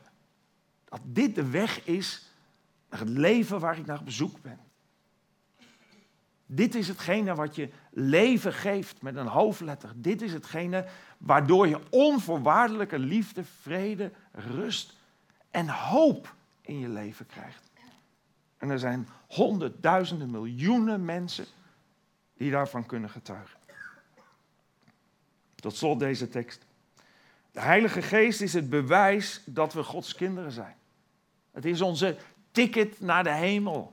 dat 0.91 1.01
dit 1.05 1.35
de 1.35 1.51
weg 1.51 1.85
is 1.85 2.29
naar 2.89 3.01
het 3.01 3.09
leven 3.09 3.61
waar 3.61 3.79
ik 3.79 3.87
naar 3.87 3.99
op 3.99 4.05
bezoek 4.05 4.43
ben. 4.43 4.59
Dit 6.47 6.75
is 6.75 6.89
hetgene 6.89 7.35
wat 7.35 7.55
je 7.55 7.71
leven 7.91 8.53
geeft 8.53 9.03
met 9.03 9.17
een 9.17 9.27
hoofdletter. 9.27 9.93
Dit 9.95 10.23
is 10.23 10.33
hetgene 10.33 10.87
waardoor 11.19 11.69
je 11.69 11.81
onvoorwaardelijke 11.91 12.99
liefde, 12.99 13.45
vrede, 13.45 14.13
rust 14.33 14.97
en 15.51 15.69
hoop 15.69 16.35
in 16.61 16.79
je 16.79 16.89
leven 16.89 17.27
krijgt. 17.27 17.71
En 18.59 18.71
er 18.71 18.79
zijn 18.79 19.09
honderdduizenden, 19.29 20.31
miljoenen 20.31 21.05
mensen 21.05 21.47
die 22.37 22.51
daarvan 22.51 22.87
kunnen 22.87 23.11
getuigen. 23.11 23.59
Tot 25.55 25.77
slot 25.77 25.99
deze 25.99 26.29
tekst. 26.29 26.67
De 27.53 27.61
Heilige 27.61 28.03
Geest 28.03 28.41
is 28.41 28.53
het 28.53 28.71
bewijs 28.71 29.43
dat 29.45 29.73
we 29.73 29.83
Gods 29.83 30.15
kinderen 30.15 30.53
zijn. 30.53 30.77
Het 31.51 31.65
is 31.65 31.81
onze 31.81 32.17
ticket 32.51 33.01
naar 33.01 33.25
de 33.25 33.33
hemel, 33.33 33.93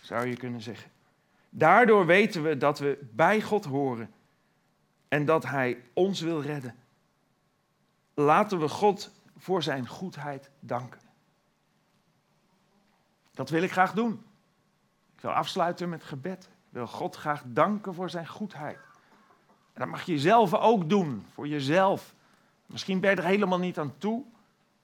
zou 0.00 0.26
je 0.26 0.36
kunnen 0.36 0.60
zeggen. 0.60 0.90
Daardoor 1.48 2.06
weten 2.06 2.42
we 2.42 2.56
dat 2.56 2.78
we 2.78 2.98
bij 3.12 3.42
God 3.42 3.64
horen 3.64 4.10
en 5.08 5.24
dat 5.24 5.44
Hij 5.44 5.82
ons 5.92 6.20
wil 6.20 6.42
redden. 6.42 6.74
Laten 8.14 8.58
we 8.58 8.68
God 8.68 9.10
voor 9.36 9.62
Zijn 9.62 9.88
goedheid 9.88 10.50
danken. 10.60 11.00
Dat 13.34 13.50
wil 13.50 13.62
ik 13.62 13.72
graag 13.72 13.92
doen. 13.92 14.24
Ik 15.14 15.20
wil 15.20 15.30
afsluiten 15.30 15.88
met 15.88 16.04
gebed. 16.04 16.44
Ik 16.44 16.72
wil 16.72 16.86
God 16.86 17.16
graag 17.16 17.42
danken 17.46 17.94
voor 17.94 18.10
Zijn 18.10 18.26
goedheid. 18.26 18.78
En 19.72 19.82
dat 19.82 19.88
mag 19.88 20.02
je 20.02 20.18
zelf 20.18 20.54
ook 20.54 20.88
doen, 20.88 21.26
voor 21.32 21.48
jezelf. 21.48 22.14
Misschien 22.66 23.00
ben 23.00 23.10
je 23.10 23.16
er 23.16 23.24
helemaal 23.24 23.58
niet 23.58 23.78
aan 23.78 23.94
toe, 23.98 24.24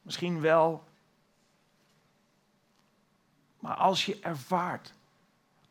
misschien 0.03 0.41
wel. 0.41 0.85
Maar 3.63 3.77
als 3.77 4.07
je 4.07 4.19
ervaart 4.21 4.93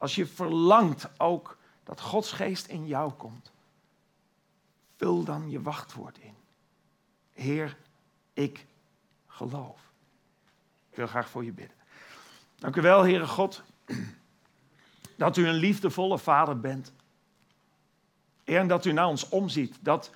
als 0.01 0.15
je 0.15 0.25
verlangt 0.25 1.09
ook 1.17 1.57
dat 1.83 2.01
Gods 2.01 2.31
geest 2.31 2.67
in 2.67 2.87
jou 2.87 3.11
komt, 3.11 3.51
vul 4.97 5.23
dan 5.23 5.49
je 5.49 5.61
wachtwoord 5.61 6.17
in. 6.17 6.33
Heer, 7.33 7.77
ik 8.33 8.65
geloof. 9.27 9.79
Ik 10.89 10.95
wil 10.95 11.07
graag 11.07 11.29
voor 11.29 11.43
je 11.43 11.51
bidden. 11.51 11.77
Dank 12.55 12.75
u 12.75 12.81
wel, 12.81 13.03
Heere 13.03 13.27
God, 13.27 13.63
dat 15.15 15.37
u 15.37 15.47
een 15.47 15.55
liefdevolle 15.55 16.19
vader 16.19 16.59
bent. 16.59 16.91
En 18.43 18.67
dat 18.67 18.85
u 18.85 18.91
naar 18.91 19.07
ons 19.07 19.29
omziet. 19.29 19.77
Dat 19.81 20.11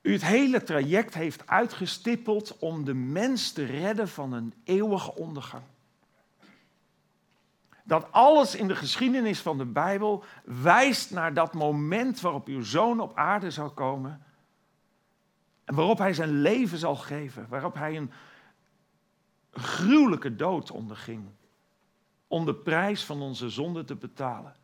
u 0.00 0.12
het 0.12 0.24
hele 0.24 0.62
traject 0.62 1.14
heeft 1.14 1.46
uitgestippeld 1.46 2.58
om 2.58 2.84
de 2.84 2.94
mens 2.94 3.52
te 3.52 3.64
redden 3.64 4.08
van 4.08 4.32
een 4.32 4.54
eeuwige 4.64 5.14
ondergang. 5.14 5.64
Dat 7.88 8.12
alles 8.12 8.54
in 8.54 8.68
de 8.68 8.76
geschiedenis 8.76 9.40
van 9.40 9.58
de 9.58 9.64
Bijbel 9.64 10.24
wijst 10.44 11.10
naar 11.10 11.34
dat 11.34 11.54
moment 11.54 12.20
waarop 12.20 12.46
uw 12.46 12.62
zoon 12.62 13.00
op 13.00 13.16
aarde 13.16 13.50
zal 13.50 13.70
komen. 13.70 14.22
En 15.64 15.74
waarop 15.74 15.98
hij 15.98 16.12
zijn 16.12 16.40
leven 16.40 16.78
zal 16.78 16.96
geven. 16.96 17.46
Waarop 17.48 17.74
hij 17.74 17.96
een 17.96 18.12
gruwelijke 19.52 20.36
dood 20.36 20.70
onderging. 20.70 21.28
Om 22.26 22.44
de 22.44 22.54
prijs 22.54 23.04
van 23.04 23.22
onze 23.22 23.48
zonde 23.48 23.84
te 23.84 23.94
betalen. 23.94 24.54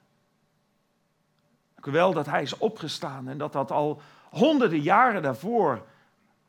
Wel 1.75 2.13
dat 2.13 2.27
hij 2.27 2.43
is 2.43 2.59
opgestaan 2.59 3.29
en 3.29 3.39
dat 3.39 3.53
dat 3.53 3.71
al 3.71 4.01
honderden 4.31 4.81
jaren 4.81 5.23
daarvoor 5.23 5.87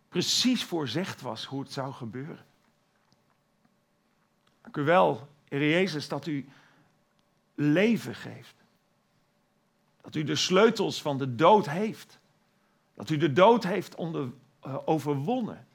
precies 0.09 0.63
voorzegd 0.63 1.21
was 1.21 1.45
hoe 1.45 1.59
het 1.59 1.71
zou 1.71 1.93
gebeuren. 1.93 2.45
Dank 4.61 4.77
u 4.77 4.83
wel, 4.83 5.27
Heer 5.47 5.69
Jezus, 5.69 6.07
dat 6.07 6.25
u 6.25 6.49
leven 7.55 8.15
geeft. 8.15 8.55
Dat 10.01 10.15
u 10.15 10.23
de 10.23 10.35
sleutels 10.35 11.01
van 11.01 11.17
de 11.17 11.35
dood 11.35 11.69
heeft. 11.69 12.19
Dat 12.93 13.09
u 13.09 13.17
de 13.17 13.33
dood 13.33 13.63
heeft 13.63 13.95
onder, 13.95 14.31
uh, 14.65 14.77
overwonnen. 14.85 15.67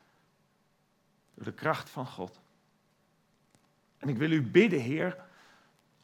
Door 1.34 1.44
de 1.44 1.52
kracht 1.52 1.90
van 1.90 2.06
God. 2.06 2.40
En 3.98 4.08
ik 4.08 4.16
wil 4.16 4.30
u 4.30 4.42
bidden, 4.42 4.80
Heer, 4.80 5.24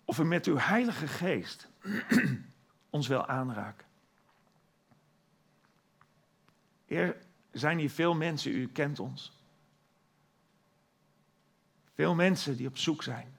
of 0.05 0.19
u 0.19 0.25
met 0.25 0.47
uw 0.47 0.57
Heilige 0.57 1.07
Geest 1.07 1.69
ons 2.91 3.07
wil 3.07 3.27
aanraken. 3.27 3.87
Heer, 6.87 7.17
zijn 7.53 7.79
hier 7.79 7.91
veel 7.91 8.15
mensen, 8.15 8.53
u 8.53 8.69
kent 8.69 8.99
ons. 8.99 9.33
Veel 11.95 12.15
mensen 12.15 12.57
die 12.57 12.67
op 12.67 12.79
zoek 12.79 13.03
zijn 13.03 13.37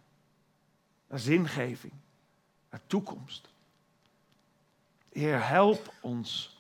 naar 1.08 1.20
zingeving, 1.20 1.94
naar 2.70 2.82
toekomst. 2.88 3.50
Heer, 5.12 5.48
help 5.48 5.94
ons 6.02 6.58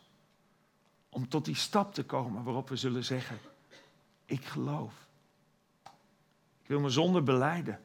om 1.09 1.27
tot 1.27 1.45
die 1.45 1.55
stap 1.55 1.93
te 1.93 2.03
komen 2.03 2.43
waarop 2.43 2.69
we 2.69 2.75
zullen 2.75 3.03
zeggen, 3.03 3.39
ik 4.25 4.45
geloof. 4.45 4.93
Ik 6.61 6.67
wil 6.67 6.79
me 6.79 6.89
zonder 6.89 7.23
beleiden. 7.23 7.81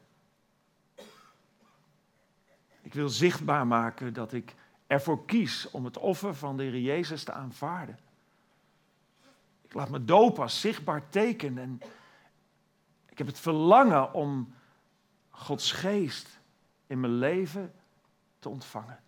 Ik 2.81 2.93
wil 2.93 3.09
zichtbaar 3.09 3.67
maken 3.67 4.13
dat 4.13 4.33
ik 4.33 4.55
ervoor 4.87 5.25
kies 5.25 5.69
om 5.69 5.85
het 5.85 5.97
offer 5.97 6.35
van 6.35 6.57
de 6.57 6.63
Heer 6.63 6.79
Jezus 6.79 7.23
te 7.23 7.31
aanvaarden. 7.31 7.99
Ik 9.61 9.73
laat 9.73 9.89
me 9.89 10.05
dopen 10.05 10.43
als 10.43 10.59
zichtbaar 10.59 11.09
teken 11.09 11.57
en 11.57 11.81
ik 13.09 13.17
heb 13.17 13.27
het 13.27 13.39
verlangen 13.39 14.13
om 14.13 14.53
Gods 15.29 15.71
geest 15.71 16.39
in 16.87 16.99
mijn 16.99 17.17
leven 17.17 17.73
te 18.43 18.49
ontvangen. 18.49 18.99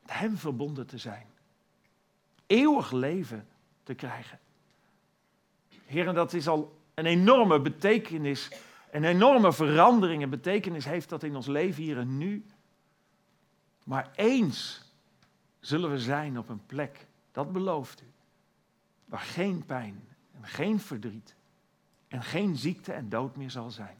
Met 0.00 0.12
Hem 0.12 0.36
verbonden 0.36 0.86
te 0.86 0.98
zijn. 0.98 1.26
Eeuwig 2.46 2.92
leven 2.92 3.48
te 3.82 3.94
krijgen. 3.94 4.38
Heer, 5.84 6.12
dat 6.12 6.32
is 6.32 6.48
al 6.48 6.80
een 6.94 7.06
enorme 7.06 7.60
betekenis, 7.60 8.50
een 8.90 9.04
enorme 9.04 9.52
verandering 9.52 10.22
en 10.22 10.30
betekenis 10.30 10.84
heeft 10.84 11.08
dat 11.08 11.22
in 11.22 11.36
ons 11.36 11.46
leven 11.46 11.82
hier 11.82 11.98
en 11.98 12.18
nu. 12.18 12.44
Maar 13.84 14.10
eens 14.14 14.82
zullen 15.60 15.90
we 15.90 15.98
zijn 15.98 16.38
op 16.38 16.48
een 16.48 16.66
plek, 16.66 17.06
dat 17.32 17.52
belooft 17.52 18.00
u, 18.00 18.06
waar 19.04 19.20
geen 19.20 19.64
pijn 19.64 20.08
en 20.32 20.46
geen 20.46 20.80
verdriet 20.80 21.34
en 22.08 22.22
geen 22.22 22.56
ziekte 22.56 22.92
en 22.92 23.08
dood 23.08 23.36
meer 23.36 23.50
zal 23.50 23.70
zijn. 23.70 23.96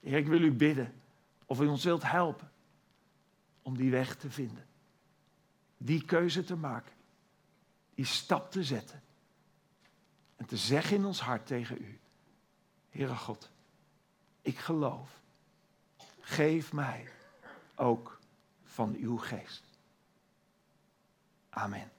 Heer, 0.00 0.18
ik 0.18 0.26
wil 0.26 0.42
u 0.42 0.52
bidden 0.52 0.99
of 1.50 1.60
u 1.60 1.66
ons 1.66 1.84
wilt 1.84 2.02
helpen 2.02 2.50
om 3.62 3.76
die 3.76 3.90
weg 3.90 4.16
te 4.16 4.30
vinden. 4.30 4.66
Die 5.76 6.04
keuze 6.04 6.44
te 6.44 6.56
maken. 6.56 6.92
Die 7.94 8.04
stap 8.04 8.50
te 8.50 8.64
zetten. 8.64 9.02
En 10.36 10.46
te 10.46 10.56
zeggen 10.56 10.96
in 10.96 11.04
ons 11.04 11.20
hart 11.20 11.46
tegen 11.46 11.76
u. 11.82 11.98
Heere 12.90 13.16
God, 13.16 13.50
ik 14.42 14.58
geloof. 14.58 15.20
Geef 16.20 16.72
mij 16.72 17.08
ook 17.74 18.18
van 18.64 18.94
uw 18.94 19.16
geest. 19.16 19.64
Amen. 21.48 21.90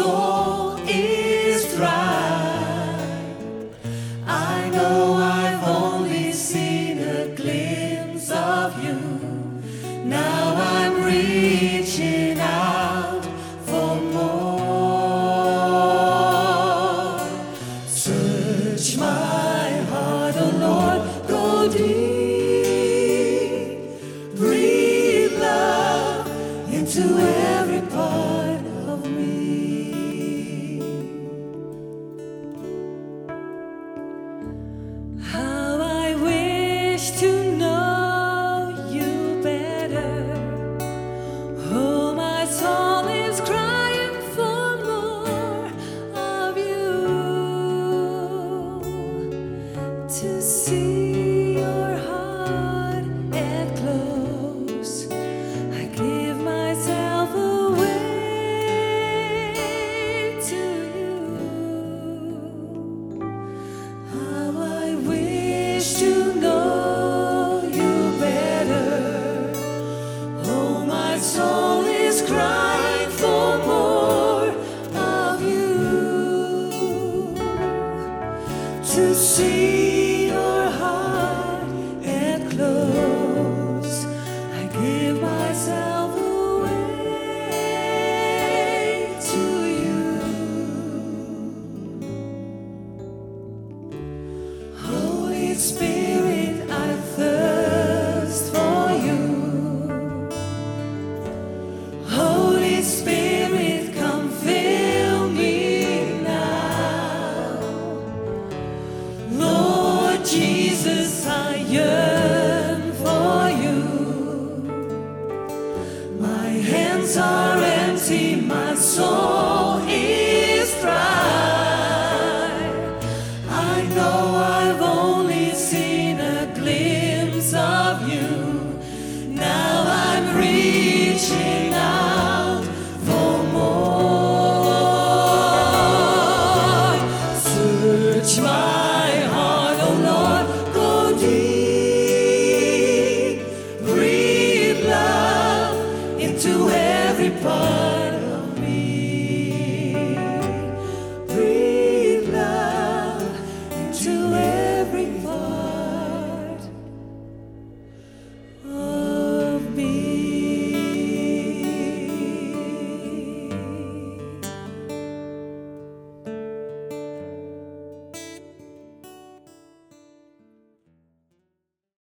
sou. 0.00 0.29